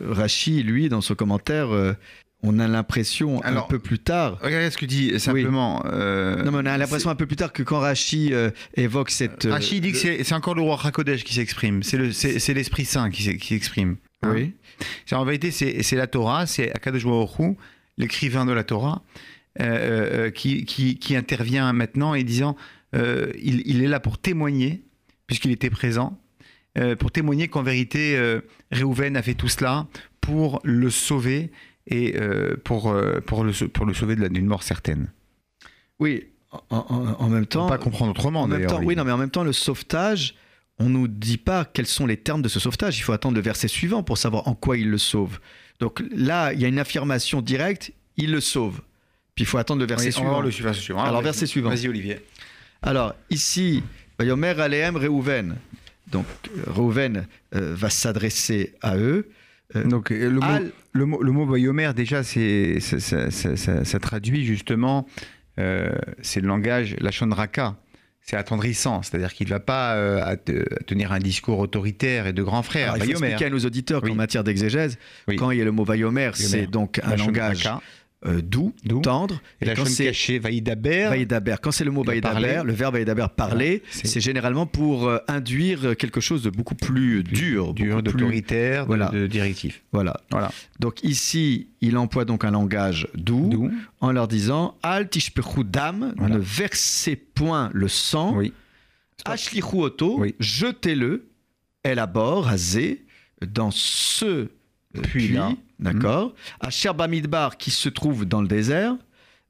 Rachi, 0.02 0.64
lui, 0.64 0.90
dans 0.90 1.02
son 1.02 1.16
commentaire, 1.16 1.96
on 2.44 2.60
a 2.60 2.68
l'impression 2.68 3.44
un 3.44 3.62
peu 3.62 3.80
plus 3.80 4.00
tard... 4.00 4.40
Regardez 4.42 4.70
ce 4.72 4.78
que 4.78 4.86
dit 4.86 5.20
simplement. 5.20 5.84
euh, 5.86 6.44
Non, 6.44 6.52
mais 6.52 6.58
on 6.60 6.66
a 6.66 6.78
l'impression 6.78 7.10
un 7.10 7.16
peu 7.16 7.26
plus 7.28 7.36
tard 7.36 7.54
que 7.54 7.64
quand 7.64 7.80
Rachi 7.80 8.34
euh, 8.34 8.50
évoque 8.76 9.10
cette. 9.12 9.46
euh, 9.46 9.52
Rachid 9.52 9.84
dit 9.84 9.92
que 9.92 9.98
c'est 9.98 10.24
c'est 10.24 10.34
encore 10.36 10.56
le 10.56 10.62
roi 10.62 10.80
Hakodesh 10.84 11.24
qui 11.24 11.34
s'exprime, 11.36 11.84
c'est 11.84 11.98
le- 11.98 12.12
c'est 12.12 12.40
c'est 12.40 12.54
l'Esprit 12.54 12.86
Saint 12.86 13.10
qui 13.12 13.24
s'ex- 13.24 13.40
qui 13.40 13.50
s'exprime. 13.50 13.98
hein. 14.24 14.32
Oui. 14.34 14.54
En 15.12 15.24
vérité, 15.26 15.52
c'est 15.52 15.96
la 15.96 16.08
Torah, 16.08 16.48
c'est 16.48 16.72
Akadosh 16.74 17.06
Baruch 17.06 17.56
l'écrivain 17.98 18.46
de 18.48 18.52
la 18.54 18.64
Torah, 18.64 19.04
euh, 19.60 19.66
euh, 20.28 20.30
qui, 20.32 20.66
qui, 20.66 20.98
qui 20.98 21.16
intervient 21.16 21.72
maintenant 21.74 22.16
et 22.16 22.24
disant 22.24 22.56
euh, 22.96 23.32
il, 23.42 23.62
il 23.66 23.84
est 23.84 23.88
là 23.88 24.00
pour 24.00 24.18
témoigner, 24.18 24.82
puisqu'il 25.28 25.52
était 25.52 25.70
présent, 25.70 26.20
euh, 26.80 26.96
pour 26.96 27.12
témoigner 27.12 27.48
qu'en 27.50 27.62
vérité, 27.62 28.16
euh, 28.18 28.42
Réhouven 28.72 29.16
a 29.18 29.22
fait 29.22 29.34
tout 29.36 29.50
cela 29.50 29.88
pour 30.22 30.60
le 30.64 30.90
sauver 30.90 31.52
et 31.88 32.16
euh, 32.20 32.56
pour, 32.64 32.90
euh, 32.92 33.20
pour, 33.22 33.44
le, 33.44 33.52
pour 33.68 33.86
le 33.86 33.94
sauver 33.94 34.16
d'une 34.16 34.46
mort 34.46 34.64
certaine. 34.64 35.10
Oui. 36.00 36.28
En, 36.52 36.64
en- 36.70 37.16
en 37.24 37.30
même 37.30 37.44
On 37.44 37.46
temps. 37.46 37.66
peut 37.68 37.78
pas 37.78 37.84
comprendre 37.84 38.12
autrement, 38.12 38.48
d'ailleurs. 38.48 38.72
temps, 38.72 38.84
oui, 38.84 38.96
non, 38.96 39.04
mais 39.06 39.12
en 39.12 39.18
même 39.18 39.30
temps, 39.30 39.44
le 39.44 39.54
sauvetage, 39.54 40.36
on 40.80 40.90
nous 40.90 41.08
dit 41.08 41.38
pas 41.38 41.64
quels 41.66 41.86
sont 41.88 42.06
les 42.06 42.18
termes 42.18 42.42
de 42.42 42.50
ce 42.50 42.60
sauvetage. 42.60 42.98
Il 42.98 43.02
faut 43.02 43.14
attendre 43.14 43.36
le 43.36 43.42
verset 43.42 43.68
suivant 43.70 44.04
pour 44.04 44.18
savoir 44.18 44.48
en 44.48 44.54
quoi 44.56 44.78
il 44.78 44.90
le 44.90 44.98
sauve. 44.98 45.40
Donc 45.80 46.04
là, 46.14 46.52
il 46.54 46.60
y 46.60 46.66
a 46.66 46.68
une 46.68 46.80
affirmation 46.80 47.42
directe. 47.42 47.92
Il 48.18 48.32
le 48.32 48.42
sauve. 48.42 48.82
Puis 49.36 49.44
il 49.44 49.48
faut 49.48 49.58
attendre 49.58 49.80
le 49.80 49.88
verset 49.88 50.08
Oui, 50.08 50.12
suivant. 50.12 50.42
le 50.42 50.52
suivant. 50.52 50.74
suivant. 50.74 51.04
Alors, 51.04 51.22
verset 51.22 51.46
suivant. 51.46 51.70
Vas-y, 51.70 51.88
Olivier. 51.88 52.20
Alors, 52.82 53.14
ici, 53.30 53.82
Yomer 54.22 54.60
Aleem 54.60 54.98
Réhouven. 54.98 55.56
Donc, 56.08 56.26
Réhouven 56.68 57.26
euh, 57.56 57.74
va 57.74 57.90
s'adresser 57.90 58.74
à 58.82 58.98
eux. 58.98 59.30
Euh, 59.76 59.84
Donc, 59.86 60.12
euh, 60.12 60.30
le 60.30 60.40
mot, 60.40 60.44
Al- 60.44 60.72
le 60.94 61.06
mot, 61.06 61.22
le 61.24 61.32
mot 61.32 61.46
Bayomer, 61.46 61.92
déjà, 61.96 62.24
c'est, 62.24 62.80
ça, 62.80 63.00
ça- 63.00 63.32
ça- 63.32 63.56
ça- 63.56 63.86
ça 63.86 64.00
traduit 64.00 64.46
justement, 64.46 65.08
euh, 65.60 65.92
c'est 66.22 66.42
le 66.42 66.48
langage, 66.48 66.96
la 67.00 67.12
Raka. 67.36 67.76
C'est 68.24 68.38
attendrissant, 68.38 69.02
c'est-à-dire 69.02 69.34
qu'il 69.34 69.48
ne 69.48 69.52
va 69.54 69.60
pas 69.60 69.96
euh, 69.96 70.22
à 70.24 70.38
te- 70.38 70.62
à 70.76 70.84
tenir 70.86 71.12
un 71.12 71.18
discours 71.18 71.58
autoritaire 71.58 72.28
et 72.28 72.34
de 72.34 72.44
grand 72.44 72.62
frère. 72.62 72.94
Alors, 72.94 72.98
il 72.98 73.16
faut 73.16 73.24
expliquer 73.24 73.46
à 73.46 73.50
nos 73.50 73.60
auditeurs 73.60 74.04
Oui. 74.04 74.10
qu'en 74.12 74.16
matière 74.16 74.44
d'exégèse, 74.44 75.00
Oui. 75.28 75.38
quand 75.38 75.50
il 75.50 75.58
y 75.58 75.62
a 75.62 75.66
le 75.66 75.72
mot 75.72 75.84
Vayomer, 75.84 76.30
c'est 76.36 76.68
donc 76.68 77.00
un 77.04 77.16
langage. 77.16 77.68
Euh, 78.26 78.42
doux, 78.42 78.74
Doux. 78.86 79.02
tendre. 79.02 79.42
Et 79.62 79.66
la 79.66 79.76
quand 79.76 79.86
c'est 79.86 80.06
cachée, 80.06 80.38
Vaïdaber. 80.40 81.08
Vaïdaber, 81.10 81.56
quand 81.62 81.72
c'est 81.72 81.84
le 81.84 81.92
mot 81.92 82.04
Vaïdaber, 82.04 82.62
le 82.64 82.72
verbe 82.74 82.94
Vaïdaber 82.94 83.28
parler, 83.36 83.82
c'est- 83.90 84.20
généralement 84.20 84.66
pour 84.68 85.08
euh, 85.08 85.18
induire 85.28 85.96
quelque 85.98 86.22
chose 86.22 86.44
de 86.44 86.50
beaucoup 86.52 86.76
plus 86.76 87.24
dur, 87.24 87.74
dur, 87.74 88.04
d'autoritaire, 88.04 88.84
de- 88.84 88.88
Voilà. 88.88 89.10
de, 89.10 89.26
directif. 89.28 89.82
Voilà. 89.92 90.22
Voilà. 90.30 90.52
Donc 90.80 91.04
ici, 91.04 91.68
il 91.82 91.98
emploie 91.98 92.26
donc 92.26 92.44
un 92.46 92.52
langage 92.52 93.08
doux, 93.16 93.48
D'où 93.50 93.72
en 94.02 94.12
leur 94.12 94.28
disant 94.28 94.76
Al 94.84 95.10
tishpechu 95.10 95.64
dam, 95.64 96.14
Voilà. 96.18 96.36
ne 96.36 96.40
versez 96.40 97.16
point 97.16 97.70
le 97.74 97.88
sang. 97.88 98.36
Oui. 98.38 98.54
Ashlichu 99.26 99.78
oto, 99.82 100.20
Oui. 100.20 100.36
jetez-le, 100.40 101.28
el 101.84 102.00
abor, 102.00 102.48
azé, 102.48 103.04
dans 103.46 103.72
ce 103.72 104.26
euh, 104.26 104.48
puits, 105.02 105.28
Puits-là. 105.28 105.52
D'accord 105.82 106.34
Asher 106.60 106.94
Bamidbar, 106.94 107.58
qui 107.58 107.72
se 107.72 107.90
trouve 107.90 108.26
dans 108.26 108.42
le 108.42 108.48
désert, 108.48 108.96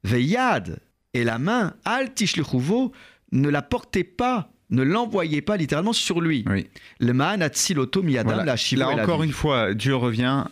veillad, 0.03 0.79
et 1.13 1.23
la 1.23 1.38
main, 1.39 1.73
al 1.86 2.13
tishlichuvo, 2.13 2.91
ne 3.32 3.49
la 3.49 3.61
portez 3.61 4.03
pas, 4.03 4.49
ne 4.69 4.82
l'envoyez 4.84 5.41
pas 5.41 5.57
littéralement 5.57 5.93
sur 5.93 6.21
lui. 6.21 6.45
Oui. 6.49 6.67
Le 6.99 7.13
man 7.13 7.41
atziloto 7.41 8.01
miyadam, 8.01 8.34
Voilà. 8.34 8.45
la 8.45 8.55
shivo 8.55 8.82
Là 8.82 8.89
encore 8.89 9.23
une 9.23 9.34
fois, 9.34 9.73
Dieu 9.73 9.95
revient 9.95 10.45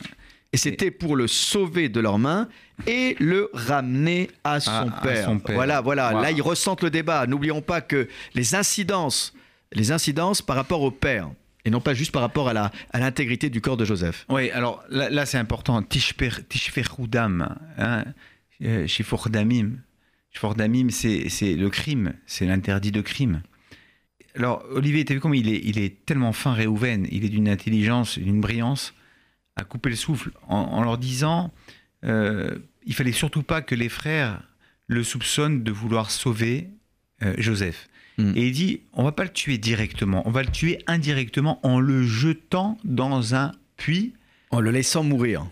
Et 0.52 0.58
c'était 0.58 0.92
pour 0.92 1.16
le 1.16 1.28
sauver 1.28 1.90
de 1.90 2.00
leurs 2.02 2.20
mains 2.20 2.50
et 2.88 3.16
le 3.20 3.50
ramener 3.54 4.30
à 4.44 4.60
son, 4.60 4.72
à 4.72 5.00
père. 5.04 5.26
son 5.26 5.40
père. 5.40 5.56
Voilà, 5.56 5.80
voilà. 5.80 6.10
Voilà. 6.12 6.22
Là, 6.24 6.32
ils 6.32 6.42
ressentent 6.42 6.82
le 6.84 6.90
débat. 6.90 7.26
N'oublions 7.28 7.62
pas 7.62 7.82
que 7.82 8.08
les 8.34 8.56
incidences, 8.56 9.34
les 9.72 9.92
incidences 9.92 10.42
par 10.42 10.56
rapport 10.56 10.82
au 10.82 10.92
père 10.92 11.30
et 11.66 11.70
non 11.70 11.82
pas 11.82 11.94
juste 11.94 12.12
par 12.12 12.22
rapport 12.22 12.50
à 12.50 12.54
la 12.54 12.72
à 12.92 13.00
l'intégrité 13.00 13.50
du 13.50 13.62
corps 13.62 13.78
de 13.78 13.86
Joseph. 13.86 14.26
Oui, 14.30 14.50
alors 14.52 14.84
là, 14.90 15.26
c'est 15.26 15.38
important. 15.38 15.82
Tishferudam, 15.84 17.56
hein, 17.78 18.06
euh, 18.64 18.88
Shifordamim. 18.88 19.78
Shifordamim, 20.32 20.90
c'est 20.90 21.56
le 21.56 21.70
crime, 21.70 22.14
c'est 22.26 22.46
l'interdit 22.46 22.92
de 22.92 23.02
crime. 23.02 23.42
alors, 24.36 24.64
Olivier, 24.72 25.04
tu 25.04 25.14
as 25.14 25.16
vu 25.16 25.20
comment 25.22 25.34
il 25.34 25.50
est, 25.50 25.62
il 25.64 25.80
est 25.80 26.06
tellement 26.06 26.34
fin, 26.34 26.54
Réhouven, 26.54 27.08
il 27.12 27.26
est 27.26 27.30
d'une 27.30 27.50
intelligence, 27.50 28.20
d'une 28.20 28.40
brillance, 28.40 28.94
à 29.56 29.64
couper 29.64 29.90
le 29.90 29.96
souffle, 29.96 30.32
en, 30.48 30.58
en 30.58 30.84
leur 30.84 30.98
disant 30.98 31.52
euh, 32.06 32.58
il 32.86 32.94
fallait 32.94 33.12
surtout 33.12 33.44
pas 33.44 33.62
que 33.62 33.76
les 33.76 33.90
frères 33.90 34.42
le 34.88 35.04
soupçonnent 35.04 35.64
de 35.64 35.72
vouloir 35.72 36.12
sauver 36.12 36.70
euh, 37.24 37.34
Joseph. 37.38 37.88
Mm. 38.20 38.34
Et 38.36 38.48
il 38.48 38.52
dit 38.52 38.82
on 38.94 39.04
va 39.04 39.12
pas 39.12 39.24
le 39.24 39.30
tuer 39.32 39.58
directement, 39.58 40.22
on 40.28 40.32
va 40.32 40.44
le 40.44 40.50
tuer 40.52 40.80
indirectement 40.88 41.60
en 41.66 41.80
le 41.80 42.04
jetant 42.04 42.78
dans 42.84 43.34
un 43.36 43.52
puits. 43.78 44.14
En 44.52 44.60
le 44.60 44.72
laissant 44.72 45.04
mourir. 45.04 45.46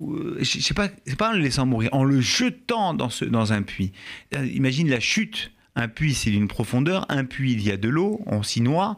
ou, 0.00 0.14
euh, 0.14 0.38
Je 0.40 0.58
sais 0.60 0.74
pas, 0.74 0.88
c'est 1.06 1.16
pas 1.18 1.30
en 1.30 1.32
le 1.34 1.40
laissant 1.40 1.66
mourir, 1.66 1.90
en 1.92 2.04
le 2.04 2.20
jetant 2.20 2.94
dans, 2.94 3.10
ce, 3.10 3.24
dans 3.24 3.52
un 3.52 3.62
puits. 3.62 3.92
Euh, 4.34 4.46
Imagine 4.46 4.88
la 4.88 5.00
chute. 5.00 5.50
Un 5.74 5.88
puits, 5.88 6.14
c'est 6.14 6.30
d'une 6.30 6.48
profondeur. 6.48 7.06
Un 7.08 7.24
puits, 7.24 7.52
il 7.52 7.62
y 7.62 7.70
a 7.70 7.76
de 7.78 7.88
l'eau, 7.88 8.20
on 8.26 8.42
s'y 8.42 8.60
noie. 8.60 8.96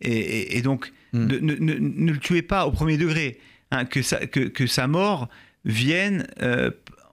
Et, 0.00 0.10
et- 0.16 0.56
et 0.58 0.62
donc, 0.62 0.92
Mm. 1.14 1.26
ne, 1.26 1.38
ne- 1.38 1.54
ne- 1.54 1.78
ne 1.78 2.12
le 2.12 2.18
tuez 2.18 2.42
pas 2.42 2.66
au 2.66 2.70
premier 2.70 2.98
degré. 2.98 3.38
hein, 3.70 3.84
que, 3.84 4.00
sa, 4.02 4.26
que, 4.26 4.40
que 4.40 4.66
sa 4.66 4.86
mort 4.88 5.28
vienne 5.64 6.26
euh, 6.42 6.70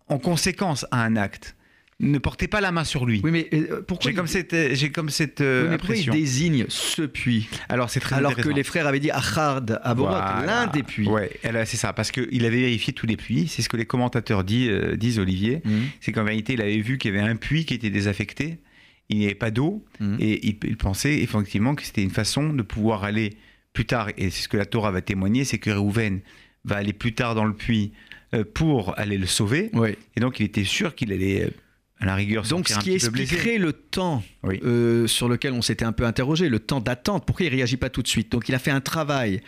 en 0.07 0.17
conséquence 0.19 0.85
à 0.91 1.03
un 1.03 1.15
acte. 1.17 1.55
Ne 2.01 2.17
portez 2.17 2.49
pas 2.49 2.59
la 2.59 2.73
main 2.73 2.83
sur 2.83 3.05
lui. 3.05 3.21
Oui, 3.23 3.31
mais 3.31 3.47
euh, 3.53 3.81
pourquoi, 3.87 4.09
J'ai 4.09 4.13
il- 4.13 4.17
comme 4.17 4.27
cette, 4.27 4.53
euh, 4.53 4.69
j'ai 4.73 4.91
comme 4.91 5.09
cette 5.09 5.39
euh, 5.39 5.69
oui, 5.71 5.77
pourquoi 5.77 5.95
il 5.95 5.99
impression. 6.01 6.13
désigne 6.13 6.65
ce 6.67 7.03
puits 7.03 7.47
Alors 7.69 7.89
c'est 7.89 8.01
très 8.01 8.17
Alors 8.17 8.35
que 8.35 8.49
les 8.49 8.63
frères 8.63 8.85
avaient 8.85 8.99
dit 8.99 9.11
Achard 9.11 9.61
Aborot, 9.81 10.09
Voilà. 10.09 10.43
l'un 10.45 10.67
des 10.67 10.83
puits. 10.83 11.07
Ouais, 11.07 11.31
c'est 11.65 11.77
ça, 11.77 11.93
parce 11.93 12.11
qu'il 12.11 12.43
avait 12.45 12.59
vérifié 12.59 12.91
tous 12.91 13.05
les 13.05 13.15
puits. 13.15 13.47
C'est 13.47 13.61
ce 13.61 13.69
que 13.69 13.77
les 13.77 13.85
commentateurs 13.85 14.43
dit- 14.43 14.67
euh, 14.69 14.97
disent, 14.97 15.19
Olivier. 15.19 15.61
Mhm. 15.63 15.83
C'est 16.01 16.11
qu'en 16.11 16.25
vérité, 16.25 16.53
il 16.53 16.61
avait 16.61 16.81
vu 16.81 16.97
qu'il 16.97 17.15
y 17.15 17.17
avait 17.17 17.25
un 17.27 17.37
puits 17.37 17.63
qui 17.63 17.73
était 17.75 17.89
désaffecté. 17.89 18.59
Il 19.07 19.17
n'y 19.19 19.25
avait 19.25 19.33
pas 19.35 19.51
d'eau. 19.51 19.85
Mhm. 20.01 20.17
Et 20.19 20.45
il, 20.47 20.57
il 20.65 20.75
pensait 20.75 21.19
effectivement 21.19 21.75
que 21.75 21.83
c'était 21.83 22.03
une 22.03 22.09
façon 22.11 22.51
de 22.51 22.61
pouvoir 22.61 23.05
aller 23.05 23.35
plus 23.71 23.85
tard. 23.85 24.09
Et 24.17 24.31
c'est 24.31 24.41
ce 24.43 24.49
que 24.49 24.57
la 24.57 24.65
Torah 24.65 24.91
va 24.91 25.01
témoigner 25.01 25.45
c'est 25.45 25.59
que 25.59 25.69
Réhouven 25.69 26.19
va 26.65 26.75
aller 26.75 26.91
plus 26.93 27.13
tard 27.13 27.35
dans 27.35 27.45
le 27.45 27.53
puits 27.53 27.93
euh, 28.33 28.43
pour 28.43 28.99
aller 28.99 29.17
le 29.17 29.27
sauver. 29.27 29.69
Ouais. 29.71 29.97
Et 30.17 30.19
donc, 30.19 30.41
il 30.41 30.43
était 30.45 30.63
sûr 30.65 30.93
qu'il 30.95 31.13
allait, 31.13 31.43
euh, 31.45 31.49
à 31.99 32.05
la 32.05 32.15
rigueur, 32.15 32.43
Donc, 32.43 32.67
ce 32.67 32.77
qui 32.79 32.91
expliquerait 32.91 33.57
le 33.57 33.71
temps 33.73 34.21
Oui. 34.43 34.59
euh, 34.63 35.07
sur 35.07 35.29
lequel 35.29 35.53
on 35.53 35.61
s'était 35.61 35.85
un 35.85 35.93
peu 35.93 36.05
interrogé, 36.05 36.49
le 36.49 36.59
temps 36.59 36.81
d'attente, 36.81 37.25
pourquoi 37.25 37.45
il 37.45 37.49
réagit 37.55 37.77
pas 37.77 37.89
tout 37.89 38.01
de 38.01 38.07
suite? 38.07 38.31
Donc, 38.31 38.49
il 38.49 38.55
a 38.55 38.59
fait 38.59 38.71
un 38.71 38.81
travail 38.81 39.41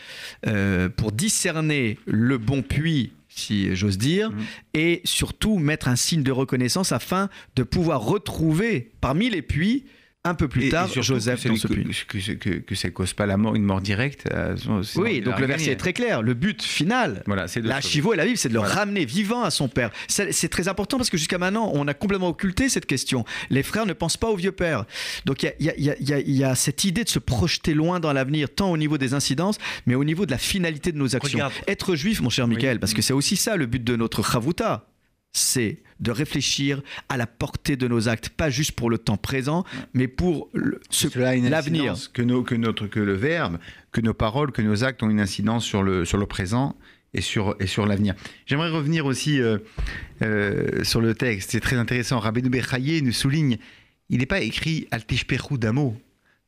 euh, 0.48 0.88
pour 0.88 1.12
discerner 1.12 2.00
le 2.06 2.38
bon 2.38 2.62
puits, 2.62 3.12
si 3.28 3.76
j'ose 3.76 3.98
dire, 3.98 4.32
Mhm. 4.32 4.38
et 4.76 5.02
surtout 5.04 5.60
mettre 5.60 5.88
un 5.90 5.96
signe 5.98 6.24
de 6.24 6.32
reconnaissance 6.32 6.92
afin 6.94 7.30
de 7.58 7.64
pouvoir 7.64 8.02
retrouver 8.02 8.92
parmi 9.02 9.30
les 9.30 9.42
puits 9.42 9.84
un 10.28 10.36
peu 10.36 10.48
plus 10.48 10.66
Et- 10.66 10.70
tard 10.70 10.90
et 10.96 11.02
Joseph 11.02 11.44
que, 11.44 11.48
dans 11.50 11.56
ce 11.56 11.68
que, 11.68 11.74
puits. 11.74 11.86
que, 12.08 12.32
que, 12.34 12.50
que 12.60 12.76
ça 12.76 12.90
cause 12.90 13.14
pas 13.14 13.26
la 13.26 13.38
mort, 13.38 13.56
une 13.56 13.64
mort 13.64 13.82
directe. 13.82 14.28
euh, 14.34 14.56
Oui, 14.96 15.22
donc 15.22 15.40
le 15.40 15.46
verset 15.46 15.72
est 15.72 15.76
très 15.78 15.94
clair. 15.94 16.22
Le 16.22 16.34
but 16.34 16.62
final, 16.64 17.24
Voilà, 17.26 17.48
c'est 17.48 17.62
de 17.62 17.68
La 17.68 17.82
sauver. 17.82 17.92
Chivo 17.92 18.14
et 18.14 18.18
la 18.18 18.26
Bible, 18.26 18.38
c'est 18.38 18.50
de 18.50 18.54
le 18.54 18.60
Voilà. 18.60 18.74
ramener 18.76 19.06
vivant 19.06 19.44
à 19.44 19.50
son 19.52 19.68
père. 19.68 19.92
C'est 20.08 20.50
très 20.50 20.68
important 20.68 20.98
parce 20.98 21.10
que 21.10 21.18
jusqu'à 21.18 21.38
maintenant, 21.38 21.72
on 21.74 21.88
a 21.88 21.94
complètement 21.94 22.30
occulté 22.30 22.70
cette 22.70 22.86
question. 22.86 23.26
Les 23.50 23.64
frères 23.64 23.86
ne 23.86 23.94
pensent 23.94 24.18
pas 24.18 24.30
au 24.30 24.36
vieux 24.36 24.52
père. 24.52 24.86
Donc 25.26 25.44
il 25.44 25.54
y 25.60 25.70
a- 25.70 25.78
y, 25.78 25.96
y 26.00 26.44
y 26.44 26.56
cette 26.56 26.84
idée 26.84 27.04
de 27.04 27.10
se 27.10 27.20
projeter 27.20 27.74
loin 27.74 28.00
dans 28.00 28.14
l'avenir, 28.14 28.48
tant 28.54 28.72
au 28.72 28.78
niveau 28.78 28.98
des 28.98 29.14
incidences, 29.14 29.58
mais 29.86 29.96
au 29.96 30.04
niveau 30.04 30.26
de 30.26 30.32
la 30.32 30.38
finalité 30.38 30.92
de 30.92 30.98
nos 30.98 31.16
actions. 31.16 31.38
Regarde. 31.38 31.54
Être 31.68 31.96
juif, 31.96 32.22
mon 32.22 32.30
cher 32.30 32.46
Oui. 32.48 32.56
Michael, 32.56 32.80
parce 32.80 32.94
que 32.94 33.02
c'est 33.02 33.14
aussi 33.14 33.36
ça 33.36 33.56
le 33.56 33.66
but 33.66 33.84
de 33.84 33.96
notre 33.96 34.24
chavruta. 34.24 34.88
C'est 35.34 35.80
de 36.00 36.12
réfléchir 36.12 36.82
à 37.10 37.18
la 37.18 37.28
portée 37.28 37.76
de 37.76 37.88
nos 37.88 38.10
actes, 38.10 38.30
pas 38.30 38.50
juste 38.50 38.72
pour 38.72 38.90
le 38.90 38.98
temps 38.98 39.18
présent, 39.18 39.64
mais 39.94 40.08
pour 40.08 40.50
l'avenir. 41.16 41.96
que, 42.14 42.22
nos, 42.22 42.44
que, 42.44 42.56
notre, 42.56 42.88
que 42.88 43.00
le 43.00 43.14
verbe, 43.14 43.58
que 43.92 44.02
nos 44.02 44.14
paroles, 44.14 44.52
que 44.52 44.62
nos 44.62 44.84
actes 44.84 45.04
ont 45.04 45.10
une 45.10 45.22
incidence 45.22 45.66
sur 45.66 45.84
le, 45.84 46.06
sur 46.06 46.18
le 46.18 46.26
présent 46.26 46.76
et 47.14 47.22
sur, 47.22 47.56
et 47.60 47.68
sur 47.68 47.86
l'avenir. 47.86 48.16
J'aimerais 48.46 48.70
revenir 48.70 49.06
aussi 49.06 49.42
euh, 49.42 49.58
euh, 50.22 50.84
sur 50.84 51.02
le 51.02 51.16
texte. 51.16 51.52
C'est 51.52 51.60
très 51.60 51.78
intéressant. 51.78 52.20
Rabbeinu 52.20 52.50
Bechaye 52.50 53.02
nous 53.02 53.12
souligne 53.12 53.58
il 54.10 54.20
n'est 54.20 54.26
pas 54.26 54.42
écrit 54.42 54.88
Al 54.92 55.06
tishpechu 55.06 55.58
damo. 55.58 55.98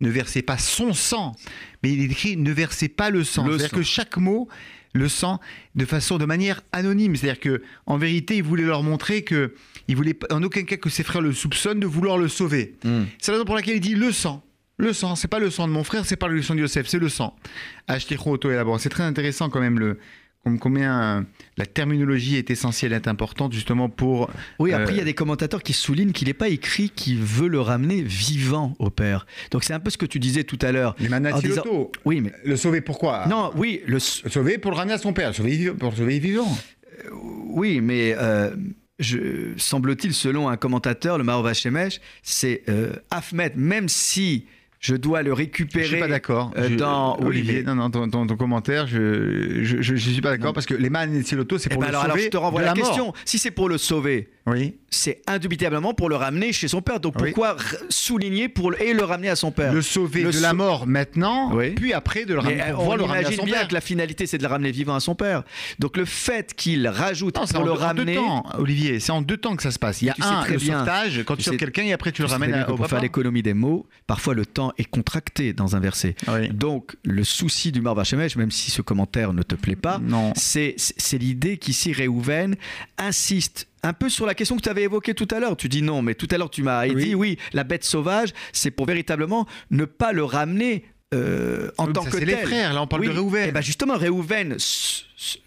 Ne 0.02 0.10
versez 0.10 0.42
pas 0.42 0.58
son 0.58 0.94
sang, 0.94 1.36
mais 1.84 1.92
il 1.92 2.02
est 2.02 2.06
écrit 2.06 2.38
ne 2.38 2.52
versez 2.52 2.88
pas 2.88 3.10
le 3.10 3.24
sang. 3.24 3.46
C'est-à-dire 3.46 3.72
que 3.72 3.84
chaque 3.84 4.18
mot, 4.18 4.48
le 4.94 5.10
sang, 5.10 5.40
de 5.76 5.86
façon, 5.86 6.18
de 6.18 6.26
manière 6.26 6.62
anonyme. 6.72 7.16
C'est-à-dire 7.16 7.40
que, 7.40 7.62
en 7.86 7.98
vérité, 7.98 8.38
il 8.38 8.44
voulait 8.44 8.64
leur 8.64 8.84
montrer 8.84 9.24
que, 9.24 9.54
il 9.88 9.96
voulait 9.96 10.18
en 10.32 10.42
aucun 10.44 10.64
cas 10.64 10.78
que 10.78 10.90
ses 10.90 11.04
frères 11.04 11.22
le 11.22 11.34
soupçonnent 11.34 11.80
de 11.80 11.88
vouloir 11.88 12.18
le 12.18 12.28
sauver. 12.28 12.76
Hmm. 12.84 13.04
C'est 13.20 13.32
la 13.32 13.38
raison 13.38 13.46
pour 13.46 13.56
laquelle 13.56 13.76
il 13.76 13.82
dit 13.82 13.96
le 13.96 14.12
sang. 14.12 14.44
Le 14.78 14.94
sang, 14.94 15.16
c'est 15.18 15.28
pas 15.28 15.40
le 15.40 15.50
sang 15.50 15.68
de 15.68 15.74
mon 15.74 15.84
frère, 15.84 16.06
c'est 16.06 16.16
pas 16.16 16.30
le 16.30 16.42
sang 16.42 16.56
de 16.56 16.62
Yosef, 16.62 16.88
c'est 16.88 17.00
le 17.00 17.10
sang. 17.10 17.36
Ashticho 17.90 18.38
élabore. 18.50 18.80
C'est 18.80 18.88
très 18.88 19.04
intéressant 19.04 19.50
quand 19.50 19.60
même 19.60 19.78
le 19.78 20.00
combien 20.60 21.02
euh, 21.20 21.22
la 21.58 21.66
terminologie 21.66 22.36
est 22.38 22.50
essentielle, 22.50 22.94
est 22.94 23.08
importante 23.08 23.54
justement 23.54 23.90
pour. 23.90 24.30
Oui, 24.58 24.74
après, 24.74 24.90
Euh, 24.92 24.96
il 24.96 24.98
y 24.98 25.02
a 25.02 25.06
des 25.06 25.14
commentateurs 25.14 25.62
qui 25.64 25.74
soulignent 25.74 26.12
qu'il 26.12 26.28
n'est 26.28 26.34
pas 26.34 26.50
écrit 26.50 26.90
qu'il 26.90 27.20
veut 27.20 27.48
le 27.48 27.60
ramener 27.62 28.02
vivant 28.02 28.74
au 28.80 28.90
Père. 28.90 29.28
Donc, 29.52 29.64
c'est 29.64 29.74
un 29.74 29.80
peu 29.80 29.90
ce 29.90 29.98
que 29.98 30.06
tu 30.06 30.18
disais 30.20 30.44
tout 30.44 30.58
à 30.62 30.72
l'heure. 30.72 30.96
Disant- 31.50 31.64
Oui, 32.06 32.22
mais. 32.22 32.32
Le 32.44 32.56
sauver 32.56 32.82
pourquoi? 32.82 33.28
Non, 33.28 33.52
oui, 33.56 33.82
le, 33.86 33.94
Le 33.96 34.00
sauver 34.00 34.58
pour 34.58 34.72
le 34.72 34.78
ramener 34.78 34.94
à 34.94 34.98
son 34.98 35.14
père, 35.14 35.36
sauver 35.36 35.72
pour 35.72 35.92
le 35.92 35.96
sauver 35.98 36.20
vivant. 36.20 36.58
oui, 37.48 37.80
mais 37.82 38.16
euh, 38.18 38.56
semble-t-il, 39.58 40.14
selon 40.14 40.50
un 40.50 40.58
commentateur, 40.58 41.18
le 41.18 41.24
Maorva 41.24 41.54
Shemesh, 41.54 42.00
c'est 42.24 42.64
euh, 42.70 42.94
Ahmed, 43.12 43.54
même 43.56 43.88
si 43.90 44.46
je 44.80 44.96
dois 44.96 45.22
le 45.24 45.34
récupérer. 45.34 45.84
Je 45.84 45.90
suis 45.92 46.00
pas 46.00 46.08
d'accord. 46.08 46.52
euh, 46.58 46.76
dans- 46.76 47.18
oui, 47.20 47.28
Olivier, 47.28 47.64
non, 47.64 47.76
non, 47.76 47.90
ton, 47.92 48.10
ton- 48.10 48.26
ton 48.26 48.38
commentaire, 48.38 48.88
je, 48.88 49.62
je, 49.64 49.82
je, 49.82 49.96
je 49.96 50.10
suis 50.10 50.22
pas 50.22 50.32
d'accord 50.32 50.54
parce 50.54 50.66
que 50.66 50.74
les 50.74 50.90
man 50.90 51.14
et 51.14 51.36
l'auto, 51.36 51.58
c'est 51.58 51.70
Eh 51.72 51.74
pour 51.76 51.82
ben 51.82 51.88
le 51.88 51.90
alors, 51.90 52.04
alors, 52.04 52.16
sauver 52.16 52.26
je 52.26 52.30
te 52.30 52.38
renvoie 52.38 52.62
de 52.62 52.66
la, 52.66 52.74
question. 52.74 53.14
Si 53.26 53.38
c'est 53.38 53.52
pour 53.52 53.68
le 53.70 53.78
sauver, 53.78 54.30
Oui. 54.52 54.76
c'est 54.90 55.22
indubitablement 55.28 55.94
pour 55.94 56.10
le 56.10 56.16
ramener 56.16 56.52
chez 56.54 56.68
son 56.68 56.82
père. 56.82 57.00
Donc 57.00 57.16
pourquoi 57.18 57.56
souligner 57.90 58.50
pour 58.50 58.72
le, 58.72 58.82
et 58.82 58.94
le 58.94 59.04
ramener 59.04 59.30
à 59.30 59.36
son 59.36 59.52
père 59.52 59.74
Le 59.74 59.82
sauver 59.82 60.24
Le 60.24 60.32
de 60.32 60.40
la 60.40 60.54
mort 60.54 60.88
maintenant, 60.88 61.54
Oui. 61.54 61.72
puis 61.72 61.94
après 61.94 62.26
de 62.26 62.34
le 62.34 62.40
ramener, 62.40 62.62
euh, 62.62 62.66
pour 62.72 62.80
pouvoir 62.80 62.96
on 62.96 62.98
le 62.98 63.04
ramener 63.04 63.18
à 63.20 63.22
imagine 63.22 63.40
son 63.40 63.46
bien 63.46 63.56
père. 63.60 63.68
que 63.68 63.74
la 63.74 63.82
finalité, 63.82 64.26
c'est 64.28 64.38
de 64.38 64.44
le 64.44 64.50
ramener 64.50 64.72
vivant 64.72 64.96
à 64.96 65.00
son 65.00 65.16
père. 65.16 65.44
Donc 65.80 65.98
le 65.98 66.06
fait 66.06 66.54
qu'il 66.54 66.88
rajoute 66.88 67.36
Non, 67.36 67.46
c'est 67.46 67.54
pour 67.54 67.62
en, 67.62 67.66
le 67.66 67.72
deux- 67.72 67.78
en 67.78 67.80
deux 67.80 67.86
ramener. 67.86 68.16
temps, 68.16 68.46
Olivier. 68.58 69.00
C'est 69.00 69.12
en 69.12 69.22
deux 69.22 69.38
temps 69.38 69.56
que 69.56 69.64
ça 69.64 69.72
se 69.72 69.80
passe. 69.80 70.02
Il 70.02 70.06
y 70.06 70.10
a 70.10 70.14
Tu 70.14 70.22
un, 70.24 70.42
très 70.42 70.54
le 70.54 70.58
bien. 70.60 70.80
sauvetage, 70.80 71.24
quand 71.26 71.36
Tu 71.36 71.44
tu 71.44 71.50
sauves 71.50 71.58
quelqu'un 71.58 71.84
et 71.84 71.94
après 71.94 72.12
tu 72.12 72.22
le 72.22 72.28
Tu 72.28 72.32
ramènes 72.34 72.54
à- 72.54 72.70
au 72.70 72.76
pour 72.76 72.88
faire 72.88 73.02
l'économie 73.02 73.44
des 73.44 73.54
mots, 73.54 73.86
parfois 74.08 74.34
le 74.34 74.46
temps 74.46 74.74
est 74.78 74.86
contracté 74.86 75.54
dans 75.54 75.76
un 75.76 75.80
verset. 75.80 76.16
Donc 76.52 76.96
le 77.04 77.24
souci 77.24 77.72
du 77.72 77.82
Marva 77.82 78.04
Shemesh, 78.04 78.36
même 78.36 78.52
si 78.52 78.72
ce 78.72 78.82
commentaire 78.82 79.34
ne 79.34 79.44
te 79.44 79.56
plaît 79.56 79.76
pas, 79.76 80.02
c'est 80.36 80.74
c'est 80.78 81.18
l'idée 81.18 81.58
qu'ici 81.58 81.94
Réhouven 81.94 82.56
insiste 82.98 83.68
un 83.84 83.94
peu 83.94 84.10
sur 84.10 84.26
la 84.26 84.34
question 84.36 84.56
que 84.58 84.62
tu 84.62 84.70
avais 84.70 84.84
évoquée 84.84 85.14
tout 85.14 85.28
à 85.32 85.40
l'heure. 85.40 85.56
Tu 85.58 85.70
dis 85.70 85.82
non, 85.82 86.02
mais 86.02 86.16
tout 86.16 86.28
à 86.32 86.38
l'heure 86.38 86.50
tu 86.50 86.64
m'as 86.64 86.88
Oui. 86.88 86.96
dit 87.04 87.16
oui, 87.16 87.38
la 87.54 87.64
bête 87.64 87.84
sauvage, 87.84 88.30
c'est 88.54 88.72
pour 88.72 88.86
véritablement 88.86 89.48
ne 89.72 89.86
pas 89.86 90.12
le 90.12 90.24
ramener 90.24 90.86
euh, 91.14 91.72
en 91.80 91.88
Oui, 91.88 91.94
tant 91.94 92.04
ça, 92.04 92.10
que 92.12 92.20
c'est 92.20 92.26
tel. 92.26 92.36
les 92.36 92.42
frères, 92.46 92.74
là 92.74 92.82
on 92.84 92.88
parle 92.88 93.02
Oui, 93.02 93.08
de 93.08 93.14
Réhouven. 93.14 93.50
Et 93.50 93.52
ben 93.52 93.62
justement, 93.62 93.98
Réhouven 93.98 94.58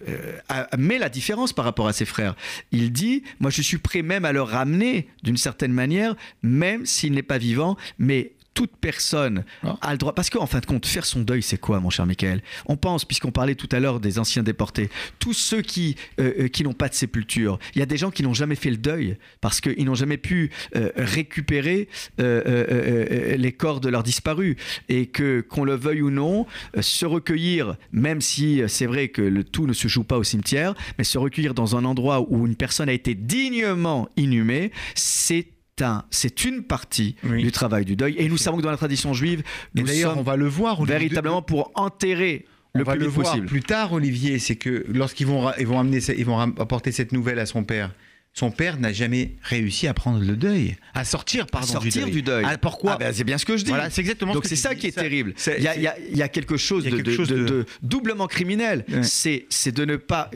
euh, 0.09 0.39
met 0.76 0.99
la 0.99 1.09
différence 1.09 1.53
par 1.53 1.64
rapport 1.64 1.87
à 1.87 1.93
ses 1.93 2.05
frères. 2.05 2.35
Il 2.72 2.93
dit, 2.93 3.22
moi 3.41 3.51
je 3.51 3.62
suis 3.62 3.78
prêt 3.78 4.03
même 4.03 4.24
à 4.24 4.33
le 4.33 4.43
ramener 4.43 5.09
d'une 5.22 5.37
certaine 5.37 5.72
manière, 5.72 6.16
même 6.43 6.85
s'il 6.87 7.12
n'est 7.12 7.22
pas 7.22 7.39
vivant, 7.39 7.76
mais 7.99 8.33
toute 8.55 8.77
personne 8.77 9.45
Ah. 9.63 9.77
a 9.81 9.93
le 9.93 9.99
droit. 9.99 10.15
Parce 10.15 10.31
qu'en 10.31 10.47
fin 10.47 10.61
de 10.61 10.67
compte, 10.67 10.87
faire 10.87 11.05
son 11.05 11.21
deuil, 11.21 11.43
c'est 11.43 11.59
quoi, 11.59 11.81
mon 11.81 11.91
cher 11.91 12.07
Michael? 12.07 12.43
On 12.67 12.77
pense, 12.77 13.05
puisqu'on 13.05 13.31
parlait 13.31 13.55
tout 13.55 13.69
à 13.73 13.81
l'heure 13.81 14.01
des 14.01 14.19
anciens 14.19 14.43
déportés, 14.43 14.91
tous 15.19 15.33
ceux 15.33 15.63
qui, 15.63 15.97
euh, 16.21 16.33
euh, 16.41 16.49
qui 16.49 16.63
n'ont 16.63 16.73
pas 16.73 16.89
de 16.89 16.95
sépulture, 16.95 17.59
il 17.75 17.79
y 17.79 17.83
a 17.83 17.87
des 17.87 17.97
gens 17.97 18.11
qui 18.11 18.23
n'ont 18.23 18.35
jamais 18.35 18.55
fait 18.55 18.71
le 18.71 18.77
deuil 18.77 19.17
parce 19.41 19.61
qu'ils 19.61 19.85
n'ont 19.85 19.95
jamais 19.95 20.17
pu 20.19 20.51
euh, 20.77 20.91
récupérer 20.97 21.89
euh, 22.21 23.37
les 23.37 23.53
corps 23.53 23.81
de 23.81 23.89
leurs 23.89 24.03
disparus. 24.03 24.57
Et 24.89 25.07
que, 25.07 25.41
qu'on 25.41 25.65
le 25.65 25.75
veuille 25.75 26.03
ou 26.03 26.11
non, 26.11 26.47
se 26.81 27.07
recueillir, 27.07 27.77
même 27.93 28.21
si 28.21 28.63
c'est 28.69 28.87
vrai 28.87 29.09
que 29.09 29.23
le 29.23 29.45
tout 29.45 29.67
ne 29.67 29.73
se 29.73 29.89
joue 29.89 30.05
pas 30.05 30.19
au 30.19 30.25
cimetière, 30.25 30.75
mais 30.99 31.05
se 31.05 31.19
recueillir 31.19 31.55
dans 31.55 31.77
un 31.77 31.85
endroit 31.85 32.21
où 32.29 32.47
une 32.47 32.57
personne 32.57 32.89
a 32.89 32.93
été 32.93 33.15
dignement 33.15 34.09
inhumée, 34.17 34.73
c'est 34.95 35.47
un, 35.81 36.05
c'est 36.11 36.45
une 36.45 36.62
partie 36.62 37.16
Oui. 37.25 37.43
du 37.43 37.51
travail 37.53 37.85
du 37.85 37.97
deuil. 37.97 38.14
Et 38.18 38.29
nous 38.29 38.37
savons 38.37 38.59
que 38.59 38.62
dans 38.62 38.70
la 38.70 38.77
tradition 38.77 39.14
juive, 39.14 39.43
nous 39.75 39.85
d'ailleurs, 39.85 40.18
on 40.18 40.23
va 40.23 40.37
le 40.37 40.47
voir. 40.47 40.85
Véritablement 40.85 41.41
pour 41.43 41.70
enterrer 41.75 42.45
on 42.75 42.79
le 42.79 42.85
va 42.85 42.93
plus 42.93 43.01
le 43.03 43.07
voir 43.09 43.27
possible. 43.29 43.47
plus 43.47 43.62
tard, 43.62 43.93
Olivier, 43.93 44.39
c'est 44.39 44.57
que 44.57 44.85
lorsqu'ils 44.89 45.27
vont, 45.27 45.51
ils 45.59 45.66
vont, 45.66 45.79
amener, 45.81 45.99
ils 46.16 46.25
vont 46.25 46.39
apporter 46.41 46.91
cette 46.93 47.12
nouvelle 47.12 47.39
à 47.39 47.47
son 47.47 47.64
père, 47.64 47.95
son 48.35 48.51
père 48.51 48.79
n'a 48.79 48.93
jamais 48.95 49.37
réussi 49.43 49.87
à 49.89 49.93
prendre 49.95 50.18
le 50.25 50.37
deuil, 50.37 50.77
à 50.95 51.05
sortir, 51.05 51.45
À 51.45 51.47
pardon, 51.47 51.66
sortir 51.66 52.07
du 52.09 52.23
deuil. 52.23 52.45
Ah, 52.49 52.57
pourquoi 52.57 52.93
Ah 52.95 52.97
ben, 52.99 53.12
C'est 53.12 53.25
bien 53.25 53.37
ce 53.37 53.45
que 53.45 53.59
je 53.59 53.64
dis. 53.64 53.70
Voilà, 53.70 53.91
c'est 53.91 54.01
exactement 54.01 54.33
Donc 54.33 54.47
c'est 54.47 54.57
ça 54.57 54.73
dis. 54.73 54.81
qui 54.81 54.87
est 54.87 54.91
Ça- 54.93 55.03
terrible. 55.03 55.35
Il 55.59 55.62
y 55.62 55.68
a, 55.68 55.77
il 55.77 55.83
y 55.83 55.87
a- 55.87 55.97
il 56.11 56.16
y 56.16 56.23
a 56.23 56.29
quelque 56.29 56.57
chose, 56.57 56.87
a 56.87 56.91
de, 56.91 56.97
quelque 56.97 57.11
de- 57.11 57.14
chose 57.16 57.29
de- 57.29 57.37
de- 57.37 57.45
de 57.47 57.66
doublement 57.83 58.27
criminel. 58.27 58.87
Ouais. 58.91 59.03
C'est 59.03 59.45
c'est 59.51 59.73
de 59.73 59.85
ne 59.85 59.97
pas. 59.97 60.31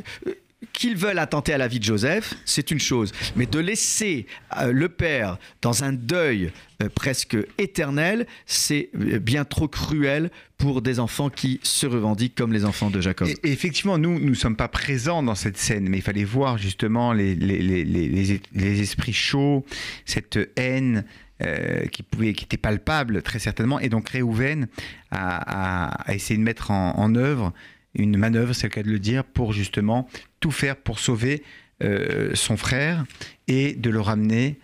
Qu'ils 0.73 0.97
veulent 0.97 1.19
attenter 1.19 1.53
à 1.53 1.59
la 1.59 1.69
vie 1.69 1.79
de 1.79 1.85
Joseph, 1.85 2.35
c'est 2.45 2.71
une 2.71 2.81
chose. 2.81 3.13
Mais 3.37 3.47
de 3.47 3.59
laisser 3.59 4.27
euh, 4.59 4.73
le 4.73 4.89
père 4.89 5.39
dans 5.61 5.85
un 5.85 5.93
deuil 5.93 6.51
euh, 6.83 6.89
presque 6.89 7.37
éternel, 7.59 8.27
c'est 8.47 8.91
euh, 8.95 9.19
bien 9.19 9.45
trop 9.45 9.69
cruel 9.69 10.31
pour 10.57 10.81
des 10.81 10.99
enfants 10.99 11.29
qui 11.29 11.61
se 11.63 11.87
revendiquent 11.87 12.35
comme 12.35 12.53
les 12.53 12.65
enfants 12.65 12.91
de 12.91 13.01
Jacob. 13.01 13.29
Effectivement, 13.43 13.99
nous 13.99 14.19
ne 14.19 14.35
sommes 14.35 14.57
pas 14.57 14.69
présents 14.69 15.23
dans 15.23 15.35
cette 15.35 15.59
scène, 15.59 15.89
mais 15.89 15.99
il 15.99 16.03
fallait 16.03 16.25
voir 16.25 16.57
justement 16.57 17.13
les, 17.13 18.41
esprits 18.81 19.13
chauds, 19.13 19.65
cette 20.05 20.39
haine. 20.57 21.05
Qui 21.93 22.03
était 22.31 22.57
palpable 22.57 23.21
très 23.21 23.39
certainement, 23.39 23.79
et 23.79 23.91
donc 23.91 24.09
Réhouven 24.09 24.69
a, 25.11 25.95
essayé 26.09 26.39
de 26.39 26.43
mettre 26.43 26.71
en 26.71 27.15
œuvre 27.15 27.53
une 27.97 28.17
manœuvre, 28.17 28.53
c'est 28.53 28.67
le 28.67 28.73
cas 28.73 28.83
de 28.83 28.91
le 28.91 28.99
dire, 28.99 29.25
pour 29.25 29.53
justement 29.53 30.09
tout 30.41 30.51
faire 30.51 30.77
pour 30.77 30.99
sauver 30.99 31.43
euh, 31.83 32.35
son 32.35 32.57
frère 32.57 33.05
et 33.49 33.75
de 33.75 33.91
le 33.91 34.01
ramener, 34.01 34.59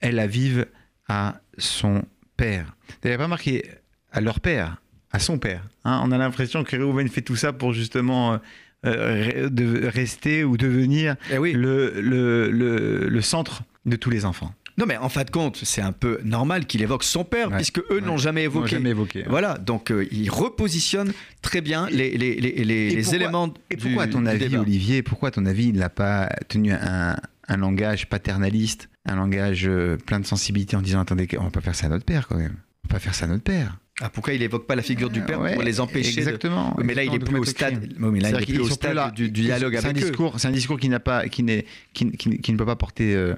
elle 0.00 0.18
à 0.18 0.26
vive 0.26 0.66
à 1.08 1.40
son 1.58 2.02
père. 2.36 2.76
N'avez 3.04 3.16
pas 3.18 3.28
marqué 3.28 3.64
à 4.12 4.20
leur 4.20 4.40
père, 4.40 4.80
à 5.12 5.18
son 5.18 5.38
père. 5.38 5.62
Hein 5.84 6.00
On 6.04 6.10
a 6.12 6.18
l'impression 6.18 6.64
que 6.64 6.76
Réhouven 6.76 7.08
fait 7.08 7.22
tout 7.22 7.36
ça 7.36 7.52
pour 7.52 7.72
justement 7.72 8.38
euh, 8.84 9.48
de 9.48 9.86
rester 9.86 10.44
ou 10.44 10.56
devenir 10.56 11.16
Eh 11.32 11.38
oui. 11.38 11.52
le, 11.52 12.00
le, 12.00 12.50
le, 12.50 13.08
le 13.08 13.20
centre 13.20 13.62
de 13.84 13.96
tous 13.96 14.10
les 14.10 14.24
enfants. 14.24 14.52
Non, 14.78 14.84
mais 14.86 14.96
en 14.98 15.08
fin 15.08 15.24
de 15.24 15.30
compte, 15.30 15.58
c'est 15.64 15.80
un 15.80 15.92
peu 15.92 16.20
normal 16.24 16.66
qu'il 16.66 16.82
évoque 16.82 17.02
son 17.04 17.24
père, 17.24 17.48
Ouais. 17.50 17.56
puisque 17.56 17.80
eux 17.90 18.00
n'ont 18.00 18.18
jamais 18.18 18.44
évoqué. 18.44 18.68
jamais 18.72 18.90
évoqué. 18.90 19.22
hein. 19.22 19.28
Voilà, 19.30 19.56
donc 19.56 19.90
euh, 19.90 20.06
il 20.12 20.28
repositionne 20.30 21.12
très 21.40 21.60
bien 21.62 21.88
les, 21.90 22.16
les, 22.18 22.34
les, 22.34 22.52
les- 22.52 22.52
Et 22.58 22.64
les 22.64 22.96
pourquoi- 23.02 23.14
éléments 23.16 23.54
Et 23.70 23.76
pourquoi, 23.76 24.02
à 24.02 24.06
ton 24.08 24.26
avis, 24.26 24.48
débat. 24.48 24.60
Olivier, 24.60 25.02
pourquoi, 25.02 25.28
à 25.28 25.32
ton 25.32 25.46
avis, 25.46 25.68
il 25.68 25.76
n'a 25.76 25.88
pas 25.88 26.28
tenu 26.48 26.72
un, 26.72 27.16
un 27.48 27.56
langage 27.56 28.08
paternaliste, 28.08 28.88
un 29.06 29.16
langage 29.16 29.66
euh, 29.66 29.96
plein 29.96 30.20
de 30.20 30.26
sensibilité 30.26 30.76
en 30.76 30.82
disant 30.82 31.00
Attendez, 31.00 31.26
on 31.38 31.44
va 31.44 31.50
pas 31.50 31.60
faire 31.62 31.74
ça 31.74 31.86
à 31.86 31.88
notre 31.88 32.04
père 32.04 32.28
quand 32.28 32.36
même. 32.36 32.56
On 32.84 32.88
va 32.88 32.94
pas 32.96 33.00
faire 33.00 33.14
ça 33.14 33.24
à 33.24 33.28
notre 33.28 33.44
père. 33.44 33.78
Ah, 34.02 34.10
pourquoi 34.10 34.34
il 34.34 34.42
évoque 34.42 34.66
pas 34.66 34.74
la 34.76 34.82
figure 34.82 35.08
du 35.08 35.22
père 35.22 35.40
Ouais, 35.40 35.54
pour 35.54 35.62
les 35.62 35.80
empêcher 35.80 36.18
Exactement. 36.18 36.76
Mais 36.84 36.92
là, 36.92 37.02
il 37.04 37.14
est 37.14 37.18
plus 37.18 37.38
au 37.38 37.44
stade. 37.44 37.94
mais 37.98 38.20
là, 38.20 38.28
il 38.30 38.36
est 38.42 38.44
plus 38.46 38.58
au 38.60 38.68
stade 38.68 38.94
là. 38.94 39.10
du, 39.10 39.30
du 39.30 39.40
dialogue 39.42 39.72
C'est 39.78 39.86
un 39.86 39.90
avec 39.90 40.02
eux. 40.02 40.06
discours, 40.08 40.38
c'est 40.38 40.48
un 40.48 40.52
discours 40.52 40.78
qui 40.78 40.90
n'a 40.90 41.00
pas, 41.00 41.28
qui 41.28 41.42
n'est, 41.42 41.64
qui, 41.94 42.10
qui- 42.12 42.38
qui 42.38 42.52
ne 42.52 42.58
peut 42.58 42.66
pas 42.66 42.76
porter. 42.76 43.14
euh, 43.14 43.34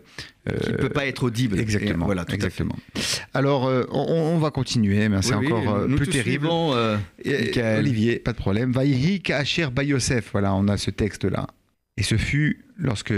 Qui 0.48 0.52
euh, 0.70 0.72
ne 0.72 0.76
peut 0.78 0.88
pas 0.88 1.06
être 1.06 1.22
audible. 1.22 1.60
Exactement. 1.60 2.04
Et 2.04 2.06
Voilà, 2.06 2.24
tout 2.24 2.30
à 2.34 2.38
fait. 2.38 2.46
exactement. 2.46 2.74
Alors, 3.34 3.68
euh, 3.68 3.84
on, 3.92 4.00
on 4.00 4.38
va 4.38 4.50
continuer, 4.50 5.08
mais 5.08 5.22
c'est 5.22 5.34
Oui, 5.36 5.46
encore 5.52 5.86
plus 5.86 6.08
terrible. 6.08 6.48
euh. 6.50 6.96
Olivier, 7.78 8.16
pas 8.18 8.32
de 8.32 8.38
problème. 8.38 8.72
Vaïhi 8.72 9.20
Kacher 9.20 9.68
Ba 9.72 9.84
Yosef. 9.84 10.30
Voilà, 10.32 10.54
on 10.54 10.66
a 10.66 10.76
ce 10.76 10.90
texte-là. 10.90 11.46
Et 11.96 12.02
ce 12.02 12.16
fut 12.16 12.64
lorsque 12.76 13.14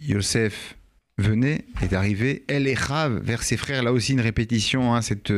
Yosef 0.00 0.76
venait, 1.18 1.64
est 1.82 1.92
arrivé, 1.92 2.44
El 2.48 2.66
Echav 2.66 3.20
vers 3.22 3.42
ses 3.42 3.56
frères. 3.56 3.82
Là 3.82 3.92
aussi, 3.92 4.12
une 4.12 4.20
répétition, 4.20 4.94
hein, 4.94 5.02
cette, 5.02 5.32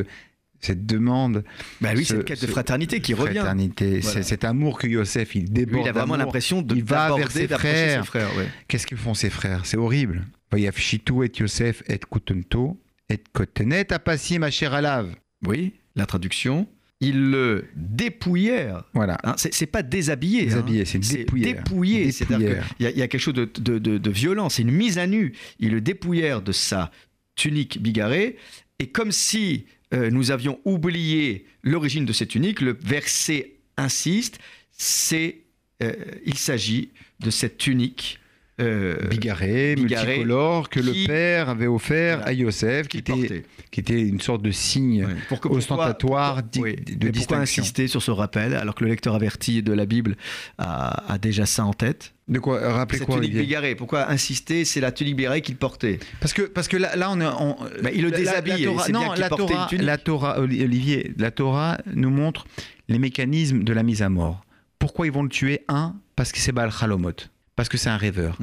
cette 0.64 0.86
demande. 0.86 1.44
Bah 1.80 1.90
oui, 1.94 2.04
Ce- 2.04 2.16
cette 2.16 2.24
quête 2.24 2.40
de 2.42 2.46
fraternité 2.46 3.00
qui 3.00 3.14
revient. 3.14 3.38
Fraternité. 3.38 4.00
Voilà. 4.00 4.22
Cet 4.22 4.44
amour 4.44 4.78
que 4.78 4.86
Yosef, 4.86 5.34
il 5.34 5.42
Lui, 5.42 5.50
déborde. 5.50 5.86
il 5.86 5.88
a 5.88 5.92
vraiment 5.92 6.16
l'impression 6.16 6.62
de 6.62 6.74
Il 6.74 6.84
va 6.84 7.14
vers 7.16 7.30
ses 7.30 7.46
frères. 7.48 8.00
ses 8.02 8.06
frères. 8.06 8.36
ouais. 8.36 8.48
Qu'est-ce 8.68 8.86
que 8.86 8.96
font 8.96 9.14
ses 9.14 9.30
frères? 9.30 9.64
C'est 9.66 9.76
horrible. 9.76 10.24
Vayafshitu 10.50 11.24
et 11.24 11.30
Yosef 11.38 11.82
et 11.88 11.98
Kutunto 11.98 12.78
et 13.08 13.18
Kotenet 13.32 13.92
apassim 13.92 14.42
asher 14.42 14.66
alav. 14.66 15.14
Oui, 15.46 15.72
la 15.96 16.06
traduction. 16.06 16.66
Ils 17.00 17.30
le 17.30 17.66
dépouillèrent. 17.76 18.84
Voilà. 18.94 19.18
Hein, 19.24 19.34
c'est 19.36 19.66
pas 19.66 19.82
déshabillé. 19.82 20.42
hein. 20.42 20.44
Déshabillé, 20.46 20.84
c'est 20.84 20.98
dépouillé. 20.98 22.12
C'est-à-dire 22.12 22.62
qu'il 22.78 22.86
y 22.96 23.02
a 23.02 23.08
quelque 23.08 23.20
chose 23.20 23.34
de, 23.34 23.44
de, 23.58 23.78
de- 23.78 23.98
de 23.98 24.10
violent. 24.10 24.48
C'est 24.48 24.62
une 24.62 24.70
mise 24.70 24.96
à 24.98 25.06
nu. 25.06 25.32
Ils 25.58 25.70
le 25.72 25.80
dépouillèrent 25.80 26.40
de 26.40 26.52
sa 26.52 26.90
tunique 27.36 27.82
bigarrée. 27.82 28.36
Et 28.78 28.86
comme 28.88 29.12
si 29.12 29.66
euh, 29.94 30.10
nous 30.10 30.30
avions 30.30 30.60
oublié 30.64 31.46
l'origine 31.62 32.04
de 32.04 32.12
cette 32.12 32.30
tunique, 32.30 32.60
le 32.60 32.76
verset 32.80 33.52
insiste. 33.76 34.38
C'est, 34.72 35.38
euh, 35.82 35.92
il 36.26 36.36
s'agit 36.36 36.90
de 37.20 37.30
cette 37.30 37.58
tunique. 37.58 38.18
Euh, 38.60 38.96
bigarré, 39.08 39.74
bigarré, 39.74 40.06
multicolore, 40.18 40.68
que 40.68 40.78
qui- 40.80 40.86
le 41.02 41.06
père 41.08 41.48
avait 41.48 41.66
offert 41.66 42.18
Voilà. 42.18 42.30
à 42.30 42.32
Yosef, 42.32 42.86
qui 42.86 42.98
était, 42.98 43.42
qui 43.72 43.80
était 43.80 44.00
une 44.00 44.20
sorte 44.20 44.42
de 44.42 44.50
signe 44.52 45.04
Ouais. 45.06 45.12
Pourquoi- 45.28 45.50
pourquoi- 45.50 45.58
ostentatoire 45.58 46.42
di- 46.42 46.60
Oui, 46.60 46.76
de 46.76 46.82
mais 46.92 46.96
pourquoi 46.96 47.10
distinction. 47.10 47.62
insister 47.62 47.88
sur 47.88 48.00
ce 48.02 48.10
rappel 48.12 48.54
alors 48.54 48.74
que 48.76 48.84
le 48.84 48.90
lecteur 48.90 49.14
averti 49.16 49.62
de 49.62 49.72
la 49.72 49.86
Bible 49.86 50.16
a, 50.58 51.12
a 51.12 51.18
déjà 51.18 51.46
ça 51.46 51.64
en 51.64 51.72
tête 51.72 52.14
De 52.28 52.38
quoi 52.38 52.60
Rappelez 52.60 52.98
Cette 53.00 53.06
quoi, 53.08 53.16
tunique 53.16 53.34
bigarrée, 53.36 53.74
pourquoi 53.74 54.08
insister 54.10 54.64
C'est 54.64 54.80
la 54.80 54.92
tunique 54.92 55.16
bigarrée 55.16 55.42
qu'il 55.42 55.56
portait. 55.56 55.98
Parce 56.20 56.32
que, 56.32 56.42
parce 56.42 56.68
que 56.68 56.76
là, 56.76 56.94
là, 56.96 57.10
on 57.10 57.20
est. 57.20 57.26
on- 57.26 57.56
Bah, 57.82 57.90
il 57.92 58.02
le 58.02 58.10
déshabille, 58.12 58.62
la 58.64 58.70
Torah- 58.70 58.86
bien 58.86 58.92
non, 59.00 59.12
la 59.14 59.98
Torah, 59.98 60.36
la 60.36 60.40
Olivier, 60.40 61.12
la 61.18 61.30
Torah 61.32 61.78
nous 61.92 62.10
montre 62.10 62.46
les 62.88 62.98
mécanismes 62.98 63.64
de 63.64 63.72
la 63.72 63.82
mise 63.82 64.00
à 64.00 64.08
mort. 64.08 64.44
Pourquoi 64.78 65.06
ils 65.06 65.12
vont 65.12 65.22
le 65.24 65.28
tuer 65.28 65.64
Un, 65.68 65.96
parce 66.16 66.30
que 66.32 66.38
c'est 66.38 66.52
Baal 66.52 66.70
Halomot. 66.80 67.12
Parce 67.56 67.68
que 67.68 67.76
c'est 67.78 67.90
un 67.90 67.96
rêveur. 67.96 68.38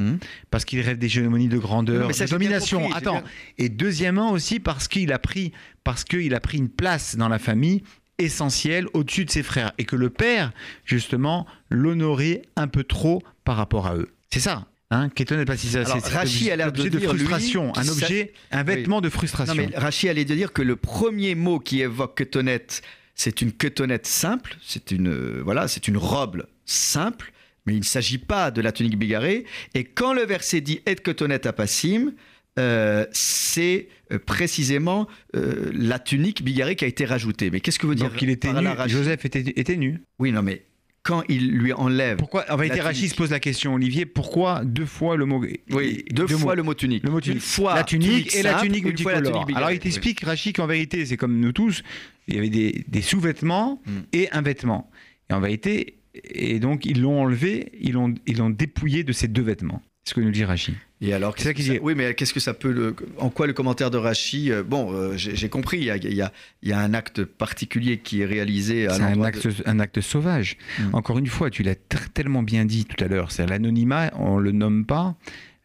Parce 0.49 0.65
qu'il 0.65 0.79
rêve 0.81 0.97
d'hégémonie, 0.97 1.47
de 1.47 1.57
grandeur, 1.57 2.07
mais 2.07 2.13
ça, 2.13 2.25
de 2.25 2.29
domination. 2.31 2.81
compris, 2.81 2.97
Attends. 2.97 3.23
Et 3.57 3.69
deuxièmement 3.69 4.31
aussi 4.31 4.59
parce 4.59 4.87
qu'il 4.87 5.11
a 5.11 5.19
pris, 5.19 5.51
parce 5.83 6.03
qu'il 6.03 6.33
a 6.33 6.39
pris 6.39 6.57
une 6.57 6.69
place 6.69 7.15
dans 7.17 7.27
la 7.27 7.39
famille 7.39 7.83
essentielle 8.17 8.87
au-dessus 8.93 9.25
de 9.25 9.31
ses 9.31 9.43
frères 9.43 9.73
et 9.77 9.85
que 9.85 9.95
le 9.95 10.09
père 10.09 10.51
justement 10.85 11.45
l'honorait 11.69 12.43
un 12.55 12.67
peu 12.67 12.83
trop 12.83 13.21
par 13.43 13.57
rapport 13.57 13.87
à 13.87 13.95
eux. 13.95 14.13
C'est 14.29 14.39
ça. 14.39 14.67
Hein, 14.91 15.09
Kéton 15.09 15.43
pas 15.45 15.55
si 15.55 15.67
ça. 15.67 15.83
Rachi 15.83 16.51
a 16.51 16.57
l'air 16.57 16.71
de 16.71 16.83
de 16.83 16.89
dire, 16.89 17.13
lui, 17.13 17.19
frustration, 17.19 17.71
un 17.77 17.87
objet, 17.87 18.33
un 18.51 18.63
vêtement 18.63 18.99
de 18.99 19.09
frustration. 19.09 19.55
Non, 19.55 19.69
mais 19.71 19.77
Rachid 19.77 20.09
allait 20.09 20.25
de 20.25 20.35
dire 20.35 20.51
que 20.51 20.61
le 20.61 20.75
premier 20.75 21.33
mot 21.33 21.59
qui 21.59 21.81
évoque 21.81 22.17
ketonnette, 22.17 22.81
c'est 23.15 23.41
une 23.41 23.53
ketonnette 23.53 24.05
simple, 24.05 24.57
c'est 24.61 24.91
une, 24.91 25.07
euh, 25.07 25.41
voilà, 25.45 25.69
c'est 25.69 25.87
une 25.87 25.95
robe 25.95 26.45
simple, 26.65 27.31
mais 27.65 27.73
il 27.73 27.79
ne 27.79 27.83
s'agit 27.83 28.17
pas 28.17 28.51
de 28.51 28.61
la 28.61 28.71
tunique 28.71 28.97
bigarrée. 28.97 29.45
Et 29.75 29.83
quand 29.83 30.13
le 30.13 30.23
verset 30.25 30.61
dit 30.61 30.81
et 30.85 30.95
ketonnette 30.95 31.45
apassim, 31.45 32.13
euh, 32.59 33.05
c'est 33.11 33.87
euh, 34.11 34.19
précisément 34.19 35.07
euh, 35.35 35.71
la 35.73 35.99
tunique 35.99 36.43
bigarrée 36.43 36.75
qui 36.75 36.83
a 36.85 36.87
été 36.87 37.05
rajoutée. 37.05 37.49
Mais 37.49 37.59
qu'est-ce 37.61 37.79
que 37.79 37.87
veut 37.87 37.95
dire 37.95 38.09
Donc 38.09 38.21
il 38.21 38.29
était 38.29 38.51
nu. 38.51 38.67
Joseph 38.87 39.23
était, 39.25 39.53
était 39.55 39.77
nu. 39.77 40.01
Oui, 40.19 40.31
non, 40.31 40.41
mais 40.41 40.65
quand 41.03 41.23
il 41.29 41.49
lui 41.51 41.71
enlève. 41.73 42.17
Pourquoi 42.17 42.45
En 42.51 42.57
vérité, 42.57 42.81
Rachid 42.81 43.09
se 43.09 43.15
pose 43.15 43.31
la 43.31 43.39
question, 43.39 43.73
Olivier. 43.73 44.05
Pourquoi 44.05 44.63
deux 44.65 44.85
fois 44.85 45.15
le 45.15 45.25
mot 45.25 45.41
Oui, 45.71 46.03
deux, 46.11 46.27
fois 46.27 46.51
mots. 46.51 46.55
le 46.55 46.63
mot 46.63 46.73
tunique. 46.75 47.03
Le 47.03 47.09
mot 47.09 47.17
Une 47.17 47.23
tunique. 47.23 47.41
fois 47.41 47.73
la 47.73 47.83
tunique, 47.83 48.35
et 48.35 48.43
la 48.43 48.59
tunique 48.61 48.83
fois 49.01 49.13
la 49.13 49.19
multicolore. 49.21 49.45
tunique. 49.45 49.57
Alors 49.57 49.71
il 49.71 49.79
t'explique, 49.79 50.19
Rachid, 50.23 50.55
qu'en 50.55 50.67
vérité, 50.67 51.05
c'est 51.05 51.17
comme 51.17 51.39
nous 51.39 51.53
tous, 51.53 51.81
il 52.27 52.35
y 52.35 52.37
avait 52.37 52.49
des, 52.49 52.83
des 52.87 53.01
sous-vêtements 53.01 53.81
Mm. 53.85 53.91
et 54.13 54.29
un 54.31 54.41
vêtement. 54.41 54.91
Et 55.29 55.33
en 55.33 55.39
vérité, 55.39 55.95
et 56.13 56.59
donc 56.59 56.85
ils 56.85 57.01
l'ont 57.01 57.21
enlevé, 57.21 57.71
ils 57.79 57.93
l'ont 57.93 58.13
ils 58.27 58.37
l'ont 58.37 58.49
dépouillé 58.49 59.03
de 59.03 59.11
ces 59.13 59.27
deux 59.27 59.41
vêtements. 59.41 59.81
C'est 60.03 60.11
ce 60.11 60.15
que 60.15 60.21
nous 60.21 60.31
dit 60.31 60.43
Rachid. 60.43 60.73
Et 60.99 61.13
alors, 61.13 61.35
C'est 61.37 61.43
ça 61.45 61.53
qu'est-ce 61.53 61.65
qu'il 61.67 61.73
que 61.75 61.79
dit. 61.79 61.85
Oui, 61.85 61.93
mais 61.95 62.15
qu'est-ce 62.15 62.33
que 62.33 62.39
ça 62.39 62.55
peut. 62.55 62.71
le- 62.71 62.95
En 63.19 63.29
quoi 63.29 63.45
le 63.45 63.53
commentaire 63.53 63.91
de 63.91 63.97
Rachi 63.97 64.51
euh, 64.51 64.63
Bon, 64.63 64.91
euh, 64.93 65.15
j'ai 65.15 65.35
j'ai 65.35 65.47
compris, 65.47 65.77
il 65.77 65.83
y 65.83 65.91
a, 65.91 65.97
il 65.97 66.13
y 66.13 66.21
a- 66.23 66.31
il 66.63 66.69
y 66.69 66.73
a 66.73 66.79
un 66.79 66.93
acte 66.95 67.23
particulier 67.23 67.99
qui 67.99 68.21
est 68.21 68.25
réalisé 68.25 68.87
à 68.87 68.95
C'est 68.95 69.01
un 69.03 69.21
acte, 69.21 69.45
de- 69.47 69.53
un 69.67 69.79
acte 69.79 70.01
sauvage. 70.01 70.57
Mm. 70.79 70.83
Encore 70.95 71.19
une 71.19 71.27
fois, 71.27 71.51
tu 71.51 71.61
l'as 71.61 71.75
tellement 72.15 72.41
bien 72.41 72.65
dit 72.65 72.85
tout 72.85 73.03
à 73.03 73.07
l'heure. 73.07 73.31
C'est 73.31 73.45
l'anonymat, 73.45 74.11
on 74.17 74.37
le 74.39 74.51
nomme 74.51 74.85
pas. 74.87 75.15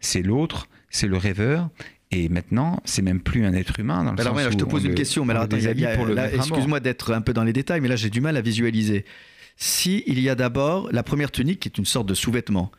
C'est 0.01 0.23
l'autre, 0.23 0.69
c'est 0.91 1.07
le 1.09 1.17
rêveur. 1.17 1.71
Et 2.13 2.29
maintenant, 2.29 2.81
c'est 2.85 3.03
même 3.03 3.21
plus 3.21 3.45
un 3.47 3.53
être 3.55 3.81
humain 3.81 4.05
dans 4.05 4.13
le 4.13 4.21
Alors, 4.21 4.33
sens 4.35 4.37
ouais, 4.37 4.45
là, 4.45 4.51
je 4.53 4.57
te 4.57 4.65
pose 4.65 4.85
une 4.85 4.91
le- 4.91 4.95
question, 4.97 5.25
mais 5.25 5.33
alors 5.33 5.45
attends, 5.45 5.57
y 5.57 5.67
a- 5.67 5.73
y 5.73 5.85
a- 5.87 5.97
là, 6.15 6.33
excuse-moi 6.33 6.79
d'être 6.81 7.13
un 7.15 7.21
peu 7.23 7.33
dans 7.33 7.43
les 7.43 7.53
détails, 7.55 7.81
mais 7.81 7.89
là 7.89 7.97
j'ai 7.97 8.11
du 8.11 8.21
mal 8.21 8.37
à 8.37 8.43
visualiser. 8.43 9.05
Si 9.57 10.03
il 10.07 10.21
y 10.21 10.29
a 10.29 10.35
d'abord 10.35 10.89
la 10.93 11.03
première 11.03 11.31
tunique 11.31 11.61
qui 11.61 11.69
est 11.69 11.79
une 11.79 11.85
sorte 11.87 12.07
de 12.09 12.15
sous-vêtement, 12.15 12.71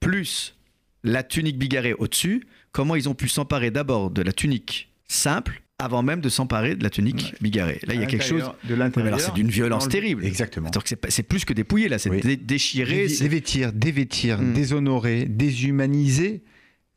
plus 0.00 0.54
la 1.02 1.22
tunique 1.22 1.58
bigarrée 1.58 1.94
au-dessus, 1.94 2.46
comment 2.72 2.94
ils 2.96 3.08
ont 3.08 3.14
pu 3.14 3.28
s'emparer 3.28 3.70
d'abord 3.70 4.10
de 4.10 4.22
la 4.22 4.32
tunique 4.32 4.90
simple 5.08 5.62
avant 5.78 6.02
même 6.02 6.20
de 6.22 6.28
s'emparer 6.30 6.74
de 6.74 6.82
la 6.82 6.88
tunique 6.90 7.34
bigarrée 7.42 7.80
Là, 7.86 7.94
il 7.94 8.00
y 8.00 8.02
a 8.02 8.06
quelque 8.06 8.24
chose. 8.24 8.50
de 8.64 8.74
l'intérieur. 8.74 9.08
alors 9.14 9.20
c'est 9.20 9.34
d'une 9.34 9.50
violence 9.50 9.84
le- 9.86 9.90
terrible. 9.92 10.24
Exactement. 10.24 10.70
Donc 10.70 10.84
c'est 11.08 11.22
plus 11.22 11.44
que 11.44 11.52
dépouiller 11.52 11.88
là, 11.88 11.98
c'est 11.98 12.08
Oui. 12.10 12.20
dé- 12.20 12.36
déchirer. 12.36 13.06
Dévêtir, 13.08 13.72
dévêtir, 13.74 14.40
Mm. 14.40 14.52
déshonorer, 14.54 15.26
déshumaniser 15.26 16.42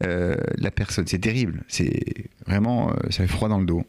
euh, 0.06 0.38
la 0.58 0.72
personne. 0.72 1.06
C'est 1.08 1.20
terrible. 1.20 1.64
C'est 1.68 2.30
vraiment, 2.48 2.90
euh, 2.92 2.94
ça 3.10 3.24
fait 3.24 3.28
froid 3.28 3.50
dans 3.50 3.60
le 3.60 3.66
dos. 3.66 3.84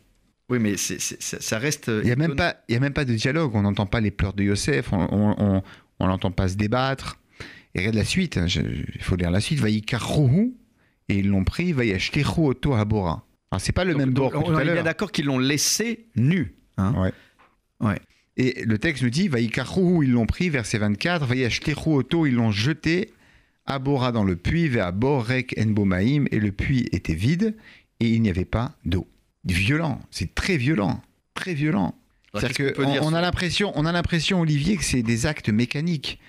Oui, 0.50 0.58
mais 0.58 0.76
ça 0.76 0.94
ça 1.40 1.58
reste. 1.58 1.86
Il 1.88 2.04
n'y 2.04 2.10
a, 2.12 2.16
même 2.16 2.34
pas- 2.36 2.56
il 2.68 2.74
y 2.74 2.76
a 2.76 2.80
même 2.80 2.92
pas 2.92 3.04
de 3.04 3.14
dialogue. 3.14 3.52
On 3.54 3.62
n'entend 3.62 3.86
pas 3.86 4.00
les 4.00 4.10
pleurs 4.10 4.32
de 4.34 4.42
Yosef. 4.42 4.92
On 4.92 4.98
on- 5.10 5.34
on- 5.38 5.62
on 6.00 6.06
l'entend 6.06 6.30
pas 6.32 6.48
se 6.48 6.56
débattre. 6.56 7.18
Et 7.74 7.78
regarde 7.80 7.94
la 7.96 8.04
suite. 8.04 8.36
hein, 8.36 8.46
Il 8.48 9.02
faut 9.02 9.16
lire 9.16 9.30
la 9.30 9.40
suite. 9.40 9.60
Vaïkarouhu. 9.60 10.52
Et 11.08 11.14
ils 11.18 11.28
l'ont 11.28 11.44
pris. 11.44 11.72
Vaïashkeru 11.72 12.46
oto 12.48 12.74
habora. 12.74 13.24
Alors, 13.52 13.60
c'est 13.60 13.72
pas 13.72 13.84
le 13.84 13.92
Donc, 13.92 14.00
même 14.00 14.12
donc, 14.12 14.32
bord 14.32 14.44
on 14.48 14.54
à 14.56 14.62
est 14.62 14.72
bien 14.72 14.82
d'accord 14.82 15.10
qu'ils 15.12 15.26
l'ont 15.26 15.38
laissé 15.38 16.06
nu. 16.16 16.54
hein. 16.78 16.94
Ouais. 16.96 17.12
Ouais. 17.80 17.98
Et 18.36 18.62
le 18.64 18.78
texte 18.78 19.02
nous 19.02 19.10
dit 19.10 19.28
Vaïkarouhu, 19.28 20.04
ils 20.06 20.12
l'ont 20.12 20.26
pris, 20.26 20.48
verset 20.50 20.78
24. 20.78 21.26
Vaïashkeru 21.26 21.94
oto, 21.94 22.26
ils 22.26 22.34
l'ont 22.34 22.52
jeté 22.52 23.12
Abora 23.66 24.10
dans 24.12 24.24
le 24.24 24.36
puits, 24.36 24.68
vers 24.68 24.92
Borek 24.92 25.54
Enbomaïm, 25.58 26.26
et 26.32 26.38
le 26.40 26.50
puits 26.52 26.88
était 26.92 27.14
vide, 27.14 27.54
et 28.00 28.08
il 28.08 28.22
n'y 28.22 28.30
avait 28.30 28.44
pas 28.44 28.72
d'eau. 28.84 29.06
Violent, 29.44 30.00
c'est 30.10 30.34
très 30.34 30.56
violent, 30.56 31.00
très 31.34 31.54
violent. 31.54 31.94
C'est-à-dire 32.34 32.74
qu'on 32.74 32.84
on 32.84 33.14
a 33.14 33.20
l'impression, 33.20 33.72
on 33.74 33.86
a 33.86 33.92
l'impression, 33.92 34.40
Olivier, 34.40 34.76
que 34.76 34.84
c'est 34.84 35.02
des 35.02 35.26
actes 35.26 35.48
mécaniques, 35.48 36.20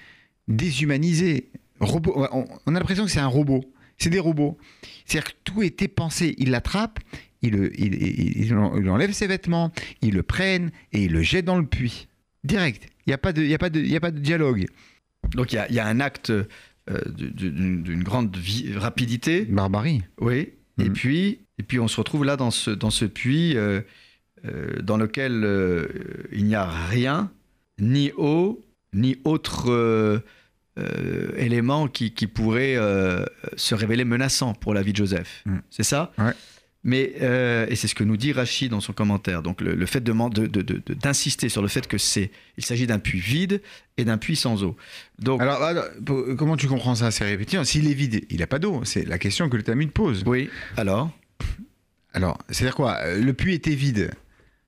déshumanisés, 0.47 1.49
robot. 1.79 2.25
On 2.65 2.75
a 2.75 2.79
l'impression 2.79 3.05
que 3.05 3.11
c'est 3.11 3.19
un 3.19 3.27
robot. 3.27 3.63
C'est 3.97 4.09
des 4.09 4.19
robots. 4.19 4.57
C'est-à-dire 5.05 5.31
que 5.31 5.37
tout 5.43 5.61
était 5.61 5.87
pensé. 5.87 6.33
Il 6.39 6.49
l'attrape, 6.51 6.99
il, 7.41 7.53
il, 7.77 8.55
enlève 8.55 9.11
ses 9.11 9.27
vêtements, 9.27 9.71
il 10.01 10.13
le 10.13 10.23
prenne 10.23 10.71
et 10.91 11.03
il 11.03 11.11
le 11.11 11.21
jette 11.21 11.45
dans 11.45 11.57
le 11.57 11.65
puits. 11.65 12.07
Direct. 12.43 12.87
Il 13.05 13.11
n'y 13.11 13.13
a, 13.13 13.17
pas 13.17 13.33
de, 13.33 13.53
a, 13.53 13.57
pas 13.57 13.69
de, 13.69 13.95
a 13.95 13.99
pas 13.99 14.11
de 14.11 14.19
dialogue. 14.19 14.65
Donc 15.35 15.53
il 15.53 15.63
y 15.69 15.79
a, 15.79 15.85
un 15.85 15.99
acte 15.99 16.31
euh, 16.31 16.45
d'une 17.07 18.03
grande 18.03 18.35
rapidité. 18.75 19.45
Barbarie. 19.45 20.01
Oui. 20.19 20.53
Et, 20.79 20.89
mm. 20.89 20.93
puis, 20.93 21.41
et 21.61 21.63
puis 21.63 21.79
on 21.79 21.87
se 21.87 21.97
retrouve 21.97 22.25
là 22.25 22.37
dans 22.37 22.49
ce, 22.49 22.71
dans 22.71 22.89
ce 22.89 23.05
puits 23.05 23.55
euh, 23.55 23.81
euh, 24.45 24.81
dans 24.81 24.97
lequel 24.97 25.47
il 26.31 26.45
n'y 26.45 26.55
a 26.55 26.65
rien, 26.65 27.29
ni 27.77 28.11
eau, 28.17 28.65
ni 28.93 29.19
autre 29.25 30.23
élément 31.37 31.87
qui, 31.87 32.13
qui 32.15 32.25
pourrait 32.25 32.77
se 33.55 33.75
révéler 33.75 34.05
menaçant 34.05 34.55
pour 34.55 34.73
la 34.73 34.81
vie 34.81 34.91
de 34.91 34.97
Joseph. 34.97 35.43
Mm. 35.45 35.57
C'est 35.69 35.83
ça? 35.83 36.11
Ouais. 36.17 36.33
Mais, 36.83 37.13
euh, 37.21 37.67
et 37.69 37.75
c'est 37.75 37.87
ce 37.87 37.93
que 37.93 38.03
nous 38.03 38.17
dit 38.17 38.33
Rachid 38.33 38.71
dans 38.71 38.79
son 38.79 38.93
commentaire, 38.93 39.43
donc 39.43 39.61
le, 39.61 39.85
fait 39.85 40.03
d'insister 40.03 41.47
sur 41.47 41.61
le 41.61 41.67
fait 41.67 41.85
que 41.85 41.99
c'est, 41.99 42.31
il 42.57 42.65
s'agit 42.65 42.87
d'un 42.87 42.97
puits 42.97 43.19
vide 43.19 43.61
et 43.97 44.05
d'un 44.05 44.17
puits 44.17 44.35
sans 44.35 44.63
eau. 44.63 44.75
Donc, 45.19 45.41
alors, 45.41 45.83
comment 46.37 46.57
tu 46.57 46.67
comprends 46.67 46.95
ça? 46.95 47.11
C'est 47.11 47.25
répétition. 47.25 47.63
S'il 47.63 47.89
est 47.89 47.93
vide, 47.93 48.25
il 48.31 48.39
n'a 48.39 48.47
pas 48.47 48.57
d'eau. 48.57 48.81
C'est 48.83 49.07
la 49.07 49.19
question 49.19 49.47
que 49.47 49.57
le 49.57 49.63
Talmud 49.63 49.91
pose. 49.91 50.23
Oui. 50.25 50.49
Alors? 50.75 51.11
Alors, 52.13 52.37
c'est-à-dire 52.49 52.75
quoi 52.75 53.15
Le 53.15 53.33
puits 53.33 53.53
était 53.53 53.75
vide. 53.75 54.11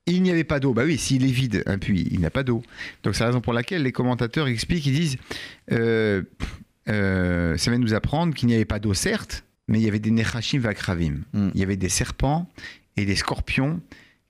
Il 0.06 0.22
n'y 0.22 0.30
avait 0.30 0.44
pas 0.44 0.60
d'eau. 0.60 0.74
Bah 0.74 0.84
oui, 0.84 0.98
s'il 0.98 1.24
est 1.24 1.32
vide, 1.32 1.62
un 1.66 1.78
puits, 1.78 2.06
il 2.10 2.20
n'a 2.20 2.30
pas 2.30 2.42
d'eau. 2.42 2.62
Donc 3.02 3.14
c'est 3.14 3.20
la 3.20 3.28
raison 3.28 3.40
pour 3.40 3.52
laquelle 3.52 3.82
les 3.82 3.92
commentateurs 3.92 4.48
expliquent, 4.48 4.86
ils 4.86 4.94
disent, 4.94 5.16
euh, 5.72 6.22
euh, 6.88 7.56
ça 7.56 7.70
vient 7.70 7.80
nous 7.80 7.94
apprendre 7.94 8.34
qu'il 8.34 8.48
n'y 8.48 8.54
avait 8.54 8.66
pas 8.66 8.78
d'eau, 8.78 8.92
certes, 8.92 9.44
mais 9.68 9.80
il 9.80 9.84
y 9.84 9.88
avait 9.88 9.98
des 9.98 10.10
Nechashim 10.10 10.58
Vakravim. 10.58 11.22
Hmm. 11.32 11.48
Il 11.54 11.60
y 11.60 11.62
avait 11.62 11.76
des 11.76 11.88
serpents 11.88 12.50
et 12.96 13.06
des 13.06 13.16
scorpions 13.16 13.80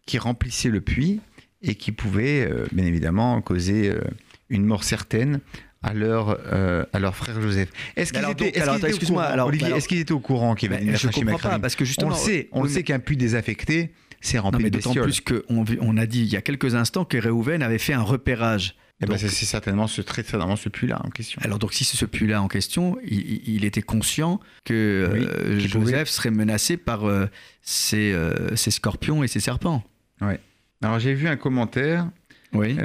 qui 0.06 0.18
remplissaient 0.18 0.68
le 0.68 0.80
puits 0.80 1.20
et 1.62 1.74
qui 1.74 1.92
pouvaient, 1.92 2.46
euh, 2.48 2.66
bien 2.72 2.84
évidemment, 2.84 3.40
causer 3.40 3.90
euh, 3.90 4.00
une 4.48 4.64
mort 4.64 4.84
certaine 4.84 5.40
à 5.84 5.94
leur, 5.94 6.38
euh, 6.52 6.84
à 6.92 6.98
leur 6.98 7.14
frère 7.14 7.40
Joseph. 7.40 7.70
Est-ce 7.96 8.12
qu'ils 8.12 8.28
étaient, 8.30 8.58
est 8.58 9.86
qu 9.86 9.94
était 9.96 10.12
au 10.12 10.20
courant 10.20 10.54
qu'il 10.54 10.70
y 10.70 10.74
avait 10.74 10.84
des 10.84 10.90
Nechashim 10.90 11.24
Vakravim 11.24 11.60
parce 11.60 11.76
que 11.76 11.84
justement, 11.84 12.08
on 12.08 12.14
le 12.14 12.16
sait, 12.16 12.48
on 12.52 12.62
le 12.62 12.68
sait 12.68 12.82
qu'un 12.82 12.98
puits 12.98 13.16
désaffecté, 13.16 13.92
c'est 14.20 14.38
rempli 14.38 14.64
de 14.64 14.70
bestioles. 14.70 14.94
D'autant 14.94 15.04
plus 15.04 15.20
qu'on 15.20 15.64
on 15.80 15.96
a 15.96 16.06
dit 16.06 16.22
il 16.22 16.32
y 16.32 16.36
a 16.36 16.42
quelques 16.42 16.74
instants 16.74 17.04
que 17.04 17.18
Réhouven 17.18 17.62
avait 17.62 17.78
fait 17.78 17.92
un 17.92 18.02
repérage 18.02 18.76
eh 19.02 19.06
ben, 19.06 19.18
c'est 19.18 19.28
certainement 19.28 19.88
ce, 19.88 20.00
très 20.02 20.22
certainement 20.22 20.56
ce 20.56 20.68
puits-là 20.68 21.00
en 21.04 21.10
question. 21.10 21.40
Alors 21.44 21.58
donc 21.58 21.74
si 21.74 21.84
c'est 21.84 21.96
ce 21.96 22.04
puits-là 22.04 22.40
en 22.40 22.48
question, 22.48 22.96
il, 23.04 23.64
était 23.64 23.82
conscient 23.82 24.40
que 24.64 24.72
euh, 24.72 25.58
Joseph 25.58 26.08
serait 26.08 26.30
menacé 26.30 26.76
par 26.76 27.04
euh, 27.04 27.26
euh, 27.92 28.48
ces, 28.54 28.70
scorpions 28.70 29.24
et 29.24 29.28
ces 29.28 29.40
serpents. 29.40 29.82
Oui. 30.20 30.34
Alors 30.80 31.00
j'ai 31.00 31.12
vu 31.12 31.26
un 31.26 31.36
commentaire. 31.36 32.08
Oui. 32.52 32.76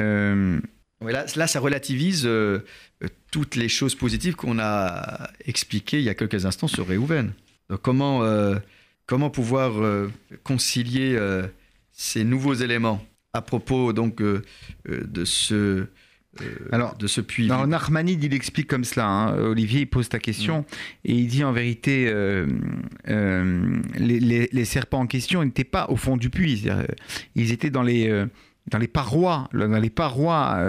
Là, 1.02 1.26
là, 1.36 1.48
ça 1.48 1.60
relativise 1.60 2.30
toutes 3.32 3.56
les 3.56 3.70
choses 3.70 3.96
positives 3.96 4.36
qu'on 4.36 4.60
a 4.60 5.30
expliquées 5.46 6.00
il 6.00 6.04
y 6.04 6.10
a 6.10 6.16
quelques 6.16 6.46
instants 6.46 6.68
sur 6.68 6.88
Réhouven. 6.88 7.32
Donc 7.70 7.82
comment, 7.82 8.24
comment 9.06 9.30
pouvoir 9.30 10.08
concilier 10.44 11.18
ces 11.92 12.24
nouveaux 12.24 12.56
éléments 12.56 13.06
à 13.34 13.42
propos 13.42 13.94
donc 13.94 14.22
de 14.22 15.26
ce 15.26 15.88
euh, 16.42 16.46
alors, 16.72 16.96
de 16.96 17.08
ce 17.08 17.22
puits. 17.22 17.52
Alors, 17.52 17.68
Narmanide, 17.68 18.24
il 18.24 18.34
explique 18.34 18.68
comme 18.68 18.84
cela. 18.84 19.08
Hein. 19.08 19.38
Olivier, 19.40 19.82
il 19.82 19.88
pose 19.88 20.10
ta 20.10 20.20
question 20.20 20.66
et 21.04 21.14
il 21.14 21.28
dit 21.28 21.44
en 21.44 21.52
vérité, 21.52 22.08
euh, 22.08 22.46
euh, 23.08 23.82
les, 23.98 24.66
serpents 24.66 25.00
en 25.00 25.08
question 25.08 25.44
n'étaient 25.44 25.64
pas 25.64 25.88
au 25.90 25.96
fond 25.96 26.18
du 26.18 26.30
puits. 26.30 26.66
Ils 27.36 27.52
étaient 27.52 27.72
dans 27.72 27.82
les 27.82 28.26
dans 28.70 28.78
les 28.78 28.88
parois, 28.88 29.50
dans 29.54 29.80
les 29.80 29.90
parois 29.90 30.60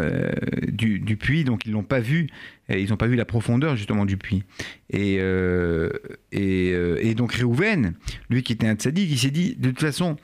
du, 0.72 1.16
puits, 1.16 1.44
donc 1.44 1.66
ils 1.66 1.72
l'ont 1.72 1.82
pas 1.82 2.00
vu. 2.00 2.28
Ils 2.68 2.88
n'ont 2.90 2.96
pas 2.96 3.08
vu 3.08 3.16
la 3.16 3.24
profondeur 3.24 3.76
justement 3.76 4.04
du 4.04 4.16
puits. 4.16 4.44
Et, 4.90 5.20
et, 6.32 7.14
donc 7.14 7.32
Réhouven, 7.32 7.94
lui 8.28 8.42
qui 8.42 8.52
était 8.52 8.66
un 8.66 8.74
tzaddik, 8.74 9.10
il 9.10 9.18
s'est 9.18 9.30
dit 9.30 9.56
de 9.56 9.70
toute 9.70 9.80
façon 9.80 10.16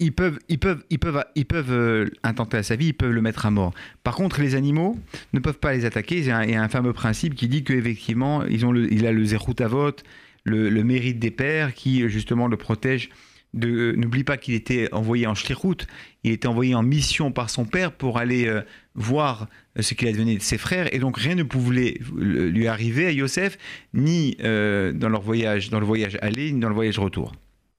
ils 0.00 0.12
peuvent, 0.12 0.38
ils 0.48 0.58
peuvent, 0.58 0.82
ils 0.90 0.98
peuvent, 0.98 1.24
ils 1.34 1.46
peuvent 1.46 1.72
euh, 1.72 2.06
intenter 2.22 2.56
à 2.56 2.62
sa 2.62 2.74
vie, 2.74 2.86
ils 2.86 2.94
peuvent 2.94 3.12
le 3.12 3.20
mettre 3.20 3.46
à 3.46 3.50
mort. 3.50 3.74
Par 4.02 4.16
contre, 4.16 4.40
les 4.40 4.54
animaux 4.54 4.98
ne 5.34 5.40
peuvent 5.40 5.58
pas 5.58 5.74
les 5.74 5.84
attaquer. 5.84 6.18
Il 6.18 6.24
y 6.24 6.30
a 6.30 6.62
un, 6.62 6.68
fameux 6.68 6.94
principe 6.94 7.34
qui 7.34 7.48
dit 7.48 7.62
qu'effectivement, 7.62 8.44
ils 8.46 8.64
ont 8.64 8.74
il 8.74 9.06
a 9.06 9.12
le 9.12 9.24
zérout 9.24 9.60
à 9.60 9.68
vote, 9.68 10.02
le, 10.44 10.70
mérite 10.82 11.18
des 11.18 11.30
pères 11.30 11.74
qui 11.74 12.08
justement 12.08 12.48
le 12.48 12.56
protège. 12.56 13.10
N'oublie 13.52 14.24
pas 14.24 14.36
qu'il 14.36 14.54
était 14.54 14.88
envoyé 14.92 15.26
en 15.26 15.34
shlichut, 15.34 15.86
il 16.22 16.32
était 16.32 16.46
envoyé 16.46 16.74
en 16.74 16.82
mission 16.82 17.32
par 17.32 17.50
son 17.50 17.64
père 17.64 17.92
pour 17.92 18.18
aller 18.18 18.46
euh, 18.46 18.62
voir 18.94 19.48
euh, 19.76 19.82
ce 19.82 19.94
qu'il 19.94 20.06
advenait 20.08 20.36
de 20.36 20.42
ses 20.42 20.58
frères, 20.58 20.92
et 20.94 20.98
donc 20.98 21.16
rien 21.18 21.34
ne 21.34 21.42
pouvait 21.42 21.98
lui 22.14 22.68
arriver 22.68 23.06
à 23.06 23.10
Yosef, 23.10 23.58
ni 23.92 24.36
dans 24.36 25.08
leur 25.08 25.22
voyage, 25.22 25.70
dans 25.70 25.80
le 25.80 25.86
voyage 25.86 26.18
aller, 26.22 26.52
ni 26.52 26.60
dans 26.60 26.68
le 26.68 26.74
voyage 26.74 26.98
retour. 26.98 27.32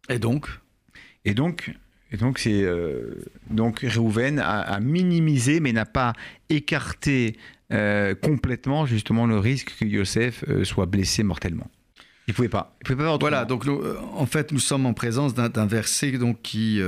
Et 0.10 0.20
donc? 0.20 0.48
Et 1.24 1.34
donc, 1.34 1.72
et 2.12 2.18
donc, 2.18 2.40
c'est 2.40 2.64
euh, 2.64 3.24
donc 3.50 3.80
Réhouven 3.80 4.40
a, 4.40 4.80
minimisé, 4.80 5.60
mais 5.60 5.72
n'a 5.72 5.86
pas 5.86 6.14
écarté 6.50 7.38
euh, 7.72 8.16
complètement 8.16 8.86
justement 8.86 9.26
le 9.26 9.40
risque 9.40 9.74
que 9.80 9.86
Yosef 9.86 10.44
euh, 10.50 10.66
soit 10.66 10.88
blessé 10.88 11.24
mortellement. 11.24 11.70
Il 12.28 12.34
pouvait 12.34 12.50
pas. 12.50 12.76
Il 12.82 12.88
pouvait 12.88 13.04
pas 13.04 13.18
voilà. 13.18 13.46
Donc, 13.46 13.66
en 13.68 14.26
fait, 14.26 14.52
nous 14.52 14.60
sommes 14.60 14.86
en 14.86 14.94
présence 14.94 15.34
d'un 15.34 15.66
verset 15.66 16.12
donc 16.14 16.42
qui 16.42 16.82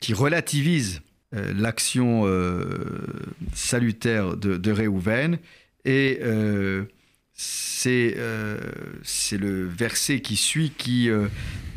qui 0.00 0.14
relativise 0.14 1.02
l'action 1.32 2.26
salutaire 3.54 4.36
de, 4.36 4.56
de 4.56 4.70
Réhouven 4.72 5.38
et 5.84 6.20
euh, 7.86 8.58
c'est 9.02 9.36
le 9.38 9.66
verset 9.66 10.20
qui 10.20 10.36
suit 10.36 10.72
qui 10.76 11.10
euh, 11.10 11.26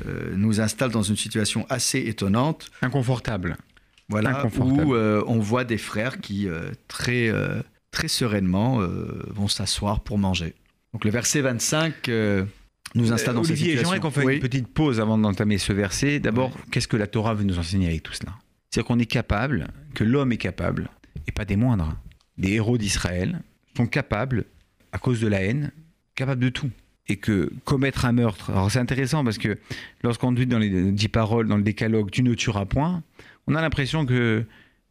euh, 0.05 0.36
nous 0.36 0.61
installe 0.61 0.91
dans 0.91 1.01
une 1.01 1.15
situation 1.15 1.65
assez 1.69 1.99
étonnante. 1.99 2.69
Inconfortable. 2.82 3.57
Voilà, 4.09 4.45
où 4.59 4.93
on 4.93 5.39
voit 5.39 5.63
des 5.63 5.80
frères 5.80 6.19
qui 6.19 6.47
très, 6.88 7.32
très 7.89 8.07
sereinement 8.07 8.78
vont 9.30 9.47
s'asseoir 9.47 10.01
pour 10.01 10.19
manger. 10.19 10.53
Donc 10.95 11.03
le 11.03 11.11
verset 11.11 11.41
25 11.41 12.09
nous 12.95 13.11
installe 13.11 13.35
dans 13.35 13.43
cette 13.43 13.57
situation. 13.57 13.81
j'aimerais 13.81 13.99
qu'on 13.99 14.11
fasse 14.11 14.23
une 14.23 14.39
petite 14.39 14.69
pause 14.69 15.01
avant 15.01 15.17
d'entamer 15.17 15.57
ce 15.57 15.73
verset. 15.73 16.21
D'abord, 16.21 16.57
qu'est-ce 16.71 16.87
que 16.87 16.95
la 16.95 17.05
Torah 17.05 17.33
veut 17.33 17.43
nous 17.43 17.59
enseigner 17.59 17.87
avec 17.87 18.01
tout 18.01 18.13
cela? 18.13 18.31
C'est-à-dire 18.69 18.87
qu'on 18.87 18.99
est 18.99 19.05
capable, 19.05 19.67
que 19.93 20.05
l'homme 20.05 20.31
est 20.31 20.37
capable, 20.37 20.89
et 21.27 21.33
pas 21.33 21.43
des 21.43 21.57
moindres, 21.57 21.97
des 22.37 22.53
héros 22.53 22.77
d'Israël 22.77 23.41
sont 23.75 23.87
capables 23.87 24.45
à 24.93 24.97
cause 24.97 25.19
de 25.19 25.27
la 25.27 25.41
haine, 25.41 25.73
capable 26.15 26.41
de 26.41 26.47
tout. 26.47 26.71
Et 27.09 27.17
que 27.17 27.51
commettre 27.65 28.05
un 28.05 28.13
meurtre, 28.13 28.51
alors 28.51 28.71
c'est 28.71 28.79
intéressant 28.79 29.25
parce 29.25 29.37
que 29.37 29.57
lorsqu'on 30.01 30.31
dit 30.31 30.45
dans 30.45 30.59
les 30.59 30.93
dix 30.93 31.09
paroles, 31.09 31.49
dans 31.49 31.57
le 31.57 31.63
décalogue, 31.63 32.09
tu 32.09 32.23
ne 32.23 32.33
tueras 32.35 32.63
point, 32.63 33.03
on 33.47 33.55
a 33.55 33.61
l'impression 33.61 34.05
que 34.05 34.45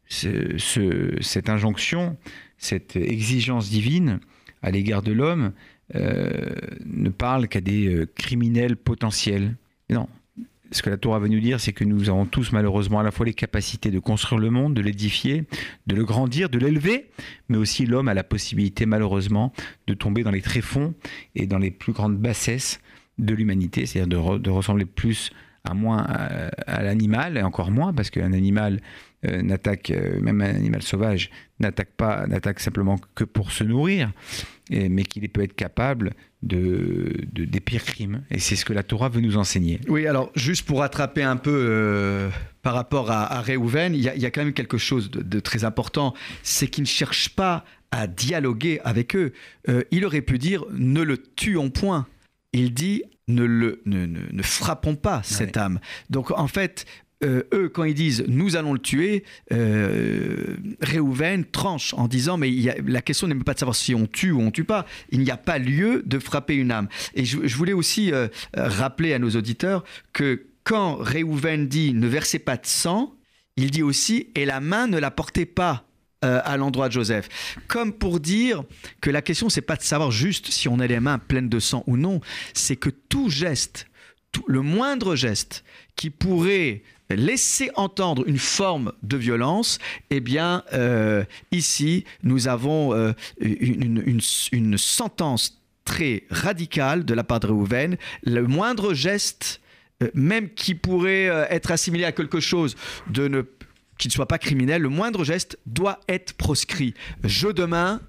cette 0.07 1.49
injonction, 1.49 2.15
cette 2.59 2.95
exigence 2.95 3.71
divine 3.71 4.19
à 4.61 4.69
l'égard 4.71 5.01
de 5.01 5.11
l'homme 5.11 5.45
euh, 5.45 5.49
ne 5.93 7.09
parle 7.09 7.47
qu'à 7.47 7.61
des 7.61 7.87
euh, 7.87 8.05
criminels 8.15 8.75
potentiels. 8.75 9.55
non, 9.89 10.07
ce 10.71 10.81
que 10.81 10.89
la 10.89 10.97
Torah 10.97 11.19
veut 11.19 11.27
nous 11.27 11.39
dire, 11.39 11.59
c'est 11.59 11.73
que 11.73 11.83
nous 11.83 12.09
avons 12.09 12.25
tous 12.25 12.51
malheureusement 12.51 12.99
à 12.99 13.03
la 13.03 13.11
fois 13.11 13.25
les 13.25 13.33
capacités 13.33 13.91
de 13.91 13.99
construire 13.99 14.39
le 14.39 14.49
monde, 14.49 14.73
de 14.73 14.81
l'édifier, 14.81 15.45
de 15.87 15.95
le 15.95 16.03
grandir, 16.03 16.49
de 16.49 16.57
l'élever, 16.57 17.09
mais 17.49 17.57
aussi 17.57 17.85
l'homme 17.85 18.07
a 18.07 18.13
la 18.13 18.23
possibilité 18.23 18.85
malheureusement 18.85 19.53
de 19.87 19.93
tomber 19.93 20.23
dans 20.23 20.31
les 20.31 20.41
tréfonds 20.41 20.93
et 21.35 21.45
dans 21.45 21.59
les 21.59 21.71
plus 21.71 21.93
grandes 21.93 22.17
bassesses 22.17 22.79
de 23.17 23.33
l'humanité, 23.33 23.85
c'est-à-dire 23.85 24.39
de, 24.39 24.49
ressembler 24.49 24.85
plus 24.85 25.31
à 25.65 25.73
moins 25.73 26.05
à, 26.07 26.83
l'animal, 26.83 27.37
et 27.37 27.41
encore 27.41 27.71
moins, 27.71 27.93
parce 27.93 28.09
qu'un 28.09 28.33
animal 28.33 28.79
euh, 29.25 29.41
n'attaque, 29.41 29.89
euh, 29.91 30.19
même 30.21 30.41
un 30.41 30.55
animal 30.55 30.81
sauvage, 30.81 31.29
n'attaque 31.59 31.91
pas, 31.97 32.27
n'attaque 32.27 32.59
simplement 32.59 32.99
que 33.15 33.23
pour 33.23 33.51
se 33.51 33.63
nourrir, 33.63 34.11
mais 34.71 35.03
qu'il 35.03 35.27
peut 35.29 35.43
être 35.43 35.55
capable 35.55 36.13
de, 36.41 37.13
des 37.31 37.59
pires 37.59 37.83
crimes. 37.83 38.23
Et 38.31 38.39
c'est 38.39 38.55
ce 38.55 38.65
que 38.65 38.73
la 38.73 38.83
Torah 38.83 39.09
veut 39.09 39.21
nous 39.21 39.37
enseigner. 39.37 39.79
Oui, 39.87 40.07
alors 40.07 40.31
juste 40.35 40.65
pour 40.65 40.79
rattraper 40.79 41.23
un 41.23 41.37
peu, 41.37 41.51
euh, 41.53 42.29
par 42.61 42.73
rapport 42.73 43.09
à, 43.11 43.31
à 43.31 43.41
Réhouven, 43.41 43.93
il 43.95 44.01
y, 44.01 44.09
a- 44.09 44.31
quand 44.31 44.43
même 44.43 44.53
quelque 44.53 44.77
chose 44.77 45.09
de, 45.11 45.21
de 45.21 45.39
très 45.39 45.63
important, 45.63 46.13
c'est 46.43 46.67
qu'il 46.67 46.83
ne 46.83 46.87
cherche 46.87 47.29
pas 47.29 47.63
à 47.91 48.07
dialoguer 48.07 48.81
avec 48.83 49.15
eux. 49.15 49.31
Il 49.91 50.03
aurait 50.05 50.21
pu 50.21 50.37
dire 50.37 50.65
ne 50.73 51.01
le 51.01 51.17
tuons 51.17 51.69
point. 51.69 52.07
Il 52.51 52.73
dit 52.73 53.03
ne 53.27 53.43
le 53.43 53.81
ne, 53.85 54.05
ne- 54.05 54.31
ne 54.31 54.41
frappons 54.43 54.95
pas 54.95 55.21
cette 55.23 55.57
âme. 55.57 55.79
Donc 56.09 56.31
en 56.31 56.47
fait. 56.47 56.85
euh, 57.23 57.43
eux, 57.53 57.69
quand 57.69 57.85
ils 57.85 57.93
disent 57.93 58.25
nous 58.27 58.57
allons 58.57 58.73
le 58.73 58.79
tuer, 58.79 59.23
euh, 59.53 60.57
Réhouven 60.81 61.45
tranche 61.45 61.93
en 61.93 62.07
disant 62.09 62.37
mais 62.37 62.49
il 62.51 62.59
y 62.61 62.69
a- 62.69 62.75
la 62.85 63.01
question 63.01 63.27
n'est 63.27 63.33
même 63.33 63.45
pas 63.45 63.53
de 63.53 63.59
savoir 63.59 63.75
si 63.75 63.95
on 63.95 64.05
tue 64.05 64.31
ou 64.31 64.41
on 64.41 64.51
tue 64.51 64.65
pas. 64.65 64.85
Il 65.11 65.21
n'y 65.21 65.31
a 65.31 65.37
pas 65.37 65.57
lieu 65.57 66.03
de 66.05 66.19
frapper 66.19 66.55
une 66.55 66.71
âme. 66.71 66.89
Et 67.13 67.23
je, 67.25 67.47
je 67.47 67.55
voulais 67.55 67.73
aussi 67.73 68.11
euh, 68.11 68.27
rappeler 68.55 69.13
à 69.13 69.19
nos 69.19 69.29
auditeurs 69.31 69.83
que 70.13 70.47
quand 70.65 70.95
Réhouven 70.97 71.67
dit 71.67 71.93
ne 71.93 72.07
versez 72.07 72.37
pas 72.39 72.57
de 72.57 72.65
sang, 72.65 73.13
il 73.55 73.71
dit 73.71 73.81
aussi 73.83 74.27
et 74.35 74.45
la 74.45 74.59
main 74.59 74.87
ne 74.87 74.97
la 74.99 75.09
portez 75.09 75.45
pas 75.45 75.87
euh, 76.25 76.41
à 76.43 76.57
l'endroit 76.57 76.87
de 76.87 76.93
Joseph. 76.93 77.29
Comme 77.67 77.93
pour 77.93 78.19
dire 78.19 78.63
que 78.99 79.11
la 79.11 79.21
question 79.21 79.47
c'est 79.47 79.61
pas 79.61 79.75
de 79.75 79.83
savoir 79.83 80.09
juste 80.11 80.47
si 80.51 80.67
on 80.67 80.79
a 80.79 80.87
les 80.87 80.99
mains 80.99 81.19
pleines 81.19 81.49
de 81.49 81.59
sang 81.59 81.83
ou 81.85 81.97
non, 81.97 82.19
c'est 82.53 82.75
que 82.75 82.89
tout 82.89 83.29
geste, 83.29 83.85
tout- 84.31 84.43
le 84.47 84.61
moindre 84.61 85.15
geste 85.15 85.63
qui 85.95 86.09
pourrait 86.09 86.81
laisser 87.11 87.69
entendre 87.75 88.23
une 88.27 88.39
forme 88.39 88.91
de 89.03 89.17
violence, 89.17 89.77
eh 90.09 90.19
bien, 90.19 90.63
euh, 90.73 91.23
ici, 91.51 92.03
nous 92.23 92.47
avons 92.47 92.93
euh, 92.95 93.13
une, 93.39 94.77
sentence 94.77 95.61
très 95.83 96.23
radicale 96.31 97.05
de 97.05 97.13
la 97.13 97.23
part 97.23 97.39
de 97.39 97.47
Réhouven. 97.47 97.97
Le 98.23 98.41
moindre 98.47 98.95
geste, 98.95 99.61
même 100.15 100.49
qui 100.49 100.73
pourrait 100.73 101.25
être 101.51 101.69
assimilé 101.71 102.05
à 102.05 102.11
quelque 102.11 102.39
chose 102.39 102.75
de 103.11 103.27
ne 103.27 103.43
qui 103.97 104.07
ne 104.07 104.11
soit 104.13 104.27
pas 104.27 104.37
criminel, 104.37 104.81
le 104.81 104.89
moindre 104.89 105.23
geste 105.23 105.57
doit 105.65 105.99
être 106.09 106.33
proscrit. 106.33 106.93
Jeu 107.23 107.53
de 107.53 107.63
main, 107.65 108.01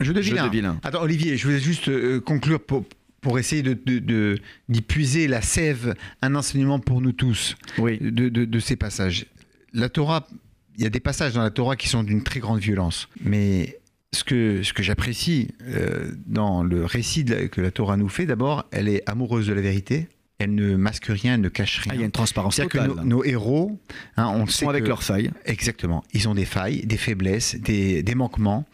Je 0.00 0.12
de 0.12 0.20
jeu 0.22 0.30
vilain. 0.32 0.46
de 0.46 0.52
vilain. 0.52 0.80
Attends, 0.82 1.02
Olivier, 1.02 1.36
je 1.36 1.44
voulais 1.46 1.60
juste 1.60 1.88
euh, 1.88 2.20
conclure 2.20 2.60
pour, 2.60 2.84
pour 3.20 3.38
essayer 3.38 3.62
de, 3.62 3.72
de- 3.74 3.98
de- 4.00 4.38
d'y 4.68 4.82
puiser 4.82 5.26
la 5.28 5.40
sève, 5.40 5.94
un 6.22 6.34
enseignement 6.34 6.78
pour 6.78 7.00
nous 7.00 7.12
tous 7.12 7.56
Oui. 7.78 7.98
de, 8.00 8.28
de- 8.28 8.60
ces 8.60 8.76
passages. 8.76 9.26
La 9.72 9.88
Torah, 9.88 10.26
il 10.76 10.82
y 10.84 10.86
a 10.86 10.90
des 10.90 11.00
passages 11.00 11.32
dans 11.32 11.42
la 11.42 11.50
Torah 11.50 11.76
qui 11.76 11.88
sont 11.88 12.02
d'une 12.02 12.22
très 12.22 12.40
grande 12.40 12.60
violence, 12.60 13.08
mais 13.22 13.78
ce 14.12 14.24
que, 14.24 14.62
ce 14.62 14.72
que 14.72 14.82
j'apprécie 14.82 15.48
euh, 15.62 16.12
dans 16.26 16.62
le 16.62 16.84
récit 16.84 17.24
la- 17.24 17.48
que 17.48 17.60
la 17.60 17.70
Torah 17.70 17.96
nous 17.96 18.08
fait, 18.08 18.26
d'abord, 18.26 18.66
elle 18.72 18.88
est 18.88 19.02
amoureuse 19.08 19.46
de 19.46 19.52
la 19.54 19.60
vérité, 19.62 20.08
elle 20.44 20.54
ne 20.54 20.76
masque 20.76 21.06
rien, 21.08 21.34
elle 21.34 21.40
ne 21.40 21.48
cache 21.48 21.80
rien. 21.80 21.92
Ah, 21.92 21.94
il 21.96 22.00
y 22.00 22.02
a 22.02 22.06
une 22.06 22.10
transparence 22.12 22.56
C'est-à-dire 22.56 22.70
que 22.82 22.86
totale. 22.88 23.04
nos, 23.04 23.16
nos 23.18 23.24
héros, 23.24 23.78
hein, 24.16 24.28
on 24.34 24.44
Ils 24.44 24.50
sait 24.50 24.64
sont 24.64 24.70
avec 24.70 24.84
que- 24.84 24.88
leurs 24.88 25.02
failles. 25.02 25.30
Exactement. 25.44 26.04
Ils 26.12 26.28
ont 26.28 26.34
des 26.34 26.44
failles, 26.44 26.86
des 26.86 26.96
faiblesses, 26.96 27.56
des, 27.56 28.02
des 28.02 28.14
manquements. 28.14 28.64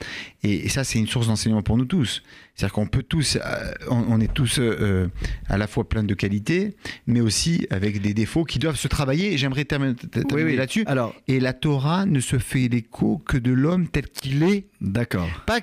Et, 0.43 0.67
et 0.67 0.69
ça, 0.69 0.85
c'est 0.85 0.99
une 0.99 1.07
source 1.07 1.27
d'enseignement 1.29 1.63
pour 1.63 1.77
nous 1.77 1.85
tous. 1.87 2.23
C'est-à-dire 2.55 2.75
qu'on 2.75 2.87
peut 2.87 3.03
tous, 3.03 3.37
euh, 3.37 3.73
on, 3.89 4.05
on 4.09 4.21
est 4.21 4.33
tous 4.33 4.59
euh, 4.59 4.77
euh, 4.81 5.09
à 5.49 5.57
la 5.57 5.67
fois 5.67 5.89
plein 5.89 6.03
de 6.05 6.13
qualités, 6.15 6.77
mais 7.07 7.21
aussi 7.21 7.67
avec 7.71 8.01
des 8.03 8.13
défauts 8.15 8.45
qui 8.45 8.59
doivent 8.59 8.77
se 8.77 8.89
travailler. 8.89 9.39
J'aimerais 9.39 9.65
terminer, 9.65 9.95
terminer 9.95 10.57
là-dessus. 10.57 10.85
Alors, 10.87 11.15
Et 11.29 11.41
la 11.41 11.53
Torah 11.55 12.05
ne 12.07 12.21
se 12.21 12.39
fait 12.39 12.69
l'écho 12.69 13.19
que 13.25 13.39
de 13.39 13.53
l'homme 13.53 13.89
tel 13.89 14.09
qu'il 14.09 14.43
est. 14.43 14.67
d'accord. 14.81 15.29
Pas 15.47 15.61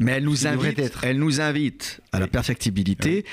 Mais 0.00 0.12
elle 0.12 0.24
nous 0.24 0.46
invite, 0.46 0.78
être. 0.78 1.04
elle 1.04 1.18
nous 1.18 1.40
invite 1.40 2.00
à 2.12 2.18
la 2.18 2.24
Oui. 2.24 2.30
perfectibilité, 2.30 3.24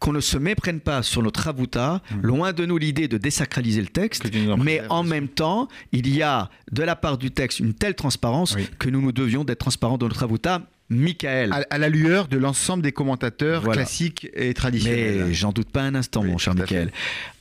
qu'on 0.00 0.12
ne 0.12 0.20
se 0.20 0.36
méprenne 0.36 0.80
pas 0.80 1.02
sur 1.02 1.22
notre 1.22 1.46
avouta, 1.48 2.02
loin 2.22 2.52
de 2.52 2.66
nous 2.66 2.76
l'idée 2.78 3.08
de 3.08 3.16
désacraliser 3.18 3.80
le 3.80 3.86
texte, 3.86 4.24
mais 4.58 4.82
en 4.90 5.02
même 5.04 5.28
temps, 5.28 5.68
il 5.92 6.08
y 6.14 6.22
a 6.22 6.50
de 6.72 6.82
la 6.82 6.96
part 6.96 7.16
du 7.18 7.30
texte 7.30 7.60
une 7.60 7.74
telle 7.74 7.94
transparence 7.94 8.56
que 8.78 8.88
nous 8.90 9.00
nous 9.00 9.12
devions 9.12 9.44
d'être 9.44 9.60
transparents 9.60 9.96
dans 9.98 10.08
notre 10.08 10.22
avouta. 10.24 10.62
Michael, 10.90 11.50
à, 11.52 11.64
à 11.70 11.78
la 11.78 11.88
lueur 11.88 12.28
de 12.28 12.36
l'ensemble 12.36 12.82
des 12.82 12.92
commentateurs 12.92 13.62
Voilà. 13.62 13.82
classiques 13.82 14.28
et 14.34 14.52
traditionnels. 14.52 15.24
mais 15.28 15.34
j'en 15.34 15.52
doute 15.52 15.70
pas 15.70 15.80
un 15.82 15.94
instant, 15.94 16.20
Oui, 16.22 16.28
mon 16.30 16.38
cher 16.38 16.52
tout 16.54 16.58
à 16.60 16.62
Michael. 16.64 16.92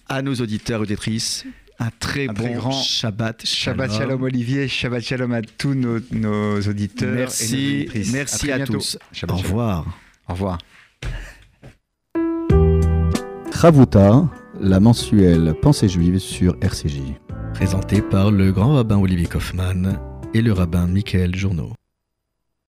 À 0.08 0.22
nos 0.22 0.34
auditeurs 0.36 0.80
et 0.80 0.84
auditrices, 0.84 1.46
un 1.80 1.90
très 2.00 2.28
Un 2.30 2.34
bon 2.34 2.44
très 2.44 2.54
grand 2.54 2.72
Shabbat 2.72 3.46
Shalom. 3.46 3.80
Shabbat 3.88 3.98
shalom 3.98 4.24
Olivier, 4.24 4.68
Shabbat 4.68 5.02
shalom 5.04 5.34
à 5.34 5.42
tous 5.42 5.74
nos, 5.74 6.00
nos 6.12 6.62
auditeurs 6.62 7.10
et 7.10 7.12
nos 7.12 7.18
Merci, 7.20 7.76
auditrices. 7.82 8.14
merci 8.14 8.52
à, 8.52 8.66
tous. 8.66 8.98
Shabbat 9.12 9.36
Au 9.36 9.40
shalom. 9.40 9.52
revoir. 9.52 9.86
Au 10.30 10.34
revoir. 10.34 10.58
Ravuta, 13.52 14.30
la 14.60 14.80
mensuelle 14.80 15.54
Pensée 15.62 15.90
juive 15.90 16.20
sur 16.20 16.56
RCJ. 16.62 17.00
Présenté 17.54 18.02
par 18.02 18.32
le 18.32 18.52
grand 18.52 18.76
rabbin 18.76 18.98
Olivier 18.98 19.28
Kaufmann 19.28 20.00
et 20.34 20.42
le 20.42 20.52
rabbin 20.54 20.88
Michael 20.88 21.36
Journeau. 21.36 21.74